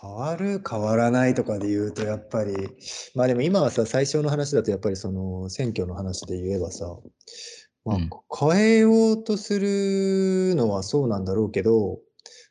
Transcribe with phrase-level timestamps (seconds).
[0.00, 2.54] 変わる、変わらないとかで言うと、やっぱり、
[3.14, 6.86] まあでも今はさ、最初の話だとやっぱりその選挙の話で言えばさ、
[7.84, 11.98] まあ、うん変えようとするのはそうなんだろうけど、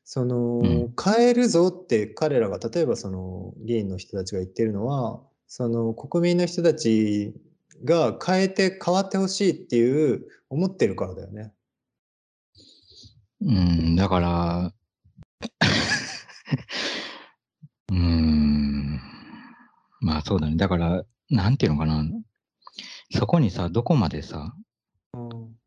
[0.04, 7.34] その、うん変えるぞって彼らが、例えばその議員の人たちが言ってるのは、その国民の人たち
[7.86, 11.52] が変えて変わってほしいっていう思ってるからだよね。
[13.42, 14.74] うん、だから、
[17.90, 19.00] うーん、
[20.02, 20.56] まあそうだね。
[20.56, 22.04] だから、なんていうのかな。
[23.12, 24.54] そこにさ、どこまでさ、
[25.14, 25.58] うん。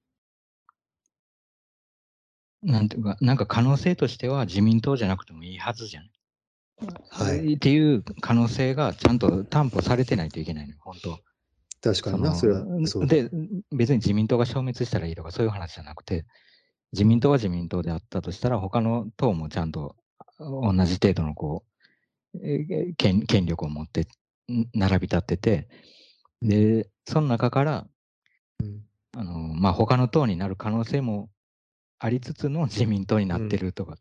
[2.62, 6.10] なんていうか、なんか可能性としては自民党じゃなくてもいいはずじゃん。
[7.10, 7.54] はい。
[7.54, 11.18] っていう可能性がちゃんと担保されてないといけないのよ、本当。
[11.82, 12.64] 確かにな、それは。
[12.86, 13.30] そうだで、
[13.72, 16.26] 別に自民党が消滅したらいいとかそういう話じゃなくて、
[16.92, 19.96] 自民党は自民党であったとしたら、他の党もちゃんと
[20.38, 21.64] 同じ程度のこ
[22.96, 24.02] 権権力を持って
[24.52, 25.68] ん並び立ってて、
[26.42, 27.86] で、その中から、
[28.62, 28.80] うん。
[29.16, 31.30] あのまあ、他の党になる可能性も
[31.98, 33.94] ありつつの自民党になってるとか。
[33.94, 33.96] っ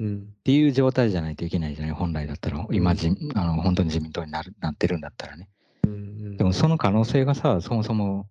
[0.00, 0.28] うん。
[0.44, 2.96] ていう状態じゃないといけないじゃない、本来だったら、今、うん。
[2.96, 5.48] じあの本当に自民党になるなってるんだったらね。
[5.84, 6.36] うんうん。
[6.36, 8.28] でもその可能性がさ、そもそも、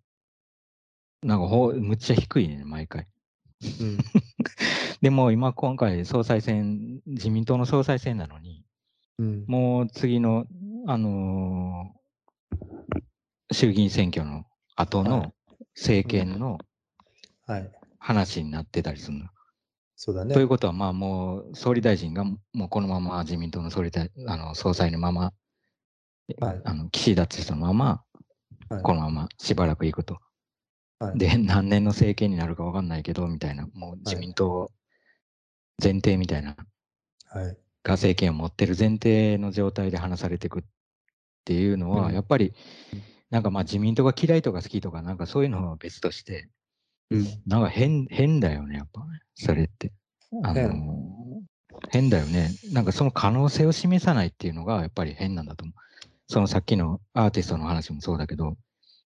[1.24, 3.08] なんかほむっちゃ低いね、毎回。
[3.82, 3.98] うん。
[5.02, 8.64] でも今、今回、総裁選、自民党の総裁選なのに、
[9.20, 10.46] うんもう次の、
[10.88, 11.98] あのー
[13.54, 14.44] 衆議院選挙の
[14.76, 15.34] 後はいの
[15.74, 16.58] 政権の
[17.46, 17.72] はい。
[18.00, 19.26] 話になってたりするの。
[19.96, 20.34] そうだね。
[20.34, 25.34] ということは、まあもう総理大臣がもうこのまま自民党の総理大あの総裁のまま、
[26.42, 28.04] はいあの岸田としたまま、
[28.70, 30.20] はいこのまましばらくいくと。
[31.00, 34.72] はいで、何年の政権になるか分かんないけど、みたいな、もう自民党
[35.82, 36.58] 前提みたいな、
[37.30, 37.58] はい。
[37.84, 40.64] が政権を持ってる前提の状態で話されていくっ
[41.46, 42.54] ていうのは、うんやっぱり
[42.94, 46.50] うん、なんかまあ自民党が嫌いとか好きとか、なんかそういうのは別として、
[47.10, 47.26] うん。
[47.46, 49.92] なんか変、変だよね、やっぱね、それって。
[50.44, 51.48] あの変
[51.90, 52.50] 変だよね。
[52.74, 55.76] なんかその可能性を示さないっていうのがやっぱり変なんだと思う。
[56.28, 58.58] そのさっきのアーティストの話もそうだけど、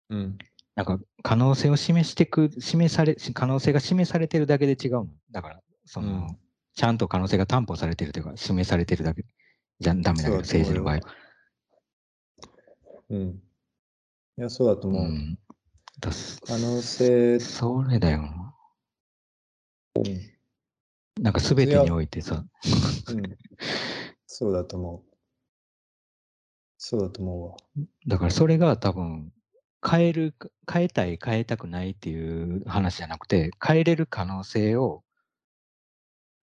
[0.09, 0.37] うん。
[0.75, 5.07] なんか可能性を示してく、示され、可能性が示されてるだけで違うの。
[5.31, 6.37] だから、その、うん
[6.73, 9.25] ちゃんと可能性が担保されてるというか、示されてるだけ
[9.79, 11.01] じゃダメだけど、政治の場合は。
[13.09, 13.41] うん。
[14.37, 15.03] いや、そうだと思う。
[15.03, 15.37] うん。
[16.47, 18.55] 可能性、それだよな。
[19.95, 21.23] うん。
[21.23, 22.45] なんか全てにおいてさ、
[23.09, 23.37] うん。
[24.25, 25.15] そうだと思う。
[26.77, 27.57] そうだと思うわ。
[28.07, 29.31] だからそれが多分、
[29.87, 30.33] 変える、
[30.71, 35.03] 変えたい、変えたくないっていう話じゃなくて、変えれる可能性を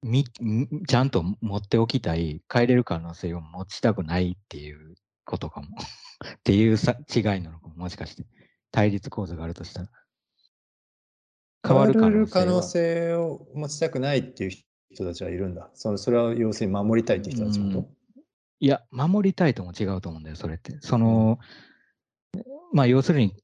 [0.02, 4.94] みみちゃんと持っておきたい、変えれる可能性を持ちたくないっていう
[5.24, 5.68] ことかも。
[6.38, 8.24] っていうさ違いなのかも、もしかして。
[8.70, 9.88] 対立構造があるとしたら。
[11.66, 14.50] 変わる可能性は可能性を持ちたくないっていう
[14.90, 15.70] 人たちはいるんだ。
[15.74, 17.88] そのそれは要するに守りたいっていう人たちのこ
[18.60, 20.76] いや、守りたいとも違うと思うんだよ、それって。
[20.80, 21.38] その、
[22.72, 23.34] まあ、要するに、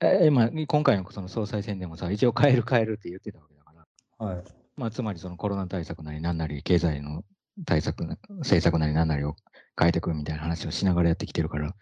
[0.00, 3.86] えーまあ、今回のその総裁選でもさ、一応変える変えるって言ってたわけだから、
[4.18, 4.61] とはい。
[4.82, 7.22] まあ、つまりそのコロナ対策なりなんなり、経済の
[7.66, 9.36] 対策な、政策なりなんなりを
[9.78, 11.76] 変えていくみたいな話をしながらやってきてるから、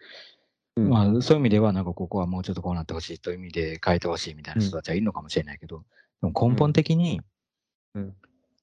[0.75, 0.87] うん。
[0.87, 5.83] まあ、そういう意味では、なんかここはもうちょっとこうなってほしいという意味で変えてほしいみたいな人たちはいるのかもしれないけど、
[6.21, 7.21] でも根本的に、
[7.95, 8.13] うん。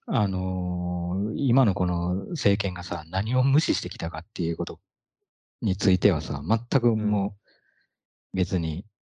[0.06, 4.78] あのー今のこの政権がさ、何を無視してきたかっていうこと
[5.62, 7.34] についてはさ、全くも
[8.32, 8.97] う別に、えー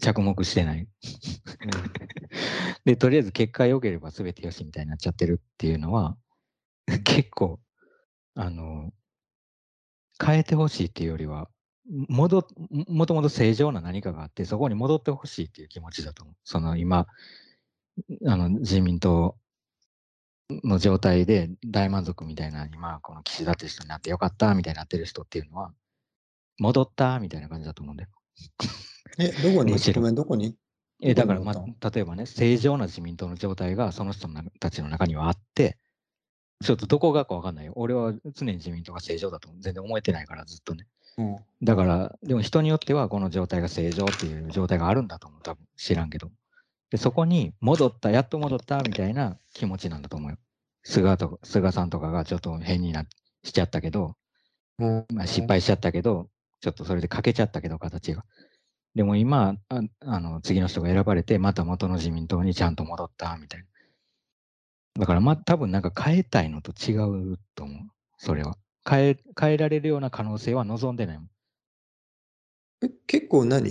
[0.00, 0.88] 着目してない。
[2.84, 6.16] で、とりあえず結果良ければ全てよしみたいになっちゃってるっていうのは、
[7.04, 7.60] 結構、
[8.34, 8.92] あの、
[10.24, 11.48] 変えてほしいっていうよりは、
[12.08, 12.46] もと
[12.88, 16.36] もと正常な何かがあって、そこに戻ってほしいっていう気持ちだと思う。
[16.44, 17.06] その今、
[18.26, 19.36] あの、自民党
[20.64, 25.72] の状態で大満足みたいな、今、この岸田って人になってよかったみたいになってる人っていうのは、
[26.58, 28.10] 戻ったみたいな感じだと思うんだよ。
[29.18, 29.76] え、どこに？
[29.94, 30.56] ごめん、どこに？
[31.00, 34.28] え、だから、ま例えばね、正常な自民党の状態がその人
[34.60, 35.78] たちの中にはあって、
[36.64, 37.72] ちょっとどこがかわかんないよ。
[37.74, 40.86] 俺は常に自民党が正常だと全然思えてないから、ずっとね。
[41.18, 41.36] うん。
[41.62, 45.42] だから、でも人によってはこの状態が正常っていう状態があるんだと思う。
[45.42, 46.30] 多分知らんけど。
[46.90, 50.36] で、そこに戻った、やっと戻ったみたいな気持ちなんだと思うよ。
[50.84, 53.06] 菅とか菅さんとかがちょっと変にな
[53.44, 54.16] しちゃったけど、
[54.78, 56.28] うんまあ、失敗しちゃったけど、
[56.62, 58.24] ちょっとそれで欠けちゃったけど、形が。
[58.94, 63.66] でも今、ああの次の人が選ばれて、また元の自民党にちゃんと戻ったみたいな。
[65.00, 67.78] だから、まあ、多分なんか変えたいのと違うと思う。
[68.18, 68.56] それは。
[68.88, 71.28] 変え変えられるような可能性は望んでないもん。
[72.84, 73.70] え結構何？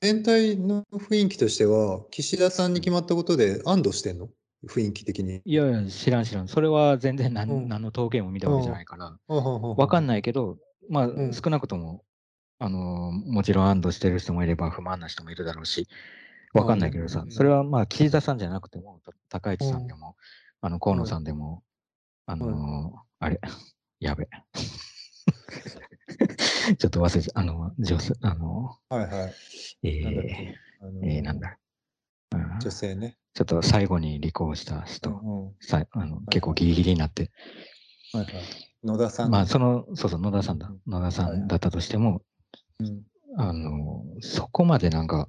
[0.00, 4.28] 全体の雰囲気としては、岸田さんに決まったことで安堵してんの？
[4.66, 5.40] 雰囲気的に。
[5.44, 6.48] いやいや、知らん知らん。
[6.48, 10.58] それは全然何,、うん何の統計も見たわけじゃないから、わわかんないけど、
[10.88, 12.04] まあ、ん少なくとも、
[12.62, 15.88] あのーもちろん安堵してる人もいれば不満な人もいるだろうし、
[16.52, 20.14] わかんないけどさう、んそれはまあ、岸田さんじゃなくても、た高市さんでも、
[20.60, 21.62] あの河野さんでも、
[22.26, 23.40] あのーあれ、
[23.98, 24.28] やべ。
[26.78, 29.34] ちょっと忘れちゃあの、女性、あのはいはい。
[29.82, 30.54] えなんだっー
[31.02, 31.58] えーなんだ、
[32.32, 33.16] うん女性ね。
[33.32, 37.30] ちょっと最後に離婚したう人、さあの結構ギリギリになって、
[38.12, 38.26] いはい。
[38.84, 39.30] 野田さん。
[39.30, 40.68] まあ、その、そうそう、野田さんだ。
[40.68, 40.80] うん。
[40.86, 42.22] 野田さんだったとしても、うん
[43.36, 45.28] あの、そこまでなんか、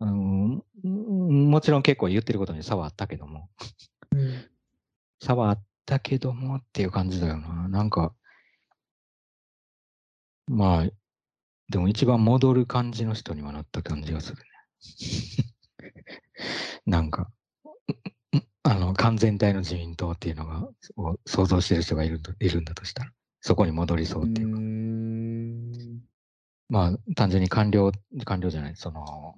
[0.00, 3.48] うん、うんもちろん結構言ってることに差はあったけども、
[5.20, 7.68] 差はあったけどもっていう感じだよな。
[7.68, 8.14] なんか、
[10.48, 10.90] まあ、
[11.68, 14.48] でも一番戻る感じの人にはなった感じがするね。
[16.86, 17.30] なんか、
[18.62, 24.58] あの、完全体の自民党っていうのが、を想像してる人がいるんだいるんだとしたら、そこに戻りそうっていうか。
[24.58, 25.15] ん
[26.68, 27.92] まあ、単純に官僚、
[28.24, 29.36] 官僚じゃない、その、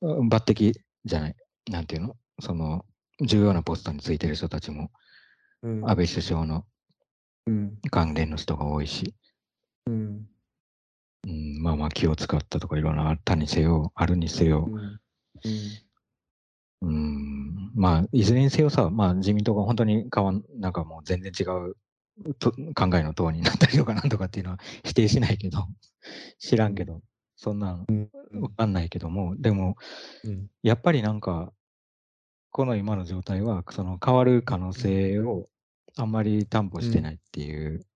[0.00, 1.36] うん抜擢じゃない、
[1.70, 2.16] なんていうの？
[2.40, 2.84] その、
[3.20, 4.90] 重要なポストについてる人たちも、
[5.62, 5.90] うん。
[5.90, 6.64] 安倍首相の
[7.46, 7.78] うん。
[7.90, 9.14] 関連の人が多いし、
[9.86, 10.28] うん。
[11.26, 14.68] うん、まあまあ気を使ったとかいろんなあったにせよ、あるにせよ。
[14.70, 15.00] う、ん。
[16.82, 21.74] うん、まあ、いずれにせよさ、まあ自民党が本当に変わん、なんかもう全然違うと
[22.74, 25.66] 考えの党になったりとかなんとかっていうのは否定しないけど、
[26.38, 27.02] 知らんけど、
[27.36, 27.86] そんなん
[28.40, 29.76] わかんないけども、でも、
[30.24, 30.50] うん。
[30.62, 31.52] やっぱりなんか、
[32.50, 35.48] この今の状態は、その変わる可能性を
[35.96, 37.86] あんまり担保してないっていう、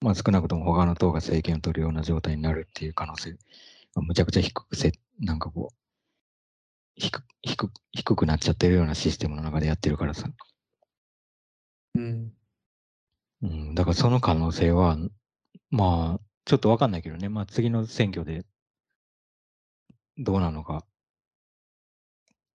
[0.00, 3.32] まあ少なくとも他の党が政権を取るような状態になるっていう可能性、
[3.94, 7.10] まあむちゃくちゃ低くせ、なんかこう、低
[7.42, 10.28] 低低くなっちゃってるようなシステムの中でやってるからさ。
[11.94, 12.32] うん
[13.42, 14.96] うん、だからその可能性は、
[15.70, 18.44] まあ、ちょっとわかんないけどね、まあ次の選挙で
[20.18, 20.84] どうなのかっ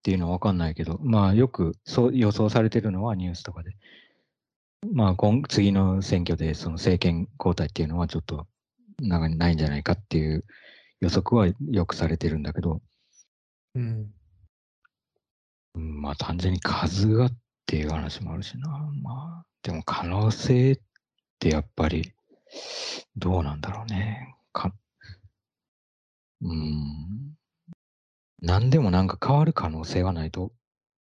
[0.03, 3.71] ていうのはわかんないけど、まあよくそう予想されてるのはニュースとかで、
[4.93, 8.47] まあ今次の選挙でその政権交代っていうのはちょっと
[9.01, 10.45] なんかないんじゃないかっていう
[11.01, 12.81] 予測はよくされてるんだけど、
[13.75, 14.11] うん。
[15.75, 17.31] うんまあ単純に数がっ
[17.65, 18.69] ていう話もあるしな。
[19.03, 20.79] まあ、でも可能性っ
[21.39, 22.13] てやっぱり
[23.17, 24.33] どうなんだろうね。
[24.53, 24.73] か
[26.41, 27.35] うん。
[28.41, 30.53] 何でもなんか変わる可能性はないと、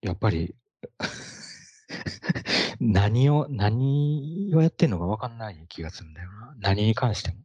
[0.02, 0.56] やっぱり
[2.82, 6.54] 何を、何をやってんのか分かんない気がするんだよな。
[6.60, 7.38] 何に関しても。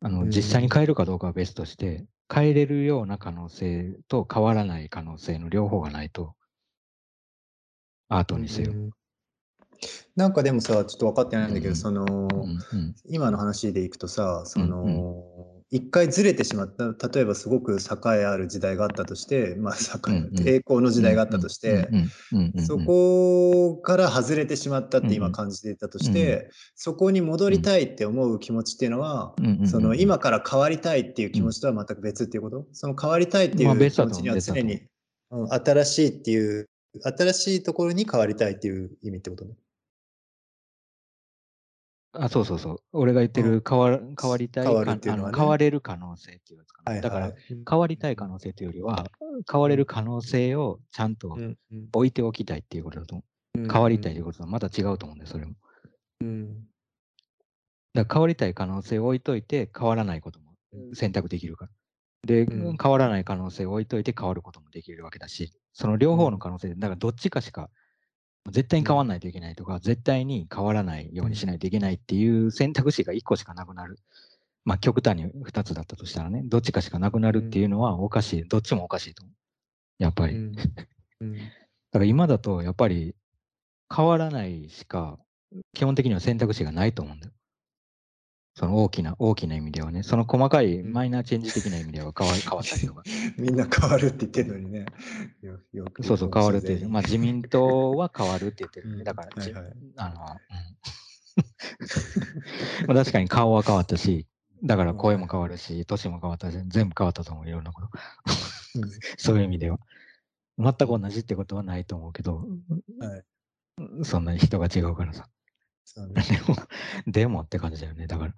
[0.00, 2.04] あの、うん実際に変えるかどうかは別として、
[2.34, 6.34] 変えれるような可能性と変わらない可能性の両方がないと、
[8.08, 8.72] アートにせよ。
[9.82, 12.28] うんなんかでもさ、ちょっと分かってないんだけど、うんその、
[13.04, 14.82] 今の話でいくとさ、その、
[15.50, 19.74] うん一回ずれてしまった、例えばすごく栄えある時代があったとして、まあ、
[20.46, 21.88] 栄光の時代があったとして、
[22.64, 29.34] そこから外れてしまったって今感じていたとして、そこに戻りたいって思う気持ちっていうのは、
[29.64, 34.88] その今から変わりたいっていう気持ちとは全く別っていうこと、その変わりたいっていう気持ちには常に、うん
[35.50, 36.68] 新しいっていう、
[37.02, 39.54] 新しいところに変わりたいっていう意味ってことね。
[42.18, 42.78] あ、そうそうそう。
[42.92, 46.92] 俺が言ってる変わる変わりたい変わるかっていうのはねあの変われる可能性っていうやつかな。
[46.92, 47.32] はいはい、だから、
[47.68, 49.06] 変わりたい可能性というよりは、
[49.50, 51.36] 変われる可能性をちゃんと
[51.92, 53.24] 置いておきたいっていうことだと思う。
[53.30, 53.36] うん
[53.72, 55.54] 変わりたいということとはまた違うと思うんだよ、それも。
[56.20, 56.66] うん
[57.94, 60.52] だから変わりたい可能性を置いといて、変わらないことも
[60.92, 61.70] 選択できるから。
[62.26, 67.70] で、うん変わらない可能性を置いといて変わることもできるわけだし、その両方の可能性で、だからどっちかしか、
[68.50, 73.98] 絶対に変わらないといけないとか、絶対に変わらないようにしないといけないっていう選択肢が1個しかなくなる。
[74.64, 78.44] まあ極端に2つだったとしたらね、どっちかしかなくなるっていうのはおかしい。
[78.44, 79.34] どっちもおかしいと思う。
[79.98, 80.36] やっぱり。
[80.36, 80.56] うん
[81.20, 81.36] うん
[81.92, 83.14] だから今だとやっぱり
[83.94, 85.18] 変わらないしか
[85.72, 87.32] 基本的には選択肢がないと思うんだよ。
[88.58, 93.02] その大きな、大きな意味ではね、その細かいうんマイナーチェンジ的な意味では変わ 変わったりとか。
[93.36, 94.86] みんな変わるって言ってるのにね。
[95.42, 96.88] よよくそうそう、変わるっていう。
[96.88, 100.16] まあ自民党は変わるって言ってる だから、じはいはいあの、うん
[102.88, 104.26] まあ確かに顔は変わったし、
[104.64, 107.88] だから声も変わるし、年も変わったし、全部変わったと思う、いろんなこと。
[108.76, 109.78] うんそういう意味では。
[110.58, 112.46] 全く同じってことはないと思うけど、
[113.00, 113.24] はい
[114.04, 115.28] そんなに人が違うからさ。
[115.88, 116.56] そうねでも、
[117.06, 118.08] でもって感じだよね。
[118.08, 118.34] だから、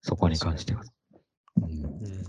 [0.00, 0.82] そこに関しては。
[1.56, 2.24] うんうん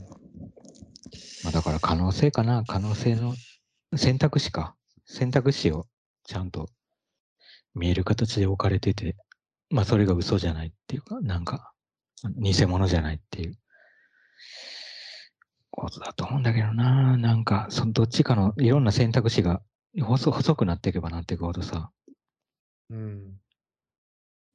[1.43, 2.63] まあ、だから可能性かな。
[2.65, 3.36] 可能性の
[3.95, 4.75] 選択肢か。
[5.05, 5.88] 選択肢を
[6.24, 6.67] ちゃんと
[7.75, 9.15] 見える形で置かれてて、
[9.69, 11.72] まあそれが嘘じゃないっていうか、なんか、
[12.38, 13.60] 偽物じゃないっていう
[15.69, 17.17] ことだと思うんだけどな。
[17.17, 19.62] なんか、そのどっちかのいろんな選択肢が
[20.01, 21.91] 細細くなっていけばなっていくほどさ、
[22.89, 23.39] うん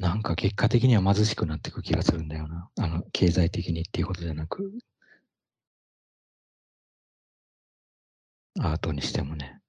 [0.01, 2.71] なんか結果的には貧しくなっていく気がするんだよな。
[2.81, 4.73] あの、経済的にっていうことじゃなく、
[8.61, 9.61] アートにしてもね。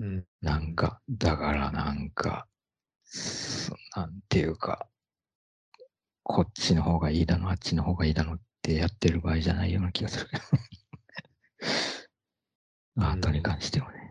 [0.00, 2.46] うんなんか、だからなんか、
[3.04, 4.88] そなんていうか、
[6.22, 10.28] こっちの方がいいだの、あっちの方がいいだのってやってる場合じゃないような気がする。
[12.98, 14.07] アートに関してはね。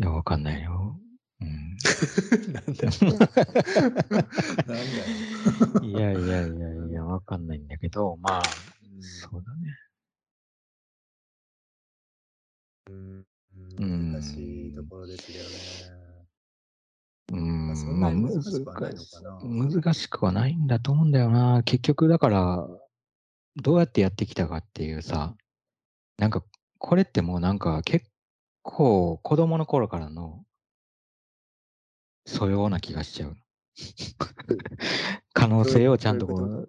[0.00, 0.98] いや、わかんないよ。
[1.40, 1.76] うん。
[2.52, 2.90] なんだよ。
[4.66, 5.06] なんだよ。
[5.82, 8.42] いやいやいやいや、わかんないんだけど、まあ、
[8.82, 9.78] うんそうだね。
[12.90, 13.26] うん
[13.78, 15.36] うん難しいところですよ
[15.88, 16.04] ね。
[17.32, 21.62] うんまあ難難しくはないのかな難しくはないんだと思うんだよな。
[21.64, 22.68] 結局、だから、
[23.56, 25.34] どうやってやってきたかっていうさ、
[26.18, 26.44] なんか、
[26.78, 28.06] これってもうなんか結
[28.64, 30.42] 構子供の頃からの
[32.26, 33.36] 素養な気がしちゃう。
[35.32, 36.68] 可能性をちゃんとこどう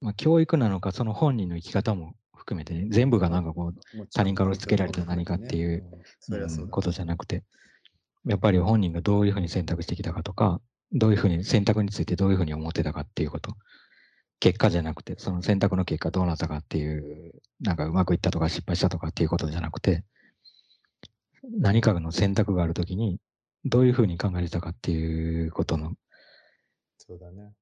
[0.00, 5.84] まあ、教育なのか、その本人の生き方も含めてね、全部がなんかこう、他人から押し付けられた何かっていう、
[6.70, 7.44] ことじゃなくて、
[8.26, 10.60] やっぱり本人がどういうふうに選択してきたかとか、
[10.92, 13.56] どういうふうに選択についてどういうふうに思ってたかっていうこと。
[14.40, 20.04] 結果じゃなくて、その選択の結果どうなったかっていう、なんかうまくいったとか失敗したとかっていうことじゃなくて、
[21.58, 23.18] 何かの選択があるときに、
[23.64, 25.92] どういうふうに考えてたかっていうことの、
[26.98, 27.52] そうだね。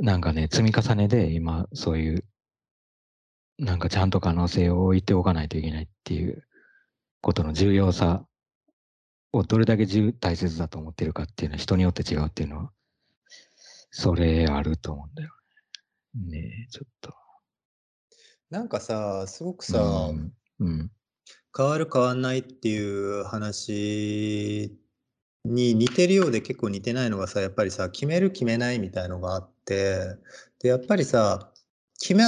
[0.00, 2.24] なんかね、積み重ねで今、そういう、
[3.58, 6.46] なんかちゃんと可能性を置いておかないといけないっていう
[7.20, 8.24] ことの重要さ
[9.32, 12.72] をどれだけ重大切だと思ってるかっていうのは人によって違うっていうのは、
[13.90, 15.30] それあると思うんだよ
[16.14, 16.38] ね。
[16.38, 17.14] ねえ、ちょっと。
[18.50, 20.90] なんかさ、すごくさ、うん、うん、
[21.56, 24.76] 変わる変わんないっていう話
[25.44, 30.16] に似てるようで結構似てないのがさやっぱりさ決める決めないみたいのがあって
[30.60, 31.50] でやっぱりさ
[32.00, 32.24] 決め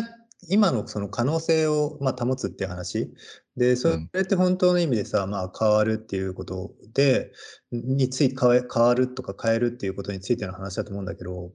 [0.48, 3.12] 今のその可能性を、まあ、保つっていう話
[3.56, 7.32] でそれって本当の意味でさ、まあ、変わるっていうことで
[7.72, 11.50] について変わるとか変えるっていうことについての話だと思うんだけど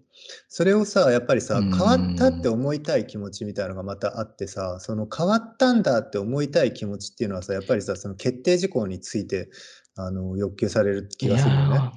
[0.49, 9.49] それをさやっぱりさうん変わったって思いたい気持ちみたいなのがまたあってさその変わったんだって思いたい気持ちっていうのはさやっぱりさその決定事項について
[9.95, 11.91] あの欲求される気がするよね。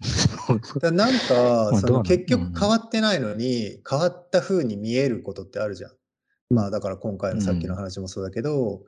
[0.80, 5.90] だなんか その結うん局変わってないのに変わった風に見えることってあるじゃん。
[6.50, 8.82] まあだから今回のさっきの話もそうだけど、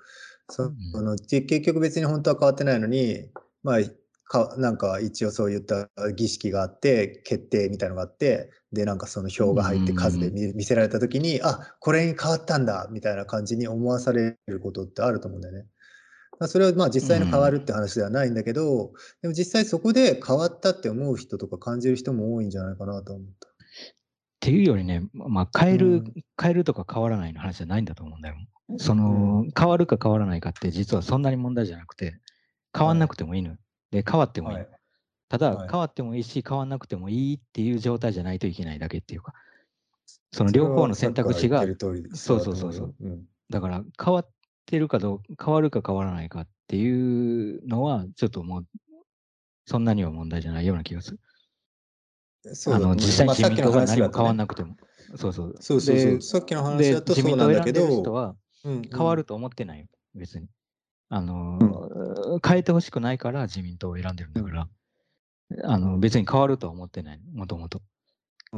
[0.49, 3.31] そうんのけ結局別に本当は変わってないのに
[3.63, 3.79] まあ
[4.25, 15.67] かなんか一応そういった儀式があって決定みたいのがあってでなんかその票が入って数で見見せられた時にあこれに変わったんだみたいな感じに思わされることってあると思うんだよね。
[16.41, 23.52] まあそれはまあ実際の変わるって話ではないんだけど、でも実際そこで変わったって思う人とか感じる人も多いんじゃないかなと思った。
[24.43, 28.35] っていうよりね、まあ、変える、うん変えるとか変わらないの話じゃないんだと思うんだよ。
[28.79, 32.19] その、変わるか変わらないかって実はそんなに問題じゃなくて、
[32.77, 33.57] 変わんなくてもいいのよ。
[33.93, 34.57] で、変わってもいい。
[34.57, 34.69] はい
[35.29, 39.33] ただ、はい変わってもいいし、変わんなくてもいいっていう状態じゃないといけないだけっていうか、
[40.31, 41.65] その両方の選択肢が
[42.13, 42.95] そうそうそうそう。
[43.01, 44.29] うんだから変わっ
[44.67, 48.67] てるかどう変わるか変わらないかっていうのは、ちょっともう、
[49.67, 51.21] そんなには問題じゃないような気がする。
[52.55, 54.77] そうあの実際にまあ自民党が何も変わんななくても。
[55.17, 55.55] そうそう。
[55.61, 56.13] そうそうそう。
[56.15, 58.83] でさっきの話でだと自民そうなんだけ党を選んでる人ど、はうんうん。
[58.91, 60.49] 変わると思ってないよ、別に。
[61.09, 64.69] あのー、変えてほしくないから自民党を選んでるんだから、
[65.65, 67.83] あの別に変わるとは思ってない、もともと。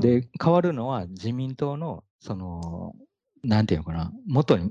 [0.01, 2.95] で、変わるのは自民党の、その、
[3.43, 4.71] なんていうのかな、元に、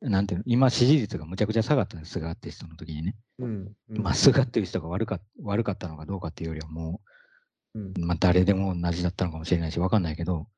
[0.00, 3.16] なんていうの、今支持率がむちゃくちゃ下がったんです、菅って人の時にね。
[3.38, 4.02] うんうん。
[4.02, 7.11] まあ、菅っていう人が悪か悪かったのかどうかっていうよりはもう
[7.78, 10.48] んう、まあ、誰でも同じだったのかもしれないし、わかんないけど、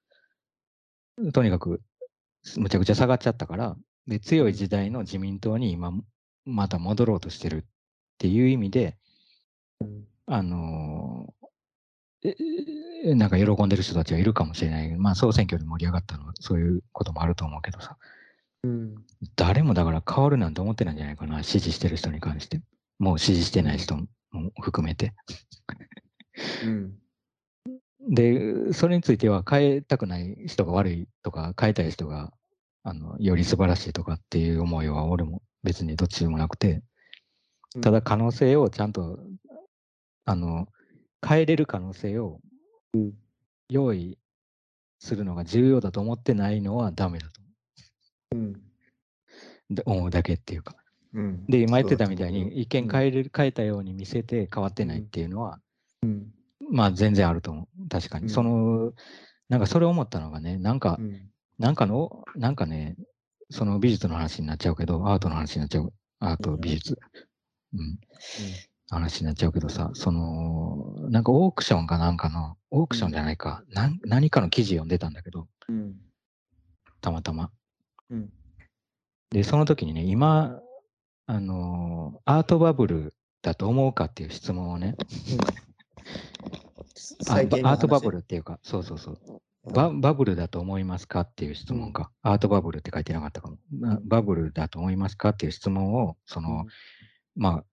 [1.33, 1.83] とにかく、
[2.57, 5.93] むちゃくちゃ下がっちゃったから、で、強い時代の自民党に今、
[6.45, 7.67] また戻ろうとしてるっ
[8.19, 8.97] ていう意味で、
[9.81, 11.45] うんあのー
[12.27, 12.35] え
[13.05, 14.97] えなんか喜んでる人たちはいるかもしれない。
[14.97, 17.99] まあ、総選挙で盛り上がったのは、そういうこともあると思うけどさ。
[18.63, 18.95] うん
[19.37, 22.63] 誰もだから変わるなんて思ってないんじゃないかな、支持してる人に関して。
[22.99, 24.07] もう支持してない人も
[24.63, 25.13] 含めて。
[26.65, 26.95] うん。
[28.11, 32.33] で、それについては変えたくない人が悪いとか、変えたい人が
[32.83, 36.83] あのより素晴らしいとかっていう思いは俺も別にどっちでもなくて、
[37.81, 39.19] ただ可能性をちゃんと、
[40.25, 40.69] あの、
[41.27, 42.41] 変えれる可能性を
[42.93, 43.13] うん
[43.69, 44.19] 用意
[44.99, 47.41] するのが重要だと思ってないのはダメだと
[48.33, 48.53] うん。
[49.71, 50.77] で思うだけっていうか。
[51.15, 51.47] うん。
[51.47, 55.61] で、今言ってたみたいに、一見変える、変えたように見せて変わってないっていうのは、
[56.03, 56.33] うん。
[56.71, 57.89] まあ全然あると思う。
[57.89, 58.25] 確かに。
[58.25, 58.93] うんその、
[59.49, 61.31] なんかそれ思ったのがね、なんかう、ん。
[61.59, 62.97] なんかの、なんかね、
[63.51, 65.93] その美術の話になっちゃうけど、アートの話になっちゃう。
[66.19, 66.99] アート、美術。
[67.75, 67.99] うん。
[68.91, 75.97] 話になっちゃうけどさ、その、なんかオークションかなんかの、オークションじゃないか、なん何かの記事読んでたんだけど、うん。
[77.01, 77.51] たまたま。
[78.11, 78.33] うん。
[79.31, 80.61] で、その時にね、今、
[81.27, 85.74] あのーアートバブルだと思うかっていう質問をね、あ
[87.23, 88.19] 最近のアートバブル。
[88.19, 89.19] ルっていうか、そうそうそう、
[89.73, 93.59] ババブルだと思いますかっていう質問か、アートバブルって書いてなかったかも。
[93.73, 96.67] なバブルだと思いますかっていう質問を、その、
[97.37, 97.65] まあ、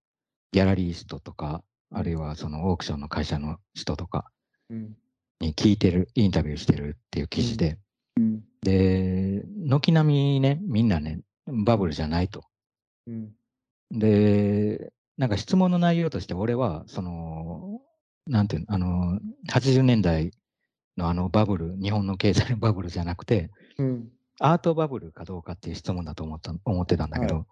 [0.52, 4.32] ギャラリストとか、あるいはそのオークションの会社の人とか
[4.70, 4.96] うん。
[5.42, 7.78] に聞いてる、インタビューしてるっていう記事で、
[8.18, 8.44] うん。
[8.62, 12.44] で、軒並みね、みんなね、バブルじゃないと。
[13.08, 13.32] うん。
[13.92, 17.82] で、なんか質問の内容として、俺は、その、
[18.28, 20.32] なんていうの、あの、80年代
[20.98, 24.10] のあのバブル、日本の経済のバブルじゃなくて、うん。
[24.40, 27.46] アートバブルかどうかっていう質問だと思った思ってたんだけど、は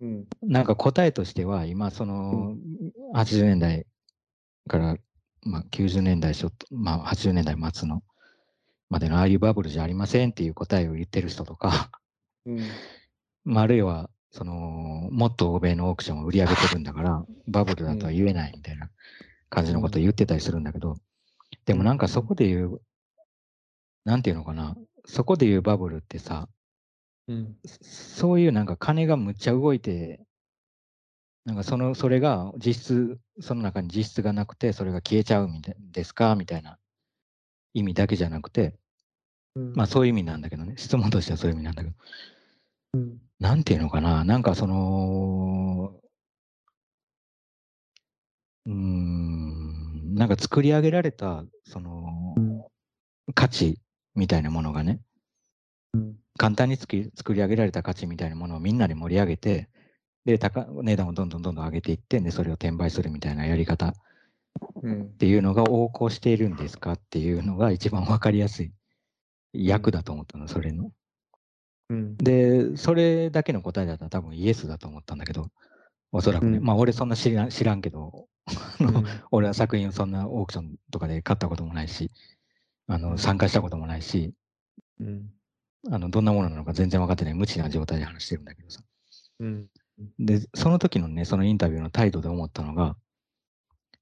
[0.00, 0.24] うん。
[0.42, 2.56] なんか答えとしては、今、その、
[3.14, 3.86] 80年代
[4.68, 4.96] から、
[5.42, 8.02] まあ、90年代初頭、まあ、80年代末の、
[8.88, 11.90] までのああいうバブルじゃありませんっていう答えを言ってる人とか、
[12.46, 12.58] うん。
[13.44, 18.90] まあ、あるいは、その、もっと欧米のオークションを売り上げてるんだから、バブルだとは言えないみたいな
[19.50, 20.96] 感じのことを言ってたりするんだけど、
[21.66, 22.82] でもなんかそこで言う、
[24.04, 26.48] なんていうのかな、そこで言うバブルってさ、
[27.28, 27.56] うん。
[27.64, 30.24] そういうなんか金がむっちゃ動いて、
[31.44, 36.36] なんかその、それが実質、その中に実質がなくて、それが消えちゃうみたいですか？
[36.36, 36.78] みたいな
[37.74, 38.78] 意味だけじゃなくて、
[39.56, 39.72] うん。
[39.74, 41.96] まあそういう意味なんだけどね、質問としてはそういう意味なんだけど、
[42.94, 43.18] うん。
[43.38, 46.00] なんていうのかな、なんかその、
[48.66, 52.68] うーん、なんか作り上げられた、その、
[53.34, 53.80] 価値
[54.14, 55.00] みたいなものがね、
[55.94, 56.16] うん。
[56.36, 56.96] 簡単に作
[57.34, 59.68] り上げられた価値みたいなものをみんなで盛り上げて、
[60.24, 63.92] で、高値段をどんどんどんどん上げていって、で、それを転売するみたいなやり方っ
[64.82, 65.10] うん。
[65.18, 68.72] ていうのが横行しているんですかっていうのが一番わかりやすい
[69.52, 70.90] 役だと思ったの、それの。
[71.88, 72.16] うん。
[72.16, 75.50] で、それだけの答えだったら多分イエスだと思ったんだけど、
[76.12, 76.58] おそらくね。
[76.58, 78.26] うんまあ俺そんな知らん知らんけど、
[78.80, 82.10] うん俺は作品をそんなオークションとかで買ったこともないし、
[82.86, 84.32] あうんの参加したこともないし、
[85.00, 85.30] うん。
[85.90, 88.82] あのどんなものなのか全然分かってない無知な状態で話してるんだけどさ。
[89.40, 89.66] うん。
[90.18, 92.96] で、その時のね、そのインタビューの態度で思ったのが、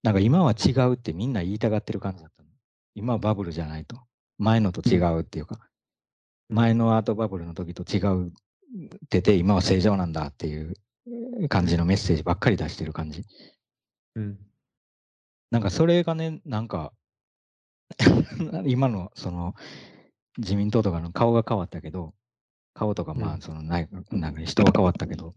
[0.03, 2.49] なんか今は違うってみんな言いたがってる感じだったの。
[2.95, 4.01] 今はバブルじゃないと。
[4.39, 5.61] 前のと違うっていうか、
[6.49, 8.33] 前のアートバブルの時と違うっ
[9.09, 10.75] てて、今は正常なんだっていう
[11.49, 13.25] 感じのメッセージばっかり出してる感じ。
[14.15, 14.39] うん。
[15.51, 16.93] なんかそれがね、なんか、
[18.67, 19.55] 今のその
[20.39, 22.15] 自民党とかの顔が変わったけど、
[22.75, 23.33] 顔とかまうん。
[23.35, 25.35] あそのない、なんか人は変わったけど、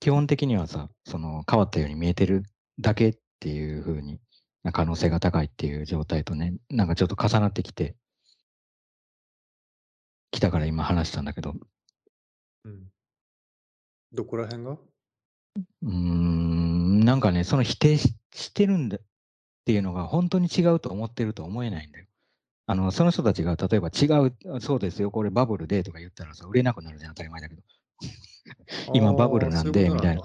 [0.00, 2.44] 基本的にはさ、その変わったように見えてる
[2.80, 4.20] だけっていう風に
[4.62, 7.96] な可能性が高いっていう状態とね、なんかちょっと重なってきて、
[10.30, 11.54] きたから今話したんだけど、
[12.64, 12.90] うん。
[14.12, 14.78] どこら辺が？
[15.82, 19.00] うーん、なんかね、その否定ししてるんだっ
[19.64, 22.06] ていうのが本当に違うと思ってるとは思えないんだよ。
[22.66, 27.62] あの、その人たちが例えば違う、そうですよ、これバブルでとか言ったらさ、売れなくなるじゃん、当たり前だけど。
[28.94, 30.22] 今バブルなんでみたいな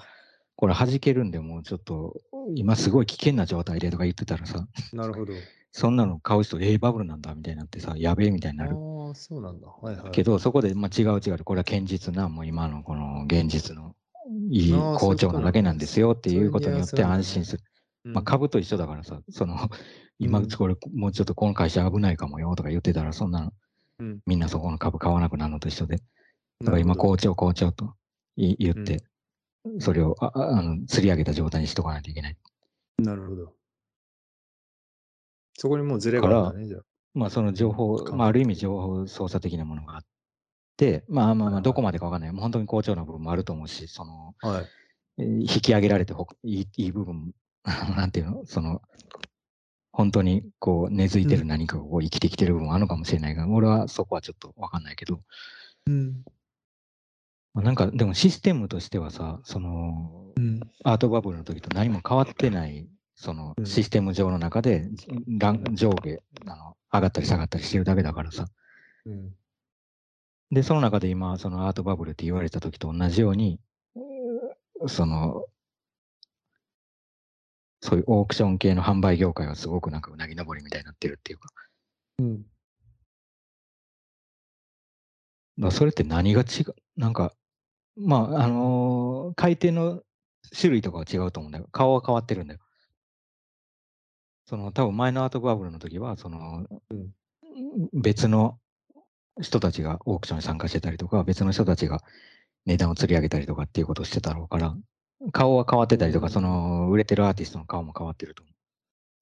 [0.62, 2.15] これ弾けるんで、もうちょっと、
[2.56, 5.34] 今すごい危険な状態でとか言ってたらさ、なるほど。
[5.72, 8.76] そんなの買う人、えー、バブルなんだみたいになってさ、やべえみたいになる。
[8.76, 9.67] ああ、そうなんだ。
[9.67, 10.12] はいはい。
[10.12, 13.96] けど、そこで、まあ、違う違う、これは堅実な、もう今のこの現実の
[14.50, 17.63] いいあー好調なだけなんですよっていうことによって安心する。
[18.06, 19.58] うん、まあ、株と一緒だからさ、その、
[20.20, 23.52] 今うんこれ、もうちょっとこの会社危ないかもよとか言ってたら、そんなの、
[24.00, 25.98] うん、みんなそこの株買わなくなるのと一緒で、
[26.60, 27.94] だから今、なるほど好調、好調と
[28.36, 29.04] い言って、
[29.80, 32.38] それをあああの釣り上げた状態にしとかないといけない。
[32.98, 33.54] なるほど。
[35.58, 36.82] そこにもうズレがあるんだね、じゃあ。
[37.13, 40.08] まあ、その情報、うんまあ、ある意味情報操作的なものがあって、
[41.08, 42.32] まあまあまあ、どこまでかわかんない。
[42.32, 44.66] もう本当に好調な部分もあると思うし、その、はい。
[45.20, 47.34] えー引き上げられてほいいいい部分
[47.96, 48.82] なんていうの、その、
[49.92, 55.22] 本当にこう根付いてる何かがこう生きてきてる部分もあるのかもしれないが、俺はそこはちょっとわかんないけど、
[55.88, 56.24] うん。
[57.54, 60.62] まあなんかでもシステムとしてはさ、そのうん。
[60.84, 64.90] アートバブルの時と何も変わってない、そのうんシステム上の中で、
[65.74, 68.48] 上下あの上がったり下がったりしてるだけだからさ。
[69.06, 69.36] うん。
[70.52, 73.60] で、その中で今、そのアートバブルって言われた時と同じように、
[74.88, 75.46] その、
[77.80, 81.50] そういうオークション系の販売業界はすごくなんかうなぎ登りみたいになってるっていうか、
[82.20, 82.46] うん。
[85.72, 87.34] それって何が違うなんか、
[87.96, 90.02] まあ、あのー回転の
[90.60, 91.68] 種類とかは違うと思うんだよ。
[91.72, 92.60] 顔は変わってるんだよ。
[94.46, 97.12] その、多分前のアートバブルの時は、その、うん
[97.94, 98.60] 別の
[99.39, 102.02] 人たちがオークションに参加してたりとか、別の人たちが
[102.65, 104.76] 値段を釣り上げたりとかっていうことをしてたろうから、
[105.32, 108.52] 顔は変わってたりとか、うんその、売れてるアーティストの顔も変わってると思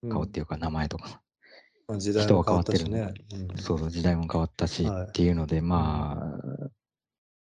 [0.04, 0.10] う。
[0.10, 1.22] 顔っていうか、名前とか。
[1.88, 3.13] まあ時代も変わったし人ね
[3.56, 6.69] そうそう、時代も変わったしはいっていうので、まあ、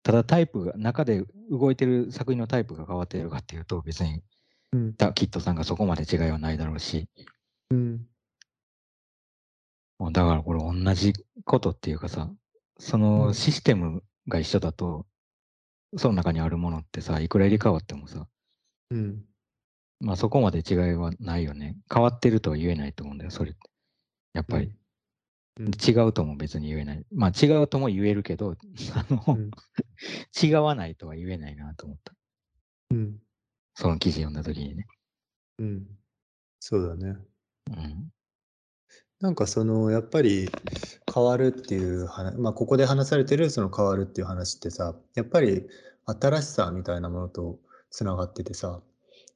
[0.04, 4.22] ただタイプが、中で動いてる作品のタイプが変わっているかっていうと、別に
[4.74, 4.96] うん。
[4.96, 7.08] だキットさんがそこまで違いはないだろうし、
[7.72, 8.06] うん。
[10.00, 11.13] もうだからこれ同じ
[11.46, 12.30] ことっていうかさ、
[12.80, 15.06] そうのんシステムが一緒だと、
[15.98, 18.28] その中にあるものってさ、いくら入れ替わってもさ、
[18.92, 19.26] うん。
[20.00, 21.78] まあそこまで違いはないよね。
[21.94, 23.60] 変わってるとは言えないと思うんだよ、それって。
[24.34, 24.68] やっぱり。
[24.68, 24.78] うん
[25.60, 27.04] 違うとも別に言えない。
[27.12, 28.56] まあ違うとも言えるけど、
[28.94, 29.52] あの、うん
[30.42, 32.13] 違わないとは言えないなと思った。
[32.92, 33.20] うん。
[33.74, 34.88] その記事読んだ時にね。
[35.60, 35.88] うん。
[36.60, 37.18] そうだね。
[37.68, 38.12] うん。
[39.19, 40.49] なんかそのやっぱり
[41.13, 45.65] 変わるっていう話、まあ、ここで話されてるその変わるっていう話ってさやっぱり
[46.06, 47.58] 新しさみたいなものと
[47.89, 48.80] つながっててさ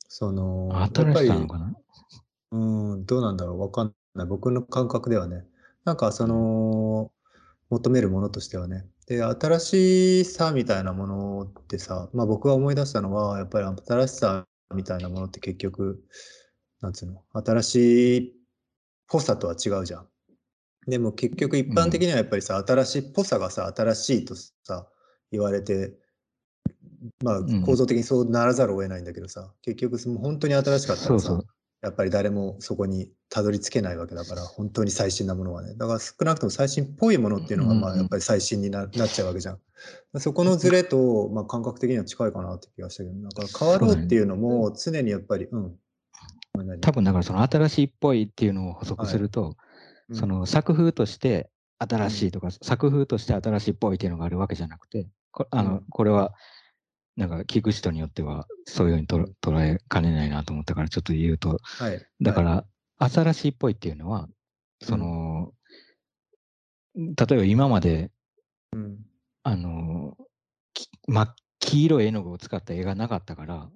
[0.08, 1.76] そのやっぱ新しりさなのかな？
[2.52, 2.58] う
[2.98, 4.28] んどうなんだろうわかんない。
[4.28, 5.46] 僕の感覚ではね。
[5.84, 7.12] なんかその
[7.70, 8.86] 求めるものとしてはね。
[9.08, 16.04] で新しさみたいなものってさ、まあ、僕が思い出したのはやっぱり新しさみたいなものって結局
[16.82, 18.32] なんつうの新しいっ
[19.12, 20.08] ぽさとは違うじゃん。
[20.88, 24.88] でも結局一般的にはやっぱりさ、新しいっぽさがさ新しいとさ
[25.32, 25.94] 言われて
[27.24, 31.46] まあん構造的にそうならざるを得ないんだけどさ、結局その本当に新しかったらさそうそう。
[31.82, 39.60] やっぱり誰もそこにたどり着けないわけだから本当に最新なものはねだから少なくとも最新っぽいものっていうのがまあやっぱり最新にな なっちゃうわけじゃん。
[40.20, 45.76] そこのズレと、まあ、感覚的には近いかなって気がしたけどなんか変わろうっていうのも常にやっぱりうん。
[46.56, 46.80] 何？
[46.82, 49.56] 多分だからその新しいっぽいっていうのを補足すると、
[50.10, 50.16] うん。
[50.16, 55.86] その作風として新しいとか、作風として新しいっぽいっていうのがあるわけじゃなくて、こあの、うん。
[55.90, 56.34] これは
[57.16, 62.66] なんか聞く人によってはそういうふうにと捉えかねないなと思ったからちょっと言うと、はい、だかはい。
[63.00, 64.28] ら新しいっぽいっていうのは、
[64.84, 65.54] その、
[66.96, 68.12] 例えば今まで、
[68.74, 69.06] うん。
[69.44, 70.18] あの、
[70.74, 73.70] きま、黄色い絵の具を使った絵がなかったから、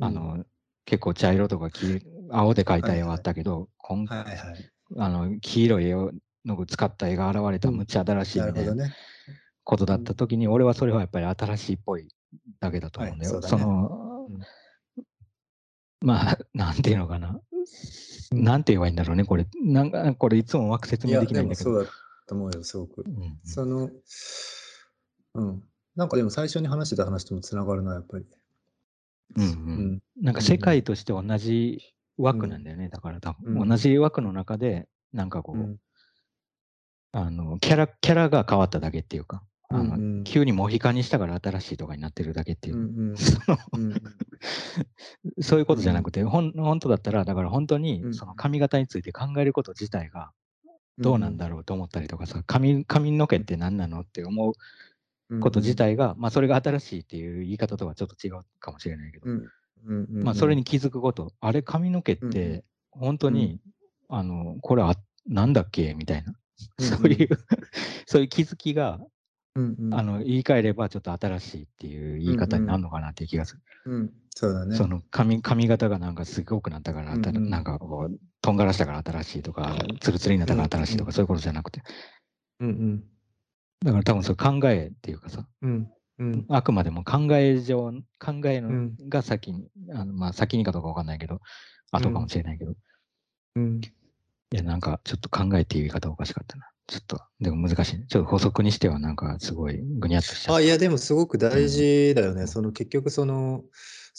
[0.00, 0.44] あの、
[0.90, 2.00] 結構茶色とか黄
[2.30, 4.36] 青で描いた絵はあったけど、今はいはい。
[4.98, 6.10] あの黄色い絵を
[6.66, 8.42] 使った絵が現れたうんむっちゃ新しい。
[9.62, 12.08] ことだった時に、俺はそれはやっぱり新しいっぽい
[12.58, 13.34] だけだと思うんだよ。
[13.34, 14.40] はいそうだねの、うん
[16.00, 17.28] まあ、 なんていうのかな。
[17.28, 17.40] うん
[18.32, 19.46] なんて言えばいいんだろうね、これ。
[19.60, 21.70] なんか、これいつもうまく説明できないんだけど。
[21.70, 21.92] でもそうだ
[22.26, 23.04] と思うよ、すごく。
[23.04, 23.90] うんうんその、
[25.34, 25.64] うん。
[25.96, 28.26] なんかでも最初に話してた話ともつながるな、やっぱり。
[29.36, 29.92] うんううん。
[29.94, 30.02] ん。
[30.20, 32.88] なんか世界として同じ枠なんだよね。
[32.88, 33.68] だから多分、うん。
[33.68, 35.76] 同じ枠の中で、なんかこう、うん。
[37.12, 40.24] あの、キャラ、キャラが変わっただけっていうか、あの、うんうん。
[40.24, 42.76] 急にモヒカンにしたから新しいとかになってるだけっていう。
[42.76, 42.78] う。
[42.78, 43.16] んうん。
[43.18, 43.94] そのうん
[45.40, 48.14] そういうことじゃなくて、ほん本当だったら、だから本当にうん。
[48.14, 50.32] その髪型について考えること自体が
[50.98, 54.52] どうなんだろうと思ったりとかさ、髪髪の毛って何なのって思う
[55.38, 59.36] こと自体が、まあそれが新しいっていう言い方とはちょっと違うかもしれないけど、うん。
[59.86, 63.60] うんうんまあそれに気づくこと、あれ髪の毛っうんうて本当に、
[64.08, 64.94] あの、これあ、
[65.26, 65.94] なんだっけ？
[65.94, 66.34] みたいな、
[66.78, 66.90] うんうん。
[66.98, 67.28] そういう、
[68.06, 68.98] そういう気づきが、
[69.54, 69.94] うんうん。
[69.94, 73.62] あの、言い換えればちょっと新しいっていう言い方になるのかなっていう気がする。
[73.86, 74.12] うん。
[74.34, 74.76] そうだね。
[74.76, 77.50] その髪髪型がなんかすごくなったから、うんうん。
[77.50, 81.12] なんかこう、とんがらしたから新しいとか、ツルツルになったから新しいとか、うん。
[81.14, 81.82] そういうことじゃなくて。
[82.60, 83.04] うんうん
[83.84, 91.40] だから多分それ考えっていうかさ、うんうんあくまでも考え上、考えのうんが先に、あのまあ先にかどうかわかんないけど、
[91.92, 92.74] 後かもしれないけど、
[93.56, 93.80] うん
[94.52, 96.66] いやなんかちょっと考えっていう言い方おかしかったな。
[96.88, 98.06] ちょっと、でも難しいね。
[98.08, 100.64] ちょっと補足にしてはなんかすごいぐにゃっとしちゃっあ、た。
[100.64, 102.42] いや、でもすごく大事だよね。
[102.42, 103.62] うんその結局その、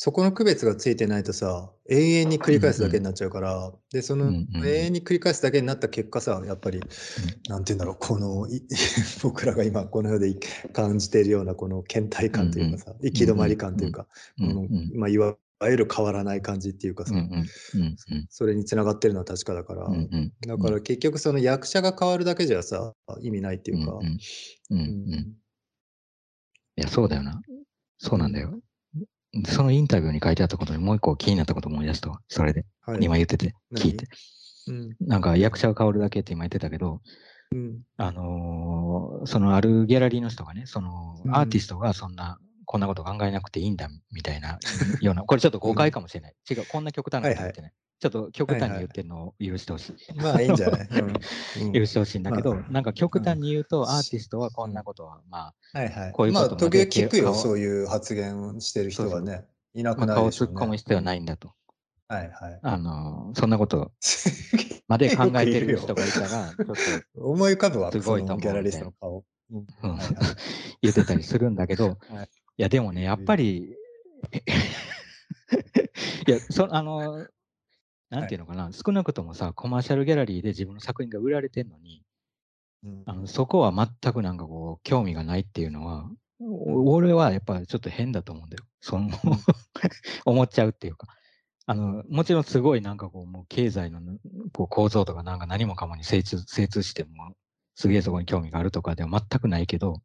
[0.03, 6.79] そこの区別がついてないとさ、永遠に繰り返すだけになっちゃうから、で、そのうんうん永遠に繰り返すだけになった結果さ、やっぱり、
[7.47, 8.63] なんて言うんだろう、この、い
[9.21, 10.35] 僕らが今この世で
[10.73, 14.07] 感じているようなこの倦怠感というかさ、行き止まり感というか、
[14.39, 15.37] うんこのうんまあ、いわ
[15.69, 18.27] ゆる変わらない感じっていうかさ、うんうんうんうん。
[18.31, 24.17] それにつながってるのは確かだから、うんうんだから結局その役者が変わるだけじゃさ、意味ないっていうか、うんうん。
[24.71, 25.13] うんううん。
[25.19, 25.35] い
[26.77, 27.39] や、そうだよな。
[27.99, 28.59] そうなんだよ。
[29.45, 32.19] そのインタビューに書いてあったことにもう一個気になったこと思い出したわ。
[32.27, 32.65] それで。
[32.81, 33.83] はい今言ってて、何？
[33.83, 34.07] 聞いて。
[34.67, 37.01] うんなんか役者が変わるだけって今言ってたけど、
[37.51, 44.59] うんあのーそのあるギャラリーの人がね、そのうんアーティストがそんな、こんなこと考えなくていいんだみたいな
[45.01, 46.35] ような、これちょっと誤解かもしれない。
[46.49, 47.73] 違う、こんな極端なこと言ってない。
[48.01, 49.95] ちょっと極端に言ってるのを許してほしい。
[50.15, 51.13] まあいいんじゃない、うん
[51.67, 56.11] うん許してほしいんだけど、まなんか極端に言うと、アーティストはこんなことは、まはいはい。
[56.11, 59.45] こういうことまあ、時々聞くよ、顔そういう発言してる人はね。
[59.75, 60.53] いなあ、くまあ、顔突ないでしょう、ね。
[60.53, 61.53] っ込む必要はないんだと。
[62.07, 62.59] はいはい。
[62.63, 63.91] あのーそんなこと
[64.89, 69.23] まで考えてる人がいたら、ちょっと、思い浮かぶわ、すごいとギャラリストの顔。
[69.51, 69.67] うん
[70.81, 73.75] 言ってたりするんだけど、はいい、や、でもね、やっぱり、
[76.27, 77.27] いや、そあの、
[78.11, 82.03] なんていうのかな、少なくともさ、コマーシャルギャラリーで自分の作品が売られてるのに、
[82.83, 86.09] うんあのそこは全くなんかこう、興味がないっていうのは、
[86.41, 88.63] お俺はやっぱちょっと変だと思うんだよ。
[88.81, 89.09] その
[90.25, 91.07] 思っちゃうっていうか。
[91.67, 94.01] あの、もちろんすごいなんかこう、もう経済の
[94.51, 97.35] こう構造とかなんか何もかもに精通精通しても、
[97.75, 100.01] すげえそこに興味があるとかでは全くないけど、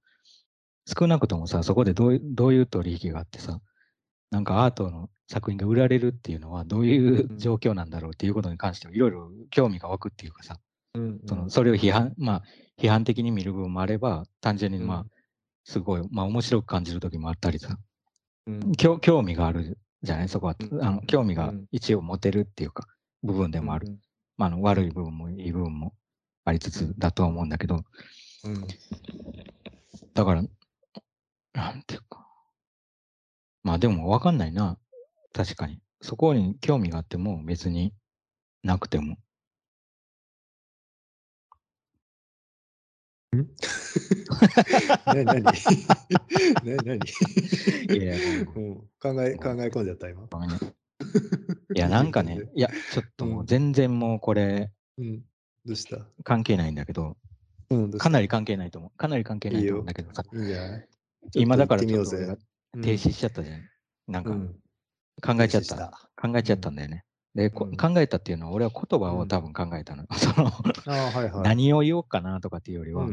[0.87, 3.61] 少なくともさ、そこでどうどういう取引があってさ、
[4.31, 10.59] なんかアートの作品が売られるっていうのはどういう状況なんだろうっていうことに関してはいろいろ興味が湧くっていうかさ、
[10.95, 12.43] うんそのそれを批判、まあ、
[12.81, 15.11] 批判的に見る部分もあれば、単純にまあ、うん。
[15.65, 17.77] すごい、まあ面白く感じる時もあったりさ、
[18.47, 18.73] うん。
[18.73, 20.29] 興興味があるじゃない？
[20.29, 22.87] そこは、うんあの興味がうん一応持てるっていうか、
[23.23, 23.89] 部分でもある。
[23.89, 23.99] うん
[24.37, 25.95] まあ、あの悪い部分もいい部分も
[26.45, 27.85] ありつつだとは思うんだけど、
[28.45, 28.67] うん。
[30.15, 30.43] だから、
[31.53, 32.26] なんていうか。
[33.67, 34.79] まあでも分かんないな。
[35.33, 35.81] 確かに。
[36.01, 37.93] そこに興味があっても別に
[38.63, 39.17] なくても。
[45.05, 45.53] な何な
[46.85, 47.01] 何
[47.93, 48.77] いやいやもううん。
[49.01, 50.23] 考え考え込んじゃった今？
[51.75, 55.25] いや、なんかね、いや、ちょっともう全然もうこれうん。
[55.65, 56.07] どうした？
[56.23, 57.17] 関係ないんだけど、
[57.71, 58.97] うん、どかなり関係ないと思う。
[58.97, 60.89] かなり関係ないと思うんだけどさ、いいんじゃない
[61.35, 63.63] 今だからちょっと停止しちゃったじゃん。
[64.09, 64.55] なんうん
[65.21, 65.63] か考えちゃっ。
[65.63, 67.05] た考えちゃったんだよね。
[67.35, 70.07] で、考えたっていうのは、俺は言葉を多分考えたの。
[70.17, 71.43] その。
[71.43, 73.07] 何を言おうかなとかっていうよりは、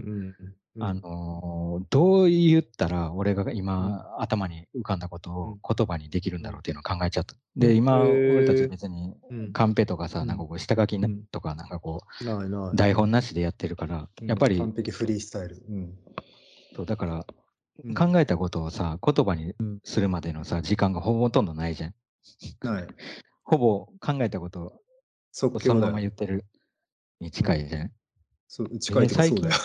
[0.79, 7.35] あのーどう言ったら俺が今、頭に浮かんだことを言葉にできるんだろうっていうのを考えちゃった。
[7.55, 10.99] で、今、俺たち別にうんカンペとかさ、うんなんかこう下書き
[11.31, 12.75] とか、なんかこう、い。
[12.75, 15.63] 台本なしでやってるから、うんやっぱり、完璧フリースタイル。
[15.67, 15.97] うん。
[16.75, 17.21] そうだから、うん
[17.95, 21.93] 考えたことをさ、言葉にうんするまでのさ、時間がほぼほとんどないじゃん。
[22.61, 22.87] ない。
[23.43, 24.79] ほぼ考えたこと
[25.31, 25.99] 即をそのまま。
[25.99, 26.45] 言ってる
[27.19, 27.91] に近いじゃん。
[28.47, 29.55] そう近いそうだよ。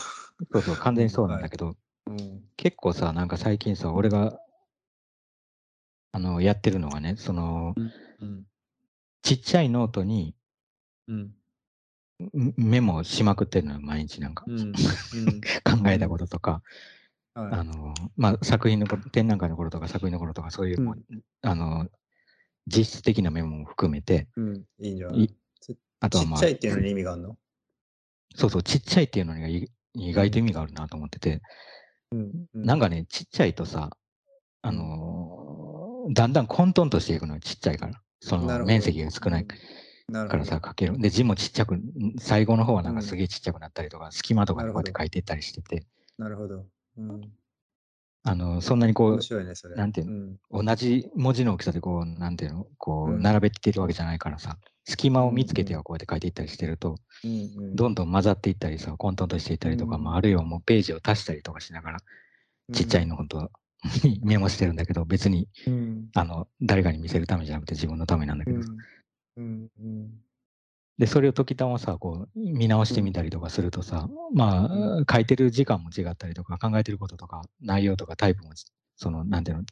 [0.53, 4.40] そうそう、完全にそうなんだけど、 うん結構さ、なんか最近さ、俺が、
[6.12, 8.44] あの、やってるのがね、その、うん
[9.21, 10.35] ちっちゃいノートに
[11.07, 11.18] うん
[12.21, 14.44] んメモしまくってるのよ、毎日なんか。
[14.47, 14.73] うんうん
[15.64, 16.62] 考えたこととか、
[17.35, 17.53] はい。
[17.53, 20.97] あの、まあ、作品の展覧会の頃とか作品の頃とか、そういうもう、
[21.43, 21.88] あの、
[22.67, 24.64] 実質的なメモも含めて、うん。
[24.81, 25.25] いいんじゃない？
[25.25, 25.35] い
[26.01, 27.37] あとはまあちっちゃ、いっていうのに意味があるの？
[28.35, 31.41] そうそう、ちっちゃいっていうのにい意外と意味があるなと思ってて、
[32.55, 33.91] なんかね、ちっちゃいとさ、
[34.62, 38.01] あのーだんだん混沌としていくのよ、ちっちゃいから。
[38.21, 39.57] その面積が少ないか
[40.37, 40.99] らさ、書ける。
[40.99, 41.83] で、字もちっちゃく、ん
[42.19, 43.07] 最後の方はなんかうん。
[43.07, 45.87] すげえちっちゃくなったりとか、隙間とかにこうやって書いていったりしてて、
[46.17, 46.67] なるほど。
[46.99, 47.33] うん。
[48.25, 49.77] あの、そんなにこ面う、ね。
[49.77, 50.63] なんていうの？
[50.65, 53.23] 同じ文字の大きさでこう、なんていうの、こう、うん。
[53.23, 56.97] 並べてるわけじゃないからさ、隙間を見つけてはこうやって書いていったりしてると、
[57.75, 60.03] どんどん混ざっていったりさ、混沌としていったりとか、うん。
[60.03, 61.99] まあ、あるいはもうページを足したりとかしながら、
[62.73, 63.51] ちっちゃいの本当は
[64.23, 66.09] メモしてるんだけど、別に、うん。
[66.15, 68.59] あの、誰かに見せるためじゃなくて自分のためなんだけど、
[69.37, 70.11] うんうん
[70.99, 78.51] で、それを時たまさ、こう、見直してみたりとかするとさ、まあ、書いてる時間も違ったりとか、考えてることとか、内容とかタイプも、
[78.97, 79.65] その、なんていうの、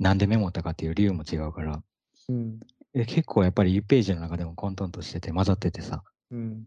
[0.00, 1.82] なんでメモったかっていう理由も違うから、
[2.28, 2.58] うん。
[2.92, 6.66] で結構やっぱり1ページの中でも混沌としてて混ざっててさ、うん。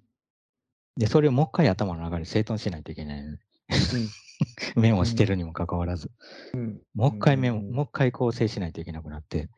[0.95, 3.39] で、それをもう一回頭の中で整頓しないといけないのね。
[4.77, 6.09] メモしてるにもかかわらず、
[6.53, 6.81] うん。
[6.93, 7.71] もう一回メモ、うん。
[7.71, 9.49] もう一回構成しないといけなくなって、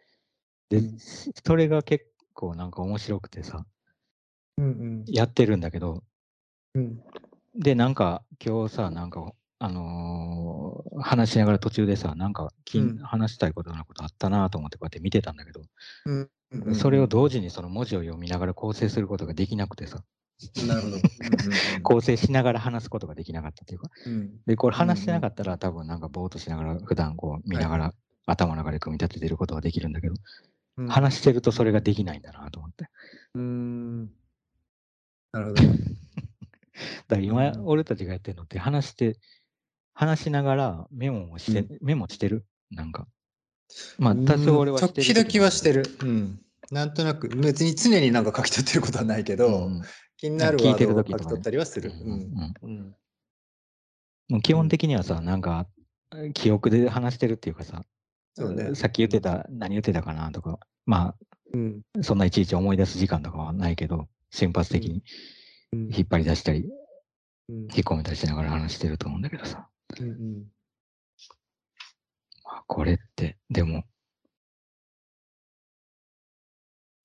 [0.70, 3.66] でうん、それが結構なんか面白くてさ、うん
[5.08, 6.04] やってるんだけど、
[6.74, 7.02] うん。
[7.56, 12.98] で、なんか今日さ、なんか、あのー話しながら途中でさ、なんか、きうん。
[12.98, 15.62] 話したいことなことあったなと思ってこうやって見てたんだけど、
[16.06, 20.04] うんうんそれを同時にその文字を読みながら構成することができなくてさ、
[20.68, 20.98] なるほど。
[21.84, 24.14] 構成しながら話すことができなかったっていうか、うん。
[24.14, 27.94] うんで、これ話してなかったら多分なんかぼーっとしながら普段こう見ながら
[28.26, 30.16] 頭の中で組み立ててることができるんだけど、
[30.78, 30.88] うん。
[30.88, 32.88] 話してるとそれができないんだなと思って。
[33.34, 34.10] うーん
[35.36, 35.68] なるほどね。
[37.08, 39.20] だから今、うん俺たちがやってるのって話して、
[39.94, 42.46] 話しながらメモをして、うメモしてる？
[42.72, 43.08] なんか。
[43.98, 45.26] まあ、多少俺はしてる。
[45.26, 45.84] 時々はしてる。
[46.02, 46.40] うん。
[46.72, 49.82] なんとなく、別に常になんか書き取ってることはないけど、うんうん
[50.18, 51.92] 気になる聞いてワードを書き取ったりはする。
[51.92, 52.96] うんうんうん
[54.28, 55.68] もう基本的にはさ、なんか、
[56.34, 57.86] 記憶で話してるっていうかさ、
[58.34, 58.74] そうね。
[58.74, 61.16] さっき言ってた、何言ってたかなとか、ま
[61.54, 61.82] うん。
[62.00, 65.02] あ、そんないちいち思い出す時間とかはないけど、瞬発的に
[65.72, 65.80] うん。
[65.94, 66.66] 引っ張り出したり、
[67.50, 67.56] うん。
[67.56, 69.68] 引っ込めたりしながら話してると思うんだけどさ、
[70.00, 70.44] うんうん。
[72.44, 73.84] まあ、これって、でも、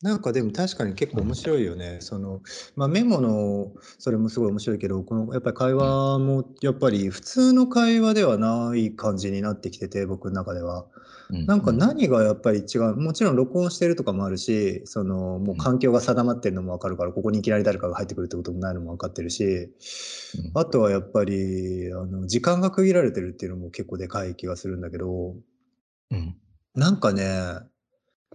[0.03, 1.99] なんかでも確かに結構面白いよね。
[2.01, 2.41] その、
[2.75, 10.87] まあ、メモのそれもすごい面白いけど、このやっぱり会話もやっぱり普通の会話ではない感じになってきてて、僕の中では。
[11.33, 19.71] うなんか何がやっぱり違う、もちろん録音してるとかもあるし、そのもう環境が定まってるのも分かるから、ここにいきなり誰かが入ってくるってこともないのも分かってるし、うん。
[20.55, 25.35] あとはやっぱりあの時間が区切られてるっていうのも結構でかい気がするんだけど、
[26.11, 26.37] うん、
[26.75, 27.25] なんかね、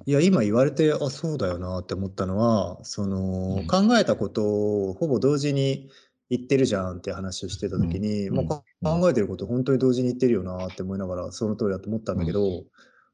[0.05, 3.67] いや、今言われて、あ、そうだよなって思ったのは、その、うん。
[3.67, 4.43] 考えたこと
[4.89, 5.89] をほぼ同時に
[6.29, 8.35] 言ってるじゃんって話をしてた時に、うん。
[8.35, 9.01] もうかうん。
[9.01, 12.63] 考えてること本当に同時に言ってるよなって思いながら、その通りだと思ったんだけど、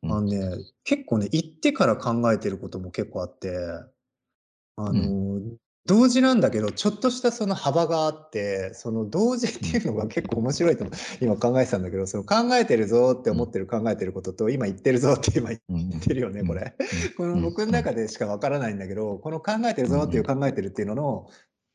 [0.03, 0.11] うん。
[0.11, 0.39] あのね、
[0.83, 3.51] 結構ね、言ってから考えてることも結構あって、
[4.77, 5.41] あの、
[5.87, 10.85] 同時なんだけど、ちょっとしたその幅があって、その同時っていうのが結構面白いと
[11.19, 16.75] 今考えてたんだけど、その考えてるぞって思ってる考えてることと、今言ってるぞって今言うんってるよね、これ。
[17.17, 17.41] このうん。
[17.41, 21.29] 僕の中でしかわからないんだけど、この考えてるぞっていう考えてるっていうのの、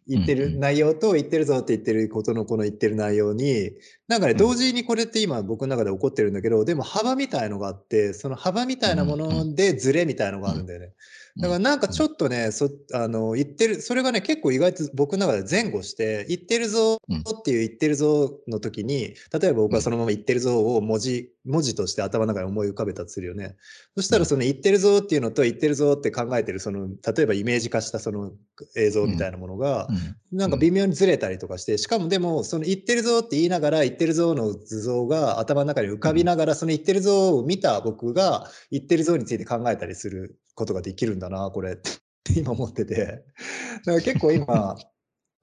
[0.09, 3.73] 言ってる内容と言ってるぞって言ってることのこの言ってる内容に、
[4.09, 4.38] なんかね、うん。
[4.38, 10.92] 同時にこれって今僕の中で起こってるんだけど、でも幅みたいのがあって、その幅みたいなものでズレみたいのがあるんだよね。
[11.38, 17.18] だからなんかちょっとね、そあの言ってる、それがね、結構意外と僕の中で前後して、言ってるぞうん。
[17.18, 23.57] っていう言ってるぞの時に、例えば僕はそのまま言ってるぞを文字、文字として頭の中に思い浮かべたとするよね。
[23.96, 28.33] そしたらその言ってるぞっていうのと言ってるぞって考えてる、その、例えばイメージ化したその
[28.75, 29.88] 映像みたいなものが、
[30.33, 41.75] なんか微妙にずれたりとかして、しかもでも、その言ってるぞって言いながら、言ってるぞの図像が頭の中に浮かびながら、その言ってるぞを見た僕が、言ってるぞについて考えたりすることができるんだな、これ。
[41.79, 41.79] っ
[42.25, 42.97] て今思ってて。
[43.05, 44.77] だから結構今、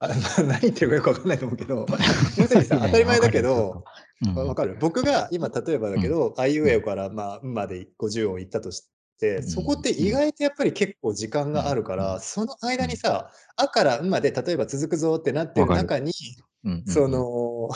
[0.00, 1.86] あ何言ってるかよくわかんないと思うけど、
[2.36, 3.84] 要するにさ、当たり前だけど、
[4.34, 4.76] わわかる。
[4.78, 12.20] 僕が今、例えばだけど、あいうえおから、まあ、んまで50音言ったとして、そこって意外とやっぱり結構時間があるから、うん。
[12.20, 16.53] その間にさ、あからんまで例えば続くぞってなってる中に、うん
[16.86, 17.72] そ、 の、考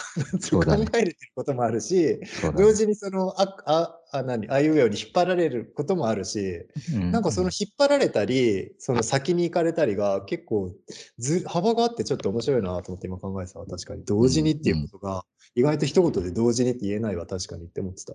[0.97, 2.21] えることもあるし、ね
[2.57, 10.75] 同時にその、あ、あ、あ、何、あいうえおに引っ張られることもあるし、うんなんかその引っ張られたり、その先に行かれたりが結構
[11.19, 14.05] ず幅があってちょっと面白いなと思って今考えてたわ確かに。
[14.05, 15.25] 同時にっていうことが、
[15.55, 18.15] 意外と一言で同時にって言えないわ、確かにって思ってた。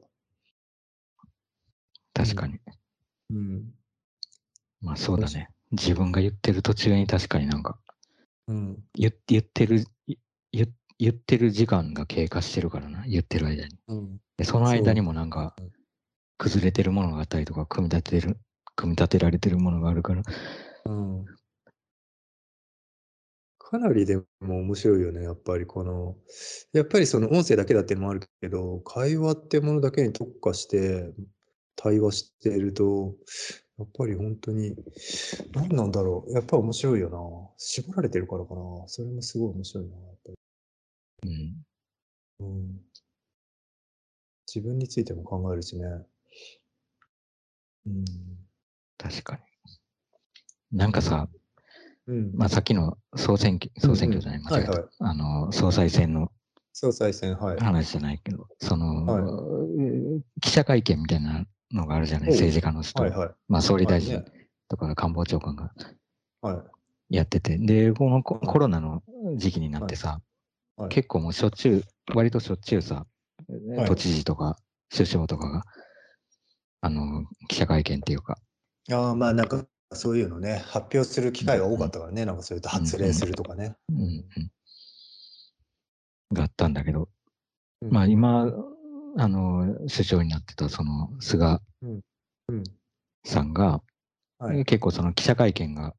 [2.13, 2.59] 確かに。
[3.29, 3.73] うん。
[4.81, 5.49] まあそうだね。
[5.71, 7.77] 自分が言ってる途中に確かになんか、
[8.47, 8.83] うん。
[8.93, 9.85] 言言ってる、
[10.99, 13.77] 言言ってる時間が経過してるからな、言ってる間に。
[13.87, 14.17] うん。
[14.37, 15.55] でその間にもなんか
[16.37, 18.37] 崩れてるものがあったりとか、組み立てる、
[18.75, 20.23] 組み立てられてるものがあるから、
[20.85, 21.25] うん。
[23.59, 24.25] かなりでも
[24.59, 26.15] 面白いよね、やっぱりこの、
[26.73, 31.11] やっぱりその音声だけだってのもあるけど、会話ってものだけに特化して
[31.75, 33.15] 対話してると、
[33.79, 34.75] やっぱり本当に、
[35.53, 37.17] 何なんだろう、やっぱり面白いよな。
[37.57, 38.61] 絞られてるからかな。
[38.87, 40.35] それもすごい面白いな、やっぱり。
[41.23, 41.65] うん。
[42.39, 42.81] うん。
[44.47, 45.85] 自分についても考えるしね。
[47.87, 48.05] うん。
[48.97, 50.77] 確かに。
[50.77, 51.27] なんかさ、
[52.07, 52.31] うん。
[52.35, 54.71] まあさっきの総選挙、総選挙じゃない、うん間違えた。
[54.71, 56.31] はいはいあの、総裁選の
[56.73, 57.57] 総裁選、はい。
[57.57, 63.01] 話じゃないけど、その、はい記者会見みたいなのがあるじゃない、政治家の人。
[63.01, 63.29] はいはい。
[63.47, 64.23] まあ総理大臣
[64.67, 65.71] とか官房長官が
[66.41, 66.63] は
[67.09, 67.15] い。
[67.15, 69.03] やってて、で、このコロナの
[69.35, 70.21] 時期になってさ、
[70.75, 71.83] はい結構もうしょっちゅう、
[72.15, 73.05] 割としょっちゅうさ、
[73.49, 74.57] い都知事とか
[74.91, 75.63] 首相とかが、
[76.81, 78.37] あの、記者会見っていうか、
[78.91, 83.75] ああ、まあなんかそういうのね、発表する機会が多かったからね、なんかそういうと発令するとかね。
[83.89, 84.25] うんうん。
[86.33, 87.09] があったんだけど、
[87.81, 88.51] うんまあ今、
[89.17, 92.63] あの、首相になってたその菅うん。
[93.23, 93.81] さんが、
[94.39, 94.65] はい。
[94.65, 95.93] 結構その記者会見が、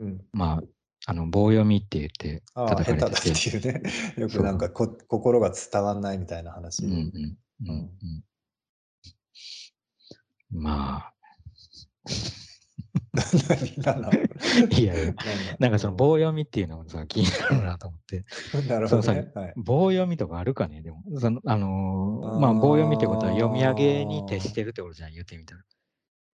[0.00, 0.24] うん。
[0.32, 0.62] まあ、
[1.10, 3.82] あの棒読みって言ってああ、下叩かれ手だっててて、いうね。
[4.20, 6.84] よくなんかこ心が伝わんないみたいな話。
[6.84, 7.90] うんうんうんうん
[10.50, 11.14] まあ、
[14.78, 15.14] いやいや、
[15.58, 18.24] なんかその棒読みっていうのもさ、気になるなと思って、
[18.68, 19.30] なるほどね。
[19.34, 19.52] はい。
[19.56, 25.62] 棒読みとかあるかね、でも、そのあのーまあ、棒読みってことは読み上げに徹してるってことじゃん、言ってみたら。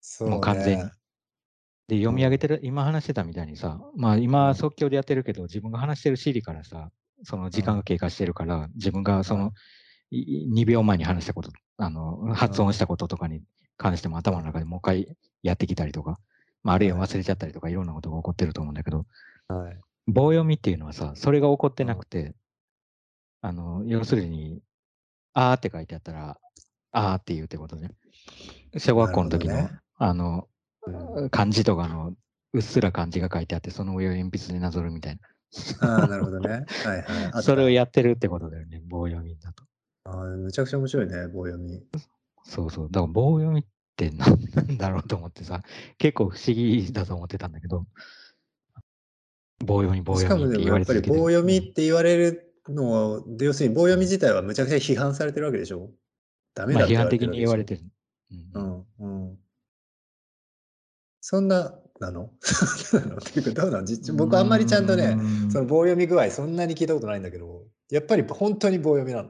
[0.01, 0.91] そうもう完全にね。
[1.87, 4.55] で、読み上げてる、今話してたみたいにさ、まあ今うん。
[4.55, 6.91] 即興でやってるけど、自分が話してる CD からさ、
[7.23, 9.53] その時間が経過してるから、自分がそはいの、
[10.11, 13.41] い2秒前に話したこと、あの、発音したこととかに
[13.77, 16.19] 関しても頭の中でもう一回やってきたりとか、
[16.63, 19.05] まああるいは忘れちゃったりとか、いろんなことが起こってると思うんだけど、
[19.49, 19.77] はい。
[20.07, 22.33] 棒読みっていうのはさ、それが起こってなくて、
[23.41, 24.61] あの、要するに、
[25.33, 26.37] あーって書いてあったら、
[26.91, 27.91] あーって言うってことね。
[28.77, 29.69] 小学校の時の、ね。
[29.97, 30.52] あの、うん
[31.31, 32.15] 漢字とかの
[32.53, 35.19] うっすら漢字が書いてあって、その上を鉛筆でなぞるみたい
[35.79, 36.65] ああ、なるほどね。
[36.83, 37.41] はいはい。
[37.43, 39.63] それをやってるってことだよね、棒読みだと。
[40.05, 41.81] ああ、むちゃくちゃ面白いね、棒読み。
[42.43, 42.87] そうそう。
[42.91, 43.65] だから棒読みっ
[43.95, 45.61] て何なんだろうと思ってさ、
[45.97, 47.85] 結構不思議だと思ってたんだけど、
[49.63, 55.91] 棒読み、棒しかも読みって言でもやっぱりわれ続けてる棒読みって言われるのは、で要するに棒読み自体はむちゃくちゃ批判されてるわけでしょ？
[56.53, 57.89] ダメだって判的に言われててる。
[58.31, 59.05] うんるうんわけでしょ。
[59.05, 59.39] うん、うん。
[61.25, 62.25] そんな、なの？
[62.35, 63.85] っていうか、どうなの？
[63.85, 69.29] 実僕あんまりちゃんとね、うんその棒読み具合そんなに聞いたことないんだけど、やっぱり本当に棒読みなの？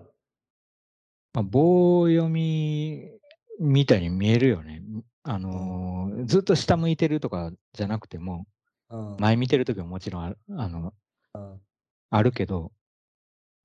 [1.35, 3.11] まあ、棒読み
[3.59, 4.81] みたいに見えるよね。
[5.21, 8.47] あのーずっと下向いてるとかじゃなくても、
[8.89, 9.17] うん。
[9.19, 10.93] 前見てるときももちろんあるあの
[11.35, 11.61] うん
[12.09, 12.71] あるけど、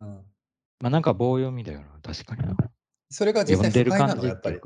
[0.02, 0.08] うん
[0.80, 2.54] まあなんか棒読みだよな、確かにな。
[3.10, 4.60] それが実際不快なの、やっぱり。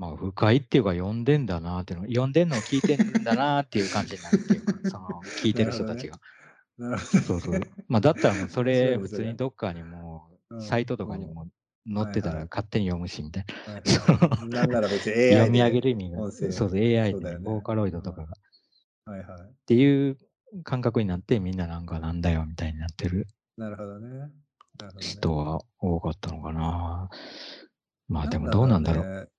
[0.00, 6.18] まあ不快っていうか読んでんだなっていうの、読んでんのを聞いてんだなっていう感じになるっていうか、その聞いてる人たちが。
[7.04, 7.60] そうそう。
[7.86, 10.22] まあだったらもうそれ普通にどっかにも
[10.58, 11.48] サイトとかにも
[11.86, 13.44] 載ってたら勝手に読むしみたい
[13.86, 14.36] な。
[14.48, 18.28] なんなら別に AI で読み上げる意味が、そうそう、AI で、そうだよねボーカロイドとかが、っ
[19.04, 19.54] はいはい。
[19.66, 20.16] ていう
[20.64, 23.26] 感覚になって、みんななんかなんだよみたいになってる
[23.58, 24.30] なるほどね。
[24.98, 27.10] 人は多かったのかな。
[28.08, 29.30] まあでもなどうなんだろう。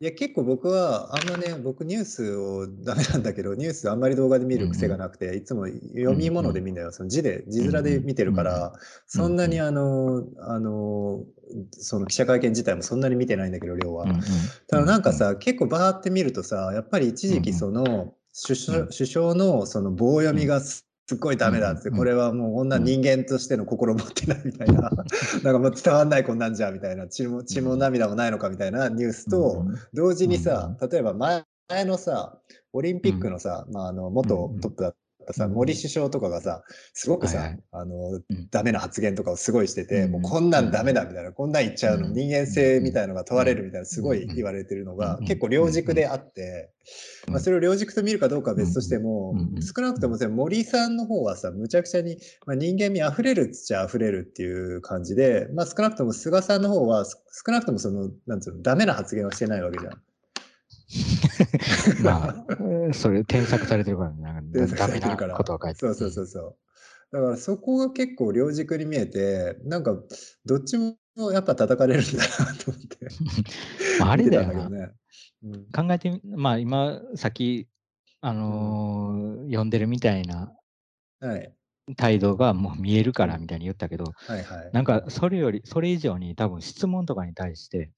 [0.00, 6.92] ねいや結構僕はあんまね僕ニュースを ダメなんだけどニュースあんまり動画で見る癖がなくて、いつも読み物で見んだよ。
[6.92, 8.72] その字で字面で見てるから、
[9.06, 11.24] そんなにあのあの
[11.72, 14.06] その記者会見自体もそんなに見てないんだけど量は、
[14.68, 18.14] ただなんか、さ、結構バーって見るとさやっぱり一時期その
[18.46, 18.88] 首相,、うん。
[18.88, 24.90] 首相のその棒読みがすすっごいダメだって、うんこれはもうこんなうん人間としての心持ってないみたいな、
[25.42, 27.08] なんかもう伝わんないこんなんじゃみたいな。
[27.08, 29.74] 血も血も涙もないのかみたいなニュースと、うん。
[29.94, 32.38] 同時にさ、例えば前前のさ、
[32.74, 34.96] オリンピックのさ、まあ、あの元うんトップだっ
[35.28, 36.62] たさ、うん森首相とかがさ、
[36.94, 38.48] すごくさ、あのうん。
[38.50, 42.14] ダメな発言とかをすごいしてて、うんもうこんなんダメだみたいな、こんなん言っちゃうの、うん。
[42.14, 44.34] 人間性みたいのが問われるみたいな、すごいうん。
[44.34, 45.24] 言われてるのが、うん。
[45.26, 46.70] 結構両軸であって、
[47.28, 49.62] まあ、それを両軸と見るかどうかは別としても、うん。
[49.62, 52.16] 少なくともさ森さんの方はさ、むちゃくちゃに、
[52.46, 60.02] まあ、人間味あふれるっちゃあふれるっていう感じで、まあ、少なくとも菅さんの方は、す少なくともその、なんつうの、ダメな発言はしてないわけじゃん。
[62.02, 66.56] まあ、うんそれ添削されてるからね、なんか ダメなことが書いてそうそうそうそう。
[67.10, 69.96] だからそこが結構両軸に見えて、なんか
[70.44, 70.96] どっちも
[71.32, 73.08] やっぱ叩かれるんだなと思って。
[74.00, 74.90] まああれだよね。
[75.42, 77.68] うん考えてみ、まあ今、さっき、
[78.20, 80.52] あのー読んでるみたいな
[81.20, 81.54] はい。
[81.96, 84.70] 態度がもう見えるからみたいに言ったけど、はいはい。
[84.72, 87.90] なんかそれより、それ以上に多分質問とかに対して、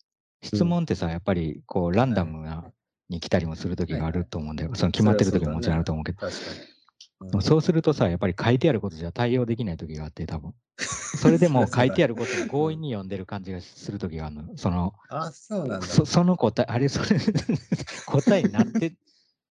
[0.43, 2.71] 質問ってさ、やっぱりこうランダムな
[3.11, 4.71] に来たりもする時があると思うんだよ。
[4.75, 10.55] その決まってる時ももちろんあると思うけど、そうするとさ、やっぱり書いてあることじゃ対応できない時があって、多分。
[10.79, 14.57] それでも書いてあることを強引に読んでる感じがする時があるの。
[14.57, 15.87] その、あ、そうなんだ。
[15.87, 17.19] そ その答え、あれ、それ、
[18.07, 18.95] 答えになって、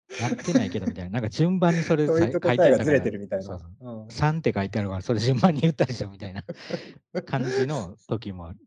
[0.19, 1.11] なってないけどみたいな。
[1.11, 3.45] なんか順番にそれ書いてあるからえがずれてるみたいな。
[3.45, 6.43] そうそううん3って書いてあるから、それ順番に言ったでしょみたいな
[7.25, 8.57] 感じの時もある。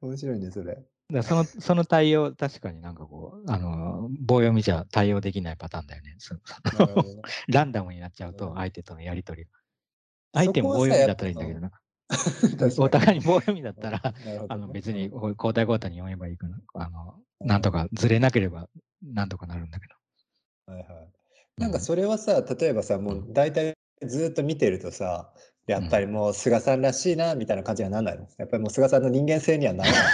[0.00, 0.78] 面白いね、それ。
[1.12, 6.16] だその その対応、確かになんかこう、あの、棒読みじゃ対応できないパターンだよね。
[7.48, 9.50] ランダムになっちゃうと、うん相手とのやりとりが。
[10.34, 11.70] 相手も棒読みだったらいいんだけどな。
[12.78, 14.14] お互いに棒読みだったら、
[14.48, 18.68] あの別に交代交代に読めばいいから、あのなんとかずれなければ
[19.02, 19.86] なんとかなるんだけ
[20.66, 20.74] ど。
[20.74, 21.12] はいはい。
[21.58, 25.32] なんかそれはさ、例えばさ、もう大体ずっと見てるとさ、
[25.66, 28.26] やっぱりもう菅さんらしいなみたいな感じにはなんないの？
[28.36, 30.02] やっぱりもう菅さんの人間性にはならない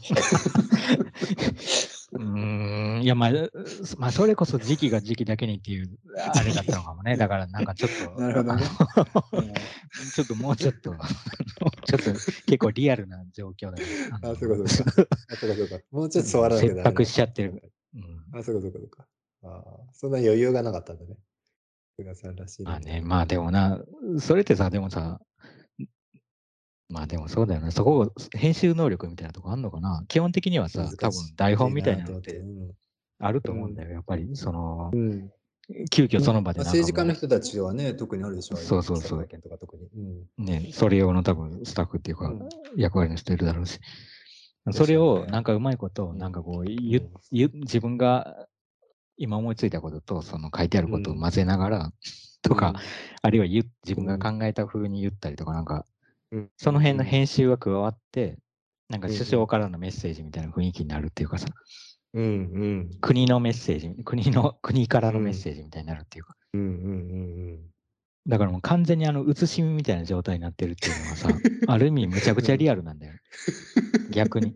[2.12, 3.30] うーん、いや、まあ、
[3.98, 7.16] まあ、それこそ時期が時期だけにっていう、あれだったのかもね。
[7.16, 8.66] だから、なんかちょっと、 なるほどね
[10.14, 10.96] ちょっともうちょっと、
[11.84, 12.12] ちょっと
[12.46, 13.82] 結構リアルな状況だよね。
[14.22, 15.06] あ、そうかそうか。
[15.30, 15.78] あ、そうかそうか。
[15.92, 17.62] もうちょっと座らなきゃ切迫しちゃってる。
[17.94, 19.06] うんあ、そうかそうかそうか。
[19.44, 21.16] ああ、そんな余裕がなかったんだね。
[22.00, 23.78] 菅さんらしいなまあね、まあでもな、
[24.18, 25.20] それってさ、でもさ、
[26.88, 27.70] まあでもそうだよね。
[27.70, 30.04] そこ、編集能力みたいなとこあんのかな。
[30.08, 32.72] 基本的にはさ多分台本みたいなのってうん。
[33.20, 34.30] あると思うんだよ、やっぱり。
[34.34, 35.30] その、うん。
[35.90, 38.56] 急遽その場でまあなん政治家の人たちはね、特にあるでしょ。
[38.56, 39.24] そうそうそう。
[39.24, 39.88] 記者会見とか特に。
[40.38, 40.44] うん。
[40.44, 42.48] ね、それ用の多分スタッフっていうか、うん。
[42.76, 43.78] 役割の人いるだろうし、
[44.72, 47.10] それをなんかうまいこと、なんかこう言うん。
[47.30, 48.48] 言自分が
[49.20, 51.20] 今思いついたことと、その書いてあることをうん。
[51.20, 51.92] 混ぜながら、
[52.40, 52.76] とか、うん。
[53.20, 55.84] あるいは自分が考えた風に言ったりとか、なんか、
[56.32, 56.50] うん。
[56.56, 58.38] その辺の編集が加わって、
[58.88, 59.12] なんかうん。
[59.12, 61.48] 首相からのメッセージみたいな雰囲気になるっていうかさ、
[62.14, 62.90] うんうん。
[63.02, 66.60] 国のメッセージ、国の、国からのメッセージみたいになるっていうか、うん。
[66.60, 66.68] うんう
[67.56, 67.60] ん
[68.26, 71.30] だからもう完全にあの、写し見みたいな状態になってるっていうのはさ、
[71.66, 73.14] ある意味むちゃくちゃリアルなんだよ。
[74.12, 74.54] 逆に。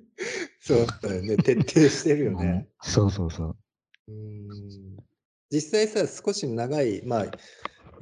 [0.60, 1.36] そうだよね。
[1.38, 2.68] 徹底してるよね。
[2.84, 3.56] うんそうそうそう。
[4.08, 4.48] うん。
[5.50, 7.26] 実際さ、少し長い、まあ、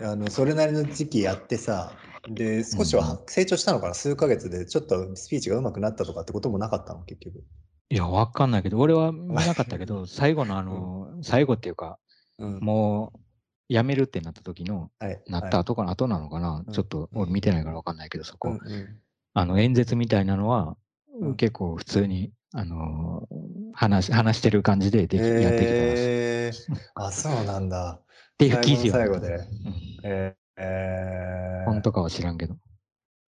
[0.01, 1.93] あのそれなりの時期やってさ、
[2.29, 7.45] で、少しは成長したのかな、数ヶ月で、ちょっとスピーチが上手くなったとかってこともなかったの、結局。
[7.91, 11.99] いや、わかんないけど、俺は見なかったけど、 最後のあの、最後っていうか、
[12.39, 16.73] うん、もう、辞めるってなった時の、はい、なった後かな、後なのかな、うん。
[16.73, 18.51] ちょっと俺見てないからわかんないけど、そこ。
[18.51, 19.01] うんうん。
[19.35, 20.77] あの、演説みたいなのは、
[21.21, 21.37] うん。
[21.37, 26.03] 結構普通に、あのー話し、話してる感じででき、やってきてます。
[26.03, 28.01] えー、あ、そうなんだ。
[28.03, 28.99] っていう記事は。
[28.99, 32.55] 最後でうんえーえー本当かは知らんけど。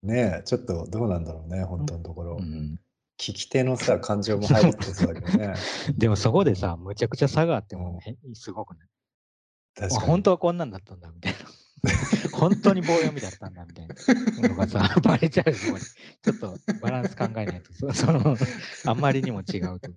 [0.03, 2.37] ねえ、ちょっとどうなんだろうね、本当のところ。
[2.39, 2.79] うん。
[3.17, 5.53] 聞き手のさ、感情も入ってそうだけどね。
[5.97, 8.81] でもそこでさ、むちゃくちゃ差があっても、へすごくね。
[9.75, 10.03] 確かに。
[10.03, 11.39] あ本当はこんなんだったんだ、みたいな。
[12.31, 15.83] 本当に棒読みだったんだ、みたいなのがさ、バレちゃうよ、そこに。
[15.83, 18.37] ちょっとバランス考えないと、そ その、
[18.85, 19.91] あんまりにも違うと。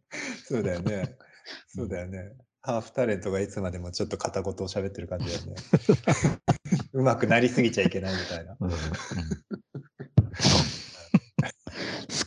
[0.45, 1.16] そうだよね。
[1.68, 2.32] そうだよね。
[2.61, 5.55] ハーフタレントがいつまでもちょっと片言を喋ってる感じだよね。
[6.93, 8.57] うまくなりすぎちゃいけないみたいな。
[8.59, 8.76] うんうん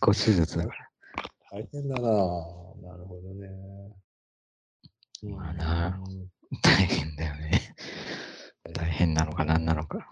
[0.02, 0.90] 少しずつだから。
[1.52, 3.50] 大変だなぁなるほどね。
[5.24, 6.30] まあなうん
[6.62, 7.76] 大変だよね。
[8.74, 10.08] 大変なのか何なのか。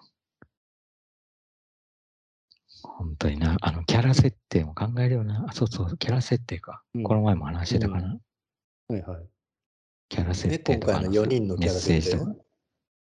[2.83, 5.45] 本当にな、あの、キャラ設定も考えるよな。
[5.49, 6.83] あ、そうそう、キャラ設定か。
[6.93, 8.17] うんこの前も話してたかな。
[8.87, 9.25] はいはい。
[10.09, 12.35] キャラ設ね、定とか今回の4人のキャラ設定メッセージとか。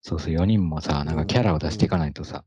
[0.01, 2.43] そうそう、4人もさ、なんかキャラを出していかないとさ、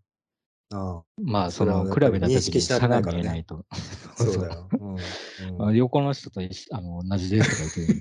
[0.72, 3.64] ああまあ、その、比べた時に差が見えないと。
[4.16, 4.68] そうだよ。
[4.72, 7.92] うんあうん横の人と一緒あの同じです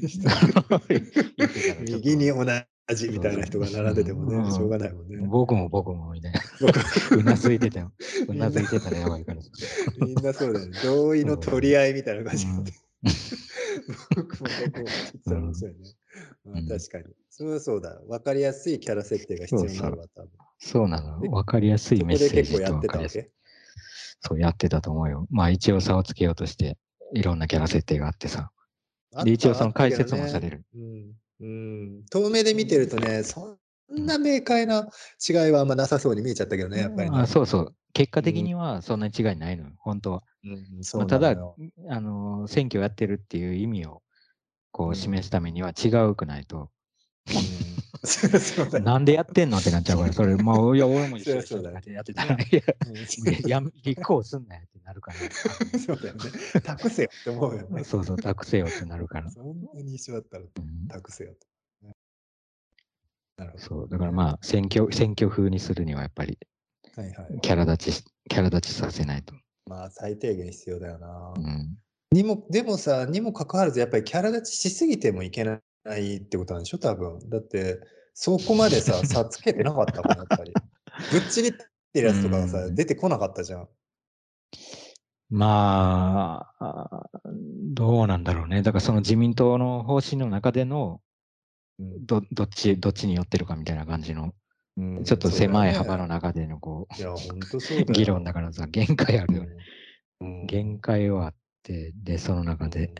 [0.54, 2.46] とか言って 右に同
[2.94, 5.18] じみたいな人が並んでてもね、うんしょうがないもんね。
[5.28, 6.40] 僕も僕もみたいな。
[6.62, 6.80] 僕
[7.18, 7.92] うなずいてたよ。
[8.30, 9.42] うなずいてたらやばいから。
[10.06, 10.78] みんなそうだよね。
[10.84, 12.52] 同意の取り合いみたいな感じで。
[14.16, 16.68] 僕も僕もね。
[16.70, 17.06] 確かに。
[17.30, 18.02] そうはそうだ。
[18.08, 20.30] わかりやすいキャラ設定が必要になるわ、多分。
[20.60, 21.20] そうなの。
[21.20, 23.24] でわかりやすいメッセージとわかりやすい。
[23.24, 23.32] てたわけ？
[24.22, 25.28] そうやってたと思うよ。
[25.30, 26.78] まあ一応差をつけようとして、
[27.14, 28.52] いろんなキャラ設定があってさ。
[29.24, 30.66] で、一応その解説もされる。
[30.74, 30.82] る。
[30.82, 31.14] うん。
[31.46, 32.04] うん。
[32.10, 33.58] 遠目で見てるとね、そ
[33.94, 34.88] んな明快な
[35.28, 37.18] 違いはあんまなさそうに見えちゃったけどね、やっぱりね。
[37.20, 37.76] あそうそう。
[37.94, 40.24] 結果的にはそんなに違いないのよ、本当は。
[40.44, 41.36] うん、そまあ、うただあ
[42.02, 44.02] のー選挙やってるっていう意味を
[44.72, 46.70] こうんう示すためには違うくないと、
[48.82, 52.60] なんでやってんのってなっちゃうから、それ、まあ、いや、俺も一緒そりゃそうだよってやってたら、いや、
[53.46, 55.18] いや立候補すんなよってなるから。
[55.80, 56.22] そうだよね。
[56.64, 57.84] 託せよって思うよね。
[57.84, 59.30] そうそう、託せよってなるから。
[59.32, 61.48] そんなに一緒だったらうん託せよと。
[63.38, 66.40] なるほそう、だからまあ、選挙、選挙風にするにはやっぱり、
[66.96, 67.02] ど。
[67.02, 67.40] はいはい。
[67.42, 69.34] キャラ立ちし、キャラ立ちさせないと。
[69.66, 71.34] まあ、最低限必要だよな。
[71.36, 71.78] うん。
[72.12, 75.60] にも、でもさ、にもかかわらず、やっぱりキャラ立ちしすぎてもいけな
[75.98, 77.30] いってことなんでしょ、多分。
[77.30, 77.82] だって、
[78.14, 80.54] そこまでさ、 差つけてなかったもん、やっぱり。
[81.12, 81.52] ぶっちぎっ
[81.92, 83.68] てるやつとかがさ、うん出てこなかったじゃん。
[85.30, 87.10] まあ、
[87.74, 88.62] どうなんだろうね。
[88.62, 91.02] だからその自民党の方針の中での、
[91.80, 94.34] うんどどっち、どっちに寄ってるかみたいな感じの、
[94.78, 97.92] うんちょっと狭い幅の中でのこう。
[97.92, 99.50] 議論だからさ、限界あるよね。
[100.22, 100.46] うん。
[100.46, 102.94] 限界はあって、で、その中で、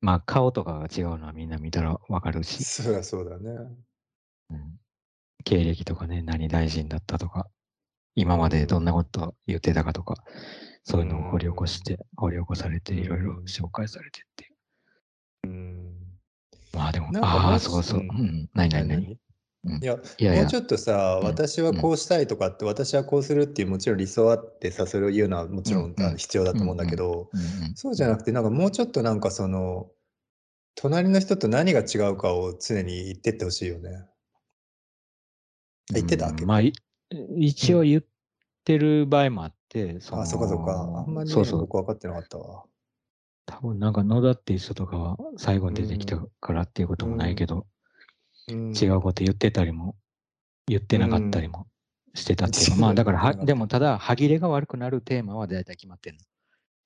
[0.00, 3.50] まあ顔とかが違うのはみんな見たらわかるし、そりゃそうだね。
[4.50, 4.80] うん、
[5.44, 7.48] 経歴とかね、何大臣だったとか、
[8.14, 10.16] 今までどんなこと言ってたかとか、
[10.84, 14.54] そういうのを掘り起こして、掘り起こされて、いろいろ紹介されてっていう。
[15.46, 15.94] うん。
[16.72, 18.02] まあでも、なんかああ、そうそう、う。
[18.02, 18.08] うん。
[18.08, 19.18] ん、何何何？
[19.64, 19.82] うん。
[19.82, 20.42] いや、いやいや。
[20.42, 21.26] もうちょっとさ、うん。
[21.26, 27.30] 私はこうしたいとかって、私はこうするっていうもちろん理想あってさ、それを言うのはもちろん必要だと思うんだけど、
[27.74, 29.90] そうじゃなくて、なんかもうちょっとなんかその、
[30.76, 33.90] 隣の人と何が違うかを常に言ってってほしいよね。
[35.92, 36.28] 言ってた？
[36.28, 36.32] うん。
[36.32, 36.72] 結構まあ、い
[37.36, 38.02] 一応言っ
[38.64, 40.72] てる場合もあって、そのあ、そうかそうか。
[40.72, 41.60] あんまりね、そうそう。
[41.60, 42.64] 僕分かってなかったわ。
[43.46, 47.66] 多分なんか野田っていう人とかは最後に出てきたからっていうこともないけど、
[48.48, 48.72] うん。
[48.72, 49.96] 違うこと言ってたりも、
[50.66, 51.66] 言ってなかったりも
[52.14, 52.80] してたっていうか、うん。
[52.80, 56.20] まあだからは、でもただ、歯切れが悪くなるテーマは大体決まってんの。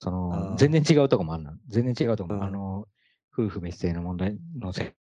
[0.00, 1.52] そあのー、全然違うとこもあるの。
[1.68, 2.44] 全然違うとこも、うん。
[2.44, 2.88] あの、
[3.36, 4.94] 夫婦別姓の問題の選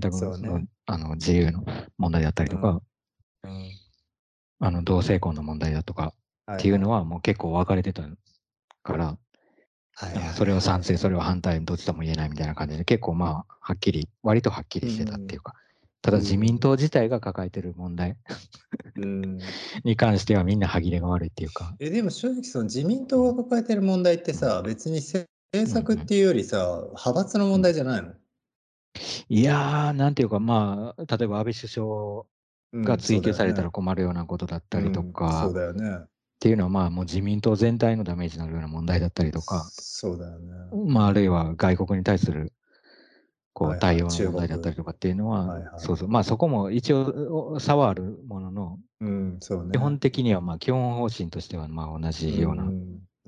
[0.00, 0.66] 択の,、ね。
[0.86, 1.64] あの自由の
[1.98, 2.80] 問題だったりとか、
[3.44, 3.70] うん
[4.60, 6.14] あの同性婚の問題だとか
[6.52, 8.04] っていうのはもう結構分かれてた
[8.82, 9.16] から、
[9.94, 10.34] はいはい。
[10.34, 15.54] それを賛成、それを反対、どっちとも言えないみたいな感じで、結構まあ、はっきり、割とはっきりしてたっていうか、
[16.02, 18.16] ただ自民党自体が抱えてる問題
[18.96, 19.38] うん。
[19.84, 25.26] に関してはみんな歯切れが悪いっていうか、えでも正直その自民党が抱えてる問題ってさ、別に政
[25.66, 28.14] 策っていうよりさ、派閥の問題じゃないの、
[29.28, 32.29] いやー、なんていうか、まあ、例えば安倍首相うん
[32.74, 36.06] が追及されたら困るようなことだったりとか、うんそうっだよね。
[36.38, 40.54] ていうのは、まあ、もう自民党全体のダメージになるような問題だったりとか、そうだよね。
[40.86, 42.54] まあ、あるいは外国に対する
[43.52, 49.72] こはいうはい対応の問題だったりとかっていうのは、そうそう、まあそこも一応差はあるものの、うん、そうね。
[49.72, 52.64] 基本的にはまあ基本方針としてはまあ同じような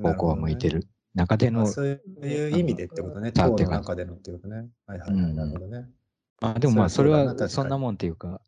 [0.02, 3.32] 方向は向いてるる中での、そういう意味でってことね。
[3.32, 4.68] 党の中でのってことね。
[4.86, 5.86] はいはいなるほどね。
[6.40, 8.40] まあでもまあそれはそんなもんっていうか、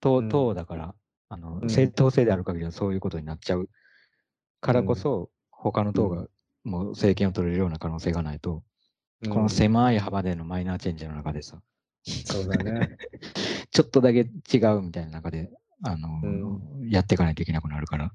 [0.00, 0.28] 党うん。
[0.28, 0.94] 党だから、
[1.28, 1.70] あのうん。
[1.70, 3.68] 正当性である限りはそういうことになっちゃう
[4.60, 6.26] からこそ、他の党が
[6.64, 8.62] もう政権を取れるような可能性がないと、
[9.28, 11.60] この狭い幅でのマイナーチェンジの中でさ、
[12.04, 12.96] そうだね。
[13.70, 15.50] ちょっとだけ違うみたいな中で、
[15.82, 16.20] あの、
[16.78, 18.12] うやっていかないといけなくなるから、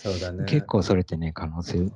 [0.00, 0.44] そうだね。
[0.44, 1.90] 結構それってね、可能性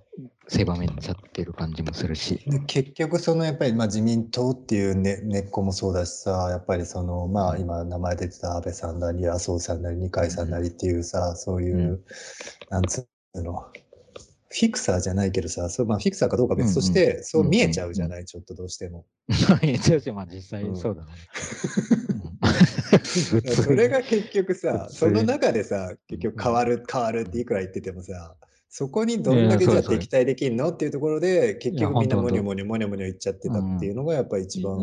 [0.49, 2.43] 狭めちゃってる感じもするし。
[2.49, 12.05] で結局そのやっぱりまあ自民党っていう、ね、根っこもそうだしさやっぱりそのまあ今名前出てた安倍さんなり麻生さんなり二階さんなりっていうさそういう、う
[12.71, 13.71] なんつうの
[14.53, 19.07] フィクサーじゃないけどさそう、まあ、フィクサーかどうか別として、そう見えちゃうじゃない、ちょっとどうしても。
[19.63, 20.77] 一応まあ実際うん。
[20.77, 21.09] そうだね。
[23.55, 28.35] それが結局さその中でさ結局変わる変わるっていくら言っててもさ
[28.69, 30.71] そこにどんだけじゃ敵対できんの？
[30.71, 34.79] っていうところで結局みんなほんとモニョモニョモニョモニョ言っちゃってたっていうのがやっぱり一番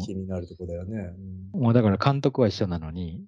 [0.00, 1.12] 気になるところだよね。
[1.52, 3.24] もうだから監督は一緒なのに、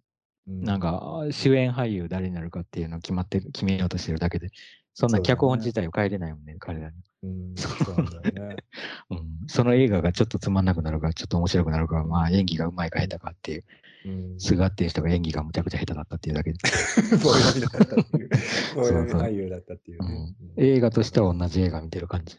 [0.49, 0.64] うん。
[0.64, 4.49] なんか主演俳優誰になるかっていうのを決まってる、決めようとしてるだけで、
[4.95, 6.97] そんな脚本自体を変えれないもんね、彼らに。
[7.22, 8.57] うん、そうなんだよね。
[9.11, 9.20] うん。
[9.47, 13.64] その映画がちょっとつまんなくなるか、ちょっと面白くなるか、まあ演技がうまいか下手かっていう、
[14.07, 16.59] うん、菅っていう人が演技がむちゃくちゃ下手だったっていうだけで。
[17.22, 18.28] 棒読みだったっていう。
[19.16, 20.36] 俳優だったっていうね。
[20.57, 22.36] うん映画としては同じ映画見てる感じ。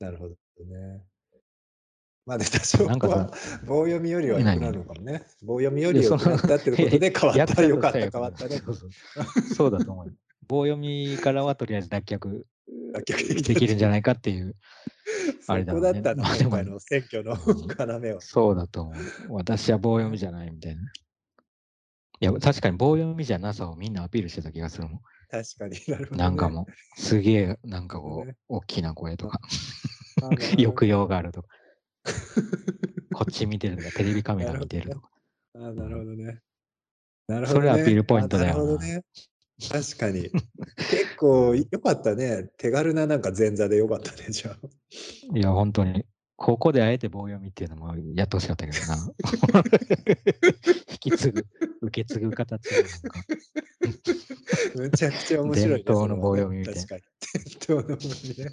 [0.00, 1.02] なるほどね。
[2.24, 5.24] まあで多少なんかはさ棒読みよりは良くなるのかもね。
[5.42, 7.38] 棒読みより良くなったってことで 変わった。
[7.38, 8.56] 役者よかった、変わったね。
[8.56, 8.90] そうそう
[9.54, 10.12] そうだと思うよ。
[10.48, 12.42] 棒読みからはとりあえず脱却
[13.42, 14.54] できるんじゃないかっていう。
[15.48, 17.36] あれだねこだったな、まあでもの選挙の
[18.04, 18.20] 要は。
[18.20, 18.94] そうだと思う。
[19.30, 20.82] 私は棒読みじゃないみたいな。
[20.82, 25.00] いや、確かに棒読みじゃなさをみんなアピールしてた気がするもん。
[25.30, 29.40] 確かになるほどね、なんかもう、すげえ、なんかこう、ね大きな声とか、
[30.56, 31.48] 抑揚があるとか、
[33.12, 35.10] こっち見てるとか、テレビカメラ見てるとか。
[35.54, 36.40] あなるほどね。
[37.28, 39.02] なるそれアピールポイントだよなあなるほどね。
[39.70, 40.30] 確かに。
[40.76, 42.48] 結構良かったね。
[42.58, 45.36] 手軽ななんか前座で良かったね、じゃあ。
[45.36, 46.04] いや、本当に、
[46.36, 48.96] ここであえて棒読みっていうのもやってほしかったけどな。
[50.92, 51.46] 引き継ぐ、
[51.80, 53.24] 受け継ぐ形でなんか。
[54.74, 55.84] むちゃくちゃ面白い、ね。
[55.84, 57.02] 伝統の棒読みみみたいな確かに。
[57.66, 58.50] 伝統の棒読みね。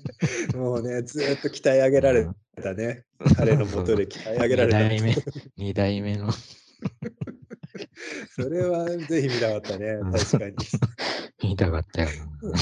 [0.55, 2.27] もうね、ずーっと鍛え上げられ
[2.61, 3.03] たね。
[3.35, 4.87] 彼のもとで鍛え上げられた。
[4.87, 5.15] 二代目、
[5.57, 6.29] 二代目の。
[8.35, 9.87] それはぜひ見たかったね。
[9.87, 10.55] うん確かに。
[11.43, 12.09] 見たかったよ
[12.41, 12.57] な。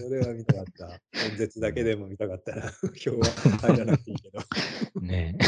[0.00, 1.00] それは見たかった。
[1.30, 2.62] 演説だけでも見たかったな。
[2.82, 3.24] 今日は
[3.60, 5.00] 入らなくていいけど。
[5.00, 5.38] ね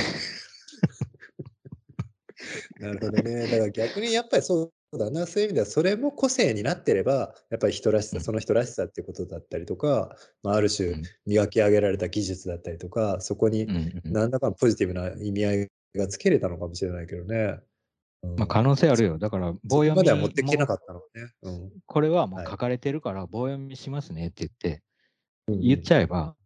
[2.80, 3.46] なるほどね。
[3.48, 13.66] だから逆にやっぱりそうだな、そういう意味ではそれも個性になってれば、やっぱり人らしさ、うんその人らしさっていうことだったりとか、まあ、ある種うん磨き上げられた技術だったりとか、そこに
[14.04, 17.60] 何らかのポジティブな意味合いがつけれたのかもしれないけどね。
[18.22, 19.18] うんまあ、可能性あるよ。
[19.18, 21.32] だから、そ棒読みこまでは持ってきてなもかったのね。
[21.42, 24.82] うんこれはもうはい書かれてるから棒読みしますねって言って、
[25.48, 26.36] うん言っちゃえば、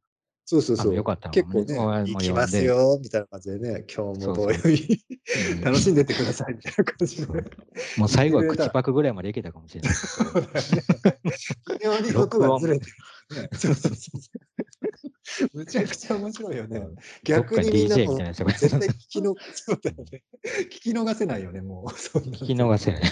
[0.47, 0.95] そうそうそう。
[0.95, 4.79] よかったの結構ね行きますよ、みたいな感じでね、今日も棒読み
[5.53, 7.33] うん楽しんでってください、みたいな感じで。
[7.97, 9.93] もう最後は口パクぐらいまでいけたかもしれない。
[11.81, 12.93] 微妙にずれてる。
[13.43, 14.20] ね、そうそうそう。
[15.53, 16.80] むちゃくちゃ面白いよね。
[17.24, 20.22] 逆にみんなも絶対聞きの、そうだよね。
[20.66, 21.87] 聞き逃せないよね、もう。
[21.91, 23.03] 聞き逃せない。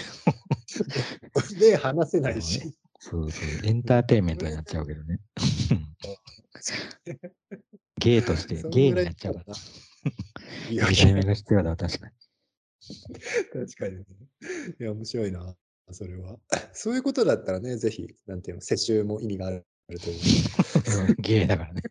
[1.59, 2.73] で、話せないし。
[2.99, 3.43] そうそう。
[3.65, 5.19] エンターテインメントになっちゃうけどね。
[7.97, 9.53] ゲーとして、ゲーぐらいになっちゃうから。
[10.69, 10.91] いや、が
[11.33, 12.13] 必要だわ、確かに。
[13.51, 14.05] 確かにね。
[14.79, 15.55] いや、面白いな、
[15.91, 16.37] それは。
[16.73, 21.81] そういうことだったらね、ぜひ、なんていうの、世襲も意味があるというゲー だからね。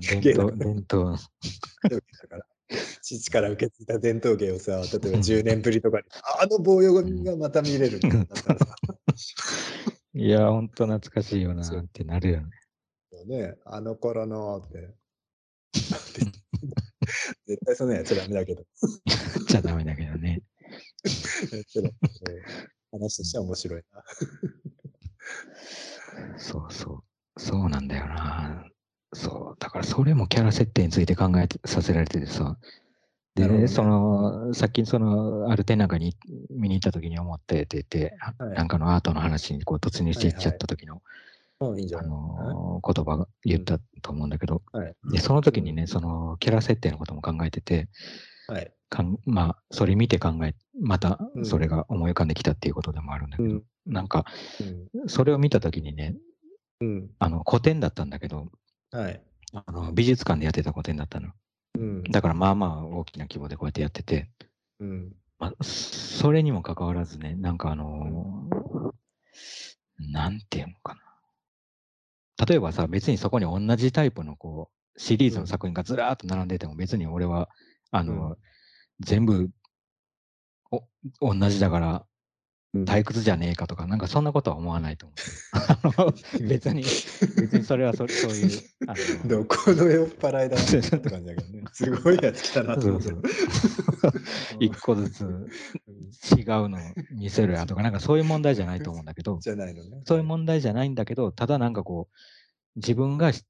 [0.00, 1.16] 伝統、伝統。
[1.90, 2.46] だから。
[3.02, 6.04] 父から受け継いだ伝統芸をさ、例えば10年ぶりとかに、
[6.40, 8.18] あの棒読みがまた見れるみた
[10.14, 12.46] いや、ほんと懐かしいよなってなるよね。
[13.26, 14.94] ね、あの頃のって。
[17.46, 18.62] 絶対そんなやっちゃダメだけど。
[18.62, 18.66] や
[19.42, 20.42] っちゃダメだけどね。
[22.90, 24.04] 話としては面白いな。
[26.38, 27.13] そうそう。
[27.36, 28.64] そうなんだよな。
[29.12, 29.60] そう。
[29.60, 32.56] だからそれもキャラ設定について考えてさせられててさ。
[33.34, 36.16] で、ねその、さっきその、ある展覧会に
[36.50, 41.02] 見に行った時に思っててて、はいなんかのアートの話にこう突入していっちゃった時の、
[41.60, 44.94] うん、いいんじゃあのー言葉が言ったと思うんだけど、はい。
[45.10, 47.88] で、その時にね、そのキャラ設定のことも考えてて、
[48.46, 48.72] はい。
[48.88, 53.62] かんまあ、それ見て考え、またうんそれが思い浮かんできたっていうことでもあるんだけど、うん。
[53.86, 54.24] なんか、
[54.94, 55.08] うん。
[55.08, 56.14] それを見た時にね、
[56.80, 57.10] うん。
[57.18, 58.50] あの、古典だったんだけど、
[58.90, 59.20] はい。
[59.52, 61.30] あの美術館でやってた古典だったの。
[61.78, 62.02] うん。
[62.04, 64.30] だからまあまあ大きな規模でこうやってやってて、
[64.80, 65.12] うん。
[65.38, 68.94] まあ、それにもかかわらずね、なんかあのー
[69.98, 72.46] なんていうのかな。
[72.46, 77.48] 例えばさ、別にそこに同じタイプのこう、シリーズの作品がずらーっと並んでても別に俺は、
[77.90, 78.36] あの、うん
[79.00, 79.50] 全部
[80.70, 82.02] お同じだからうん
[82.74, 85.94] 退屈じゃねえかとか、なんかそんなことは思わないと思う。
[85.96, 86.14] あの
[86.48, 91.64] 別に、別にそれはそそういう、どこの酔っ払いだって感じだけどね。
[91.72, 93.22] すごいやつ来たなと思ってそう
[94.58, 95.44] 一個ずつうん
[96.36, 96.80] 違うのを
[97.12, 100.02] 見せるやとか、なんかそういう問題じゃないと思うんだけど、じゃないのね。
[100.04, 102.16] そういう問題じゃないんだけど、ただなんかこう、
[102.76, 103.44] 自分がし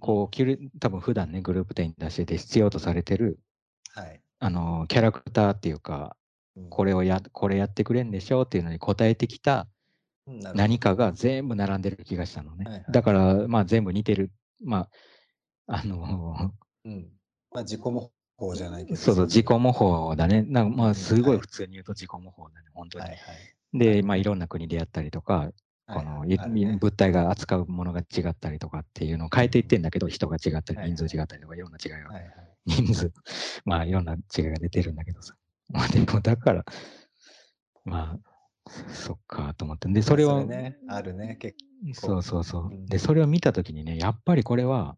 [0.00, 3.38] こう、多分普段ね、グループ展に出してて必要とされてる、
[3.94, 4.20] はい。
[4.38, 6.25] あの、キャラクターっていうか、うん
[6.70, 9.66] これをや、これやってくれんでしょっていうのに答えてきた
[10.26, 12.64] 何かが全部並んでる気がしたのね。
[12.64, 14.30] はいはいだから、まあ全部似てる。
[14.64, 14.88] ま
[15.66, 16.52] あ、あの、
[16.84, 17.08] うん。
[17.52, 18.96] まあ、自己模倣じゃないけど。
[18.96, 20.42] そうそう、自己模倣だね。
[20.42, 23.04] なんかまうんあ、すごはいい普通に言うと自己模倣だね、本当に。
[23.04, 23.78] はいはい。
[23.78, 25.50] で、まあ、いろんな国でやったりとか、
[25.86, 32.24] この、はいはいあるね物体が扱うものが違ったりとかっていうのを変えていってんだけど、人が違ったり、はい人数違ったりとか、いろんな違いが、はいはい。
[32.66, 33.12] 人数、
[33.64, 35.36] まあ、いろんな違いが出てるんだけどさ。
[35.70, 36.64] まあ、でも、だから、
[37.84, 38.18] ま
[38.66, 39.88] あ、そっかと思って。
[39.88, 41.36] で、それを、ね、あるね。
[41.36, 41.56] 結
[41.94, 42.86] そうそうそううん。
[42.86, 44.96] で、それを見たときにね、やっぱりこれは、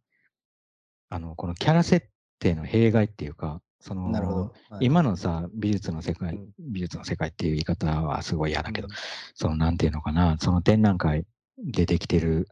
[1.10, 2.08] あの、このキャラ設
[2.38, 4.40] 定の弊害っていうか、その、構なるほど。
[4.70, 8.94] はい今のさ、美術の世界、うん美術の世界っていう言い方はすごい嫌だけど、うん
[9.34, 11.26] その、なんていうのかな、その展覧会
[11.58, 12.48] でできてる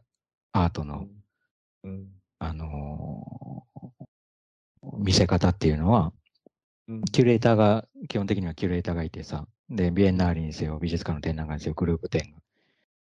[0.51, 1.07] アートの、
[1.83, 2.07] うん
[2.39, 4.07] あのー
[4.99, 6.13] 見せ方っていうのは、うん
[7.11, 12.39] キュレーターが、基本的にはキュレーターがいてさ、で、ビエンナーレにせよ、美術館の展覧会にせよ、グループ展が。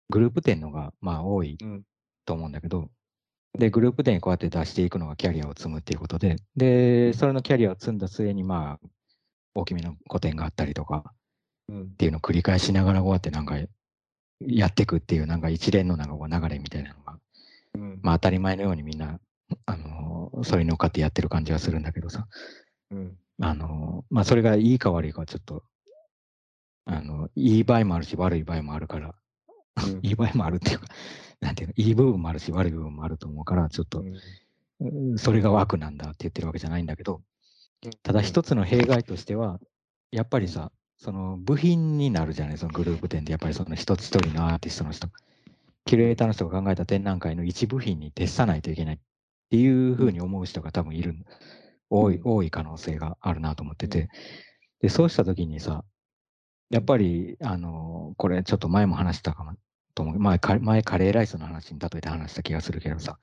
[0.09, 1.84] グループ展のが、まあ、多いうん。
[2.26, 2.89] と思うんだけど、
[3.57, 8.88] で、グループ展にこうやって出していくのがキャリアを積むっていうことで、で、それのキャリアを積んだ末に、まあ、
[9.53, 11.13] 大きめの個展があったりとか。
[11.67, 11.84] うん。
[11.84, 13.57] っていうのを繰り返しながらこうやってなんか、
[14.41, 17.20] やっていくっていうなんか一連のなんかこう流れみたいなのが、
[17.76, 17.99] うん。
[18.01, 19.20] まあ当たり前のようにみんな、
[19.65, 22.28] あのーそれに乗っかってやってる感じはするんだけどさ、
[22.91, 25.63] うんあのーまあそれがいいか悪いかはちょっと、
[26.85, 29.15] あの、いい場合もあるし悪い場合もあるから、
[29.85, 29.99] うん。
[30.01, 30.87] いい場合もあるっていうか、
[31.39, 34.03] なんていうの、いい部分もあるし悪い部分もあると思うから、ちょっと、
[34.81, 35.17] うん。
[35.17, 37.21] それが悪なんだって言ってるわけじゃないんだけど、
[38.03, 39.59] ただ一つの弊害としては、
[40.11, 45.07] やっぱりさ、その部品になるじゃない、そのグループ展で、やっぱりその一つ一人のアーティストの人、
[45.85, 48.99] キュレーターの人が考えた展覧会の一部品に徹さないといけないっ
[49.49, 51.15] ていうふうに思う人が多分いる、
[51.89, 54.09] 多い、多い可能性があるなと思ってて、
[54.81, 55.83] で、そうしたときにさ、
[56.69, 59.53] やっぱり、あの、これちょっと前も話したかも
[59.95, 60.19] と思う。
[60.19, 63.17] 前カ前カレーライスの話に例えて話した気がするけどさ、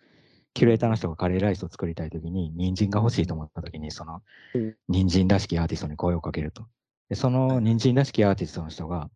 [0.52, 4.22] キュレーターの人がカレーライスを作りたいときに、人参が欲しいと思ったときに、その
[4.54, 6.66] うん、人参らしきアーティストに声をかけると。
[7.08, 9.10] で、その人参らしきアーティストの人が、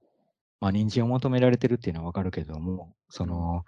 [0.61, 3.65] まあ、人参を求められてるっていうのはわかるけども、その、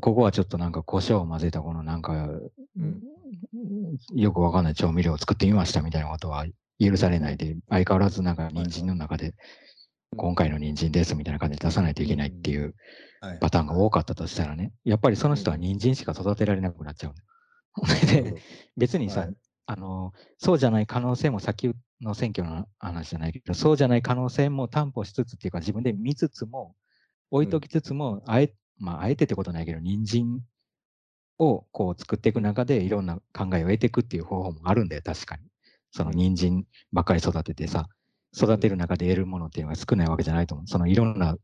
[0.00, 3.02] ここはちょっとなんか胡椒を混ぜたこのなんか、うん
[4.14, 6.46] よくわかんない調味料を作ってみましたみたいなことは
[6.80, 9.34] 許されないで、相変わらずなんか人参の中で、
[10.16, 12.74] 今回の人参ですみたいな感じで出さないといけないっていう
[13.24, 13.38] はい。
[13.40, 17.14] パターンが多かったとしたらね、やっぱりその人は人参しか育てられなくなっちゃう。
[18.06, 18.36] でど。
[18.76, 19.34] 別にさ、はい。
[19.66, 21.72] あの、そうじゃない可能性もさっき
[22.02, 26.76] の選挙の話じゃないけど、そうじゃない可能性も担保しつつっていうか、自分で見つつも、
[27.30, 30.40] 置いときつつも、あえ、まあ、あえてってことないけど、人参
[31.38, 35.42] をこう作っていく中でいろんな考えを得ていくっていう方法もあるんだよ、確かに。
[35.92, 37.88] その人参ばっかり育ててさ、
[38.36, 40.66] 育てる中で得るものっていうのが少ないわけじゃないと思う。
[40.66, 41.36] そのいろんな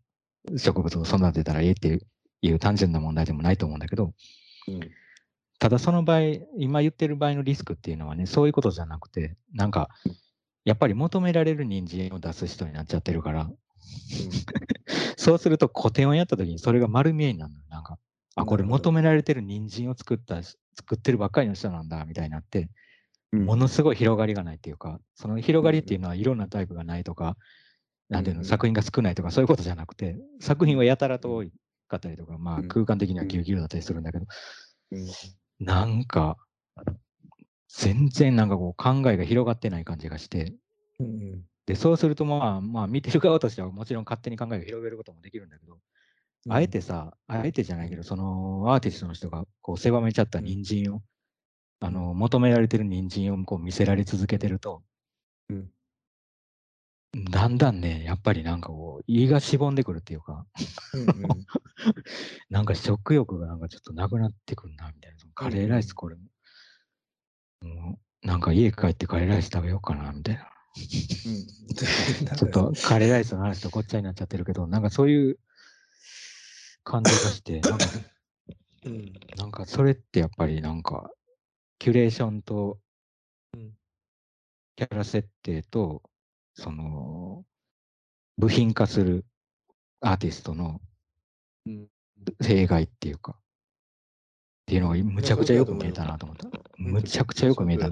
[0.56, 2.00] 植物を育てたらええって
[2.42, 4.12] いう単純な問題でもないと思うんだけど、
[4.68, 4.80] うん
[5.60, 6.20] ただその場合、
[6.56, 9.90] 今言ってる場合のリスクっていうのはね、そういうことじゃなくて、なんか、
[10.64, 13.50] やっぱり求められる人参を出す人になっちゃってるから、
[15.18, 17.64] そうすると古典をやった時にそれが丸見えになるのよ。
[17.68, 17.98] なんか、
[18.36, 22.68] あ、これ求められてる人参を作った、作ってるばっかりの人なんだ、みたいになって、
[23.32, 23.44] うん。
[23.44, 27.36] ものすごい広がりがないっていうか、その広がりっていうのはいろんなタイプがないとか、
[28.08, 31.44] なんていうの、作品が少ないとかそういうことじゃなくて、作品はやたらと多
[31.88, 32.68] かったりとか、まあうん。
[32.68, 34.26] 空間的にはギュウギュウだったりするんだけど、
[34.92, 35.06] うん。
[35.60, 36.36] なんか、
[37.68, 40.54] 全然なんかこう考えが広がってない感じがして、
[40.98, 45.80] うんで、そうするとまあ、まあ見てる側としてはもちろん勝手に考えを広げることもできるんだけど、うん
[46.48, 51.02] あえてさ、あえてじゃないけど、そのアーティストの人がこう狭めちゃった人参を、
[51.80, 54.82] あの、求められてる人参をこう見せられ続けてると、
[55.50, 55.70] うん。
[57.30, 60.46] だんだんね、やっぱりなんかこう、胃がしぼんでくるっていうか、
[60.94, 61.46] うんうん
[62.50, 65.18] なんか食欲がなんかちょっとなくなってくるな、みたいな。
[65.34, 66.22] カレーライスこれも、
[67.62, 70.42] もうなんか家帰ってカレーライス食べようかな、みたいな。
[70.42, 71.46] うん。
[72.36, 75.38] ちょっとカレーライスの話とごっちゃになっちゃってるけど、なんかそういう
[76.84, 77.86] 感じがして、 なんか
[78.84, 79.12] うん。
[79.36, 81.10] なんかそれってやっぱりなんか、
[81.78, 82.78] キュレーションと
[83.54, 83.72] うん。
[84.76, 86.02] キャラ設定と、
[86.54, 87.44] その、
[88.38, 89.26] 部品化する
[90.00, 90.80] アーティストの
[91.66, 91.88] うん。
[92.42, 93.42] 弊害っていうか、っ
[94.66, 96.48] ていうのがむちゃくちゃよく見えたなと思った。
[96.76, 97.90] むちゃくちゃよく見えた。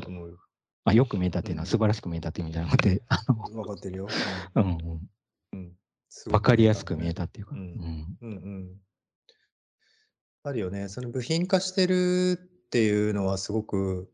[0.84, 4.08] あ、よく見えたっていうのは素晴らしく見えたっていう意味じゃなくて、あの、分かってるよ。
[4.54, 5.08] うん。
[5.52, 5.72] うん、
[6.26, 7.62] うんわかりやすく見えたっていうか、ううん。
[7.62, 8.68] んうんうん。
[10.42, 10.88] あるよね。
[10.88, 14.10] その部品化してるっていうのはすごく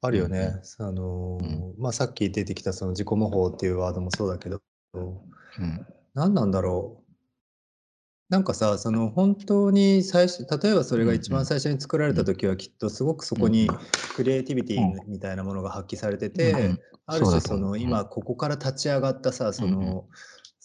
[0.00, 0.60] あるよね。
[0.78, 4.60] あのーまあさっき出てきたその自己模倣っていうワードもそうだけど、
[4.92, 5.86] うん。
[6.14, 7.04] 何なんだろう。
[8.30, 13.68] なんかさ、その本当に最初、例えばそれが一番最初に作られた時はきっとすごくそこに
[14.16, 16.78] クリエイティビティみたいなものが発揮されてて、うん。
[17.06, 20.08] ある種その今ここから立ち上がったさ、その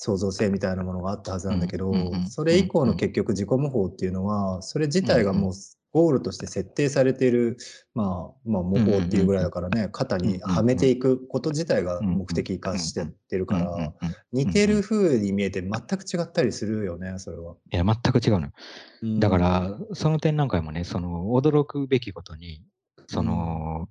[0.02, 1.92] 創造性みたいなものがあったはずなんだけど
[2.30, 5.54] それ以降の結局自己模倣っていうのは、それ自体がもう
[5.92, 7.58] ゴールとして設定されている、
[7.94, 13.94] まあ、まあ模倣っていうぐらいだからね、肩にはめていくこと自体が目的化してってるから、
[14.32, 17.56] 似てる風に見えて全く違ったりするよね、それは。
[17.74, 19.20] いや、全く違うのよ。
[19.20, 22.64] だから、その点なんかもね、その驚くべきことに、
[23.08, 23.90] その、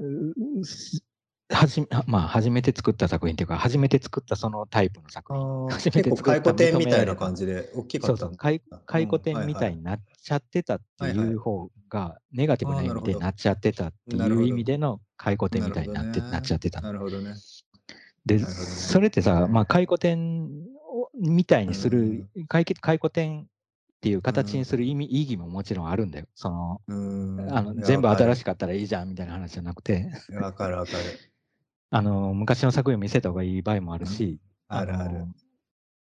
[0.00, 1.04] うす
[1.52, 5.66] はじまあ、初めて作った作品っていうか、初めて作ったそのタイプの作あ品。
[5.66, 9.78] ー 初めて結構作った回顧展みたいな感じで大きかったそうそう、回回顧展みたいに。
[9.78, 16.88] になっちゃってたってはいう方が、ネガティブな意味でなっちゃってたっていう意味での回顧展みたいになってなっちゃってたの。
[16.88, 17.34] なるほどね。
[18.26, 20.48] で、それってさ、まあ、回顧展
[20.88, 23.46] をみたいにする、回顧回顧展っ
[24.00, 26.26] ていう形にする意味、意義ももちろんあるんだよ。
[26.34, 26.80] その、
[27.50, 28.46] あの全部新しく。
[28.46, 30.98] かったらいいじゃんみたいな話じゃなくて、わかるわかる。
[31.90, 34.38] あの、昔の作品を見せた方がいい場合もあるし、
[34.68, 35.28] あるあるの。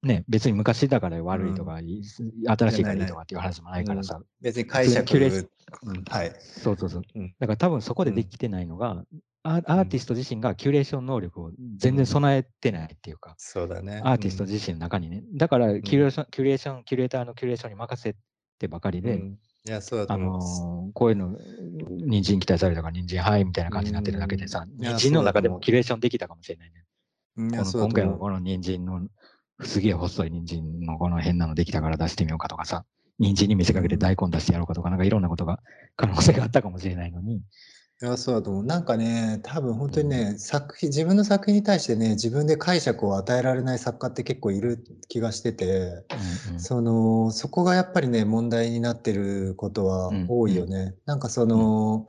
[0.03, 2.03] ね、別に昔だから悪いとか、い
[2.47, 5.49] 新しいからいいとかっていう話もないからさ、別に解釈キュレー
[5.87, 6.33] うんはい。
[6.41, 7.03] そうそうそう。
[7.15, 9.05] うんだから多分そこでできてないのが、
[9.43, 14.01] アアーティスト自身がキュレーション能力を全然備えてないっていうか、そうだね。
[14.05, 15.23] アーティスト自身の中にね。
[15.35, 18.17] だからキュレーション、キュレーション、キュレーターのキュレーションに任せ
[18.59, 20.19] てばかりで、うんいや、そうだとあ。
[20.19, 21.39] のーこういうの、
[22.07, 26.85] 人参期待されたから人参はいみたいな感じになってるだけでさ、うんいや人参の中でもキュレーションできたかもしれないね。
[27.37, 29.09] うんいやこのそうだと思う今回はこの人参の、
[29.63, 32.85] すげえ細い人参のこの変なのできたから出してみようかとかさ、
[33.19, 35.61] 人参に見せかけて大根出してやろうかとか、なんかいろんなことが
[35.97, 37.41] 可能性があったかもしれないのに、
[38.05, 38.65] いいや、そうだと思う。
[38.65, 46.61] なんかね、多分ほんとにね、作品自分の作品に対してね、自分で解釈を与えられない作家って結構いる気がしてて、うんうん。
[46.61, 50.95] その、そこがやっぱりね、問題になってることはうん多いよね。
[51.07, 52.07] なんかその、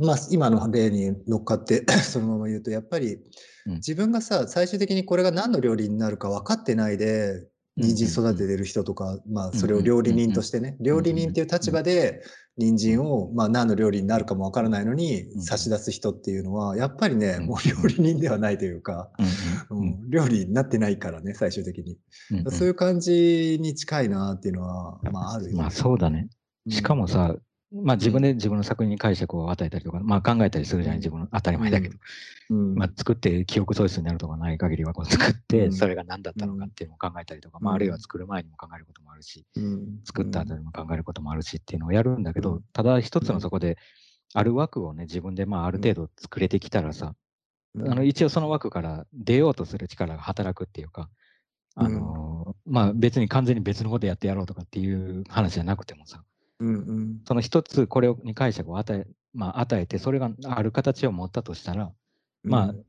[0.00, 3.18] まあ、今の例に乗っかって そのまま言うと、やっぱり
[3.66, 3.72] うん。
[3.74, 12.22] 自分がさ、最終的にこれが何の料理になるか分かってないで、人参育ててる人とか、まあ、それを料理人としてね、料理人っていう立場で
[12.56, 19.10] 人参を、まあ、何の料理になるかも分からないのにん差し出す人っていうのは、やっぱりね、うんもう料理人ではないというか、
[19.68, 21.98] うん料理になってないからね、最終的に。
[22.50, 25.58] そういう感じに近いなっていうのは、まあ、あるよね。
[25.58, 26.28] まあそうだね。
[26.70, 27.36] しかもさ、
[27.72, 31.96] まあ自分で自分の作品に解釈を与えたりとか、まあ考えたりするじゃない、自分の当たり前だけど、
[32.50, 35.72] うん、まあ作って記憶喪失になるとかない限りはこう作って、うん。
[35.72, 40.00] それが何だったのかっていうのを考えたりとか、まああるいは作る前にも考えることもあるし、うん。
[40.04, 42.62] 作った後にも考えることもあるしっていうのをやるんだけど、うん。
[42.72, 43.78] ただ一つのそこで、
[44.32, 47.14] ある枠をね、自分でまあある程度作れてきたらさ、
[47.74, 47.90] うん。
[47.90, 51.08] あの一応その枠から出ようとする力が働くっていうか、
[51.74, 56.22] あのーまあ別に完全に別のことやってやろうとかっていう話じゃなくてもさ、
[56.60, 57.20] うんうん。
[57.26, 61.92] その一つこれに解釈を与え,、まあ、与えて、それがある形を持ったとしたら、
[62.44, 62.86] まあえー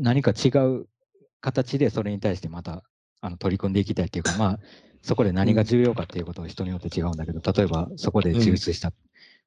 [0.00, 0.86] 何か違う
[1.40, 2.82] 形でそれに対してまた
[3.20, 4.60] あの取り組んでいきたいっていうか、まあ、
[5.02, 8.92] そこで何が重要かっていうことは人によって違うんだけど、例えばそこで抽出した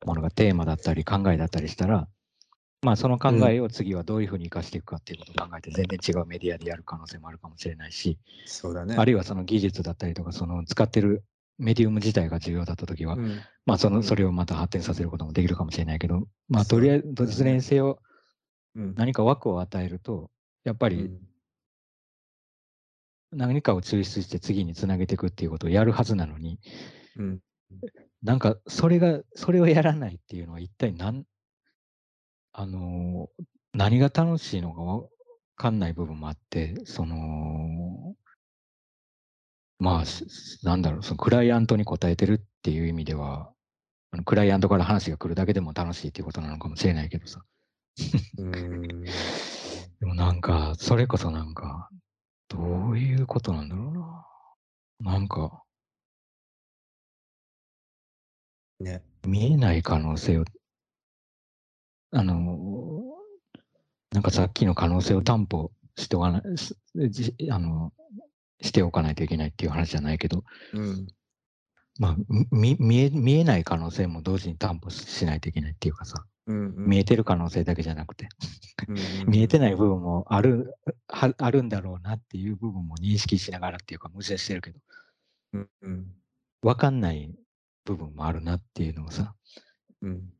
[0.06, 2.08] ものがテーマだったり考えだったりしたら、
[2.82, 8.96] まあその考えを次はどういうふうに生かしていくかっていうことを考えて全然違うメディアでやる可能性もあるかもしれないし、そうだね。
[8.98, 11.24] あるいはその技術だったりとか、その使ってる
[11.60, 13.42] メディウム自体が重要だったときは、うん。
[13.66, 14.04] まあその、うん。
[14.04, 18.00] それをまた発展させることもできるかもしれないけど、まあとりあえず、どだねちらにせよ
[18.76, 18.96] うん。
[18.96, 20.32] 何か枠を与えると、
[20.64, 21.20] やっぱりうん。
[23.32, 26.60] 何かを抽出して次につなげていくっていうことをやるはずなのに、
[27.18, 27.40] うん。
[28.24, 31.26] なんかそれが、それをやらないっていうのは一体何、
[32.54, 33.44] あのー、
[33.74, 35.04] 何が楽しいのかわ
[35.56, 38.16] かんない部分もあって、その、
[39.80, 40.26] まあ、し
[40.64, 43.52] なんだろう、そのクライアントに答えてるっていう意味では、
[44.12, 47.42] あのクライアントから話が来るだけでも楽しいっていうことなのかもしれないけどさ。
[48.38, 51.90] うんでもなんか、それこそなんか、
[52.48, 52.58] ど
[52.92, 55.14] ういうことなんだろうな。
[55.14, 55.64] なんか、
[58.80, 59.04] ね。
[59.26, 60.46] 見えない可能性を、
[62.12, 62.34] あの、
[64.12, 66.42] なんかさっきの可能性を担保しておかない、
[67.52, 67.94] あの、
[68.62, 70.44] しておかないといけないっていう話じゃないけど、
[70.74, 71.08] うん。
[72.00, 72.16] まあ、
[72.52, 76.86] み見え見えない可能性も同時に担保しないといけないっていうかさ、うんうん。
[76.88, 78.30] 見えてる可能性だけじゃなくて、
[78.88, 78.98] うん
[79.28, 80.74] 見えてない部分もある
[81.08, 84.80] はあるんだろうなっていう部分も認識しながらっていうか、無視してるけど、
[85.54, 86.16] うんうん。
[86.62, 87.34] わかんない
[87.86, 89.36] 部分もあるなっていうのをさ、
[90.02, 90.34] うん。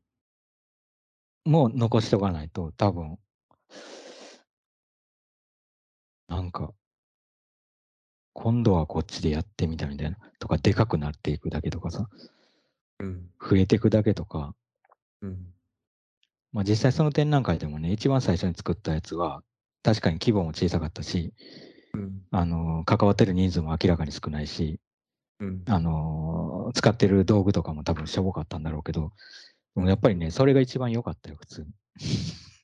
[1.44, 3.18] もう残しておかないと、多分
[6.30, 6.72] なんか、
[8.32, 12.08] 今度はこっちでやってみたみたいな、とか、でかくなっていくだけとかさ、
[13.00, 13.30] うん。
[13.40, 14.54] 増えていくだけとか、
[15.22, 15.38] うん。
[16.52, 19.42] まあ実際その展覧会でもね、一番最初に作ったやつは、
[19.82, 21.32] 確かに規模も小さかったし、
[21.94, 22.22] うん。
[22.30, 24.80] あの、関わってる人数も明らかに少ないし、
[25.40, 25.62] うん。
[25.66, 29.12] あの、使ってる道具とかも多分しょぼかったんだろうけど、
[29.74, 31.68] でもやっぱりね、それが一番良かったよ、普通に。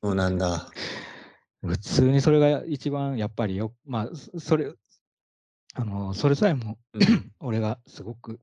[0.03, 0.71] そうなんだ。
[1.62, 4.73] 普通にそれが一番やっぱりよ、まあ、そそれ、
[5.79, 7.01] あの、それさえも、うん。
[7.39, 8.41] 俺がすごく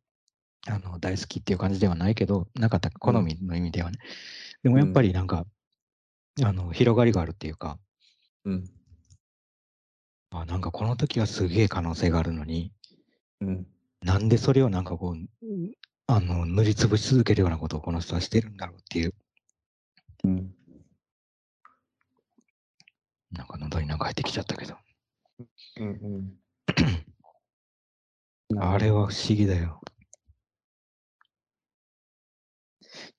[0.68, 3.98] あの大好きっていう感じではないけど、なかった好みの意味ではね。
[4.62, 5.46] でもやっぱりなんか、
[6.44, 7.80] あの広がりがあるっていうか、
[8.46, 8.66] うん。
[10.30, 12.72] あなんかこの時はすげえ可能性があるのに、
[13.42, 13.68] うん。
[14.04, 15.72] なんでそれをなんかこう、うん
[16.06, 19.14] あの塗りつぶし続けるようなことをこの人はしてるんだろうっていう、
[20.26, 20.54] うん。
[23.32, 24.76] なんか喉になんか入ってきちゃったけど、
[25.78, 26.43] うんうん
[28.60, 29.82] あれは不思議だよ。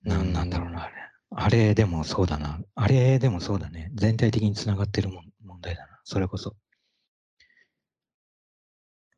[0.02, 0.94] なんなんだろうな、あれ。
[1.36, 2.60] あれでもそうだな。
[2.74, 3.90] あれでもそうだね。
[3.94, 6.00] 全体的につながってるもん問題だな。
[6.04, 6.56] それこそ。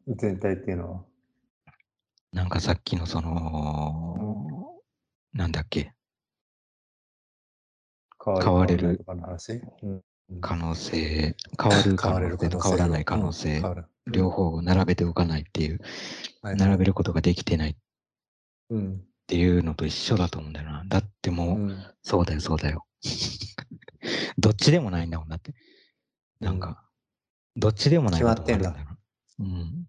[0.06, 1.04] 全体っていうのは？
[2.32, 4.80] なんかさっきのその、
[5.32, 5.94] なんだっけ、
[8.24, 9.60] 変変われる可能性、
[10.40, 10.56] 変
[11.70, 13.62] わる可能性と変わらない可能性、
[14.10, 15.80] 両方を並べておかないっていう、
[16.42, 17.76] 並べることができてないっ
[18.70, 20.84] うんていうのと一緒だと思うんだよな。
[20.86, 22.86] だってもう、うんそうだよ、そうだよ。
[24.38, 25.52] どっちでもないんだもんだって。
[26.38, 26.88] なんか、
[27.56, 28.98] どっちでもないこともんだよな。
[29.40, 29.86] うん。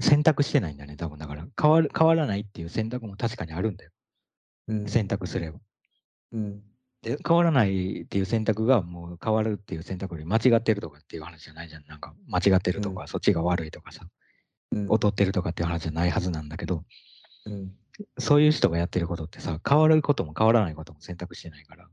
[0.00, 1.46] 選択してないんだね、多分だから。
[1.60, 3.92] 変わる変わらないっていう選択も確かにあるんだよ。
[4.66, 5.60] うん選択すれば。
[6.32, 6.73] うんで
[7.04, 11.84] 変わらないっていう選択がもう変わるっていう選択より間違ってるとかっていう話じゃないじゃん。
[11.86, 14.06] なんか間違ってるとか、そっちが悪いとかさ、
[14.72, 14.88] うん。
[14.88, 16.84] 劣ってるとかっていう話じゃないはずなんだけど、
[17.46, 17.72] うん。
[18.18, 21.88] そういう人がやってることってさ、変わることも変わらないことも選択してないから、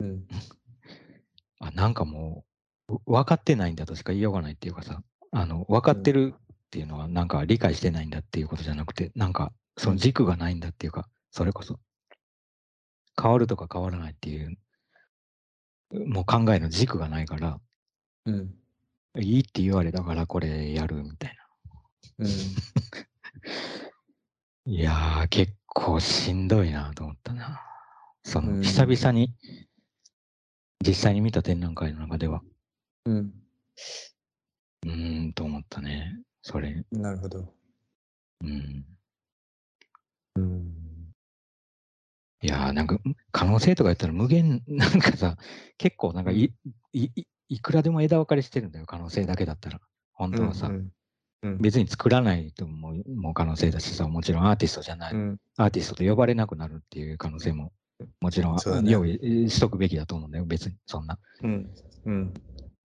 [0.00, 0.26] うん。
[1.60, 2.44] あ、なんかも
[2.88, 11.78] う、う分かってないんだとしか言いようがないっていうかさ、あの、分かってるっていうのはなんか理解してないんだっていうことじゃなくて、なんかその軸がないんだっていうか、それこそ、
[13.20, 14.56] 変わるとか変わらないっていう、
[16.06, 17.60] もう考えの軸がないから、
[18.26, 18.54] うん
[19.18, 21.44] いいって言われたからこれやるみたいな。
[22.20, 22.26] うん
[24.72, 27.60] いやー、結構しんどいなと思ったな。
[28.22, 29.34] その、うん久々に、
[30.86, 32.42] 実際に見た展覧会の中では、
[33.04, 33.34] うん
[34.82, 36.22] うーんと思ったね。
[36.42, 37.52] それ、なるほど。
[38.42, 38.84] うん。
[40.36, 40.79] うん
[42.42, 42.98] いやー、なんか、
[43.32, 45.36] 可能性とか言ったら無限、 なんかさ、
[45.76, 46.52] 結構なんかい、
[46.92, 49.80] い、いいくらでも枝分かれしてるんだよ、可能性だけだったら。
[50.12, 50.92] 本当はさ、うん。
[51.42, 51.58] うん。
[51.58, 55.40] 別に作らないとももう可能性だしさ、もちろんアーティストじゃない、うん。
[55.56, 57.72] アーティストと呼ばれなくなるっていう可能性も、
[58.20, 58.90] もちろんそうだね。
[58.90, 61.18] 用意しとくべきだと思うんだよ、別に、そんな。
[61.42, 61.70] うん。
[62.06, 62.34] うん。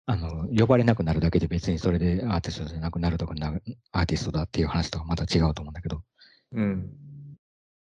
[0.08, 3.60] あの、呼ばれなくなるだけで別にそれでアーティストじゃなくなるとかな、
[3.92, 6.02] アーティストだっていう話とはまた違うと思うんだけど、
[6.54, 6.90] うん。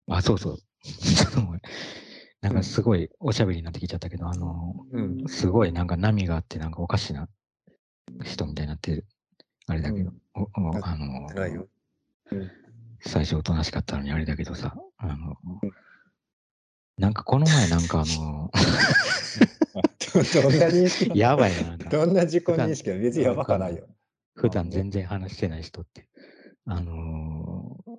[0.08, 0.58] あ、そうそう。
[2.42, 5.24] なんかすごいおしゃべりになってきちゃったけど、あの、うん。
[5.26, 7.28] すごいなんか波があって、なんかおかしな
[8.24, 9.06] 人みたいになってる。
[9.66, 11.26] あれだけど、おおなあの。
[12.30, 12.50] うん。
[13.00, 15.70] 最初おとなしかったのにあれだけどさ、あのうん、
[16.98, 18.50] なんかこの前なんかあの、
[20.14, 21.18] ど どんな認識？
[21.18, 22.90] やばいな、どんな自己認識？
[22.90, 23.86] は別にやばかないよ。
[24.34, 26.08] 普段全然話してない人って、
[26.64, 27.96] あのー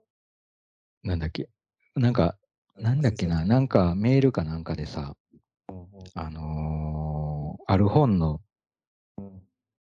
[1.03, 1.49] なんだっけ、
[1.95, 2.37] なんか、
[2.79, 5.15] なんだっけな、なんかメールかなんかでさ、
[6.13, 8.39] あのーある本の、
[9.17, 9.41] うん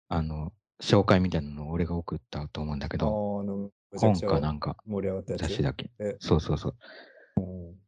[0.08, 3.44] あの、紹介みたいなのを俺が送ったと思うんだけあど、
[3.96, 4.76] 本かなんか。
[5.36, 6.16] 雑誌だっけえ。
[6.18, 7.40] そうそうそう。
[7.40, 7.78] うん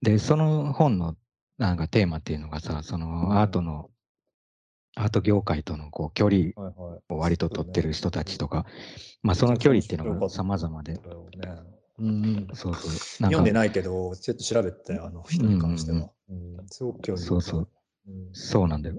[0.00, 1.16] で、その本の
[1.58, 3.90] なんかテーマっていうのがさ、そのアートの、
[4.96, 6.52] アート業界とのこう距離。
[7.08, 8.64] を割と取ってる人たちとか、
[9.22, 10.98] まあその距離っていうのが様々で。
[11.98, 12.48] うん。
[12.54, 12.90] そうそう。
[13.22, 16.10] なん読んでかないけど、ちょっと調べてあの人に関しては。
[16.28, 17.68] うんすごく興味そうそう。
[18.08, 18.28] うん。
[18.32, 18.96] そうなんだよ。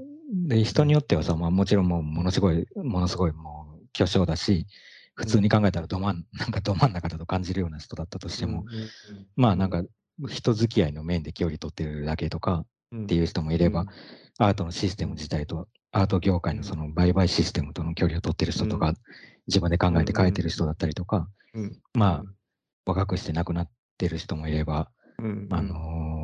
[0.48, 4.68] で、人によってはさ、まあもちろんもうものすごい、ものすごいもう巨匠だし、
[5.16, 8.66] 普通に考えたらど真ん、なんかど真ん中だと感じるような人だったとしても、
[9.36, 9.84] まあなんか
[10.28, 13.86] 人付き合いの面で距離取ってるだけとかうん、っていう人もいれば、
[14.38, 18.96] アートのシステム自体と、アート業界のその売買システムとの距離を取ってる人とか、うん。
[19.48, 22.24] 自分で考えて書いてる人だったりとか、うん、まあ
[22.90, 25.76] 若くして亡くなってる人もいれば、うん、あの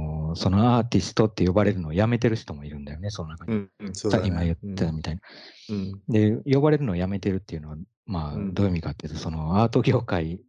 [0.01, 0.05] ー
[0.35, 3.53] そのアーティストって呼ばれるのをやめてる人もいるんだよね、その中に。
[3.53, 4.29] うん、うん、そうさだね。
[4.29, 5.21] 今言ってたみたいな。
[5.69, 8.53] うん、で、呼ばれるのをやめてるっていうのは、まあ、うん。
[8.53, 10.41] どういう意味かっていうと、そのアート業界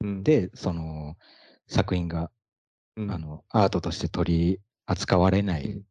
[0.00, 1.16] うん、で、その
[1.66, 2.30] 作品が、
[2.96, 5.82] うん、あの、アートとして取り扱われない、うん。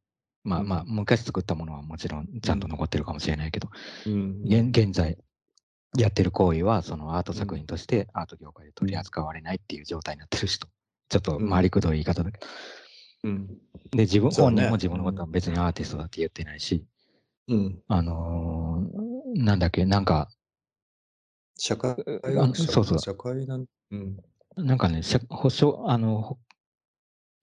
[0.43, 0.67] まあうん。
[0.67, 3.69] まあ、昔作ったものはもちろんちゃんと残ってるかもしれないけど、
[4.45, 5.17] 現在
[5.97, 10.67] やってる行為は、そのアート作品としてアート業界で取り扱われないっていう状態になってる人。
[11.09, 12.47] ちょっとうん回りくどい言い方だけど。
[13.23, 13.47] うん、
[13.91, 16.85] で、自分、本人も自分のことは別にアーティストだって言ってないし、
[17.47, 20.29] うん、あのーなんだっけ、なんか、
[21.57, 21.95] 社会
[22.53, 22.99] そうそう。
[22.99, 24.17] 社会なん、うん、
[24.57, 26.37] なんかね、社保証、あの、ほ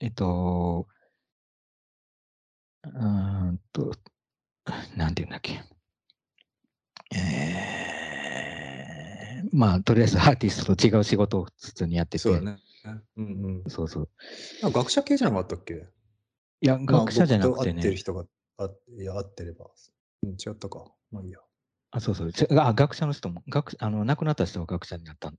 [0.01, 0.87] えっと、
[2.85, 3.93] うーんと、
[4.97, 5.63] なんていうんだっけ。
[7.15, 8.04] えー、
[9.55, 12.59] まあ、とりあえずアーティストと違う仕事を普通にやってて、そうだね。
[13.17, 13.71] うん、うん。
[13.71, 14.09] そうそう。
[14.65, 15.87] あ学者系じゃなかったっけ？
[16.61, 18.25] いや、学者じゃなくてまあ僕と会ってるね、人が、
[18.59, 19.67] あいや、会ってれば。
[20.23, 20.85] うん、違ったか。
[21.13, 21.39] まあいいや。
[21.93, 25.39] あ、そうそう、ちあ学者の人も、学あの亡くなった人は学者になったんだ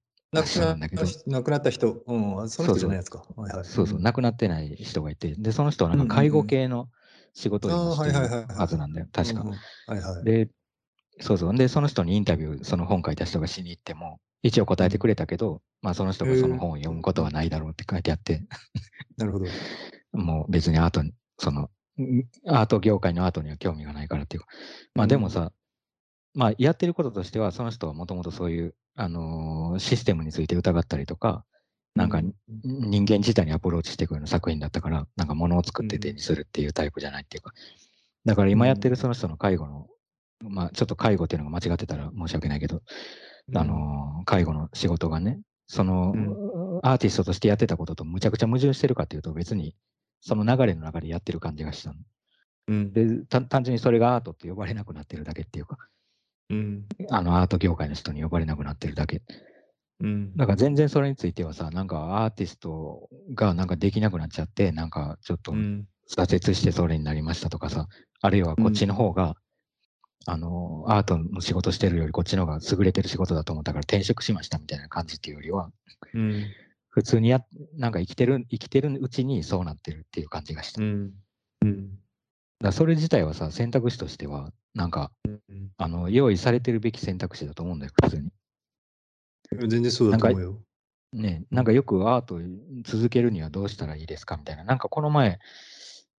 [0.89, 3.25] けど亡くなった人、うん、あその人じゃないやつか。
[3.63, 6.89] そうそう、ん亡くなってない人がいて、で、その人はなんか介護系の
[7.33, 9.43] 仕事を今してるはずなんだよ、確か。
[10.23, 10.49] で、
[11.19, 11.55] そうそう。
[11.55, 18.43] で、その人にインタビュー、その本書いた人がしに行っても、一応答えてくれたけど、まあその人がその本を読むことはないだろうって書いてあって、
[19.17, 19.45] なるほど。
[20.13, 21.69] もう別にアートに、その、
[21.99, 24.47] んアート業界のアートには興味がないからっていうか。
[24.93, 25.51] まあでもさ、
[26.33, 31.45] まあやってることとしては、その人はもともとそういう、あのーシステムについて疑ったりとか、
[31.95, 32.33] なんかうん
[32.89, 37.53] 人間自体にアプローチしていくような作品だったから、なんか物を作って手にするっていうタイプじゃないっていうか。
[38.25, 39.87] だから今やってるその人の介護の、
[40.49, 42.81] まあちょっと介護っていうのが間違ってたら申し訳ないけど、
[43.53, 46.13] あのー介護の仕事がね、その、
[46.81, 49.75] アーティストとしてやってたこととむちゃくちゃ矛盾してるかっていうと別に
[50.21, 51.95] その流れの中でやってる感じがしたの。
[52.67, 52.93] うん。
[52.93, 55.77] でた単純にそれがアートって呼ばれなくなってるだけっていうか、
[56.49, 56.85] うん。
[57.11, 59.21] あのアート業界の人に呼ばれなくなってるだけ。
[59.99, 60.35] うん。
[60.35, 65.85] だから全然それについてはさ、なんかアーティストがなんかできなくなっちゃって、なんかちょっとうん。
[66.09, 67.87] 挫折してそれになりましたとかさ、
[68.21, 69.35] あるいはこっちの方が、
[70.25, 75.71] あの、アートの仕事してるよりこっちの方が優れてる仕事だと思ったから転職しましたみたいな感じっていうよりは、
[76.13, 76.45] うん。
[76.89, 77.43] 普通にや、
[77.77, 80.81] なんか生きてる、生きてるうちにそうなってるっていう感じがした。
[80.81, 81.13] うん。
[81.61, 81.99] うん。
[82.61, 88.31] らそれ自体はさ、選択肢としては、なんか、うんあの、用意されてるべき選択肢だと思うんだよ、普通に。
[89.67, 90.61] 全然そうだと思うよ。
[91.13, 92.39] ね、なんかよくアート
[92.83, 94.63] 続けるにはどうしたらいいですかみたいな。
[94.63, 95.39] なんかこの前、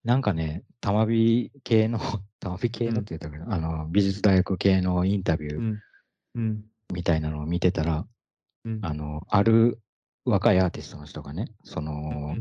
[0.06, 1.98] なんかね、たまび系の、
[2.38, 5.80] たまび系のって言ったけど、あの、美術大学系のインタビューうん。
[6.36, 6.64] うん。
[6.94, 8.06] みたいなのを見てたら、
[8.64, 8.78] うん。
[8.82, 9.80] あの、ある
[10.24, 12.36] 若いアーティストの人がね、その、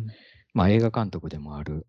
[0.53, 1.87] まあ映画監督でもある、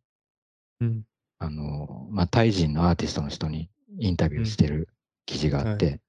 [0.80, 1.02] うん。
[1.40, 4.88] あの、まあタイ人のアーティストの人にインタビューしてる
[5.26, 6.00] 記事があって、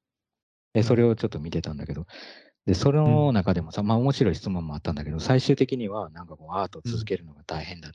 [0.71, 2.05] で、それをちょっと見てたんだけど、
[2.65, 7.91] で、それの中でもさ、まあ面白い質問もあったんだけど、最終的にはなんかこうアートを続けるのが大変だ。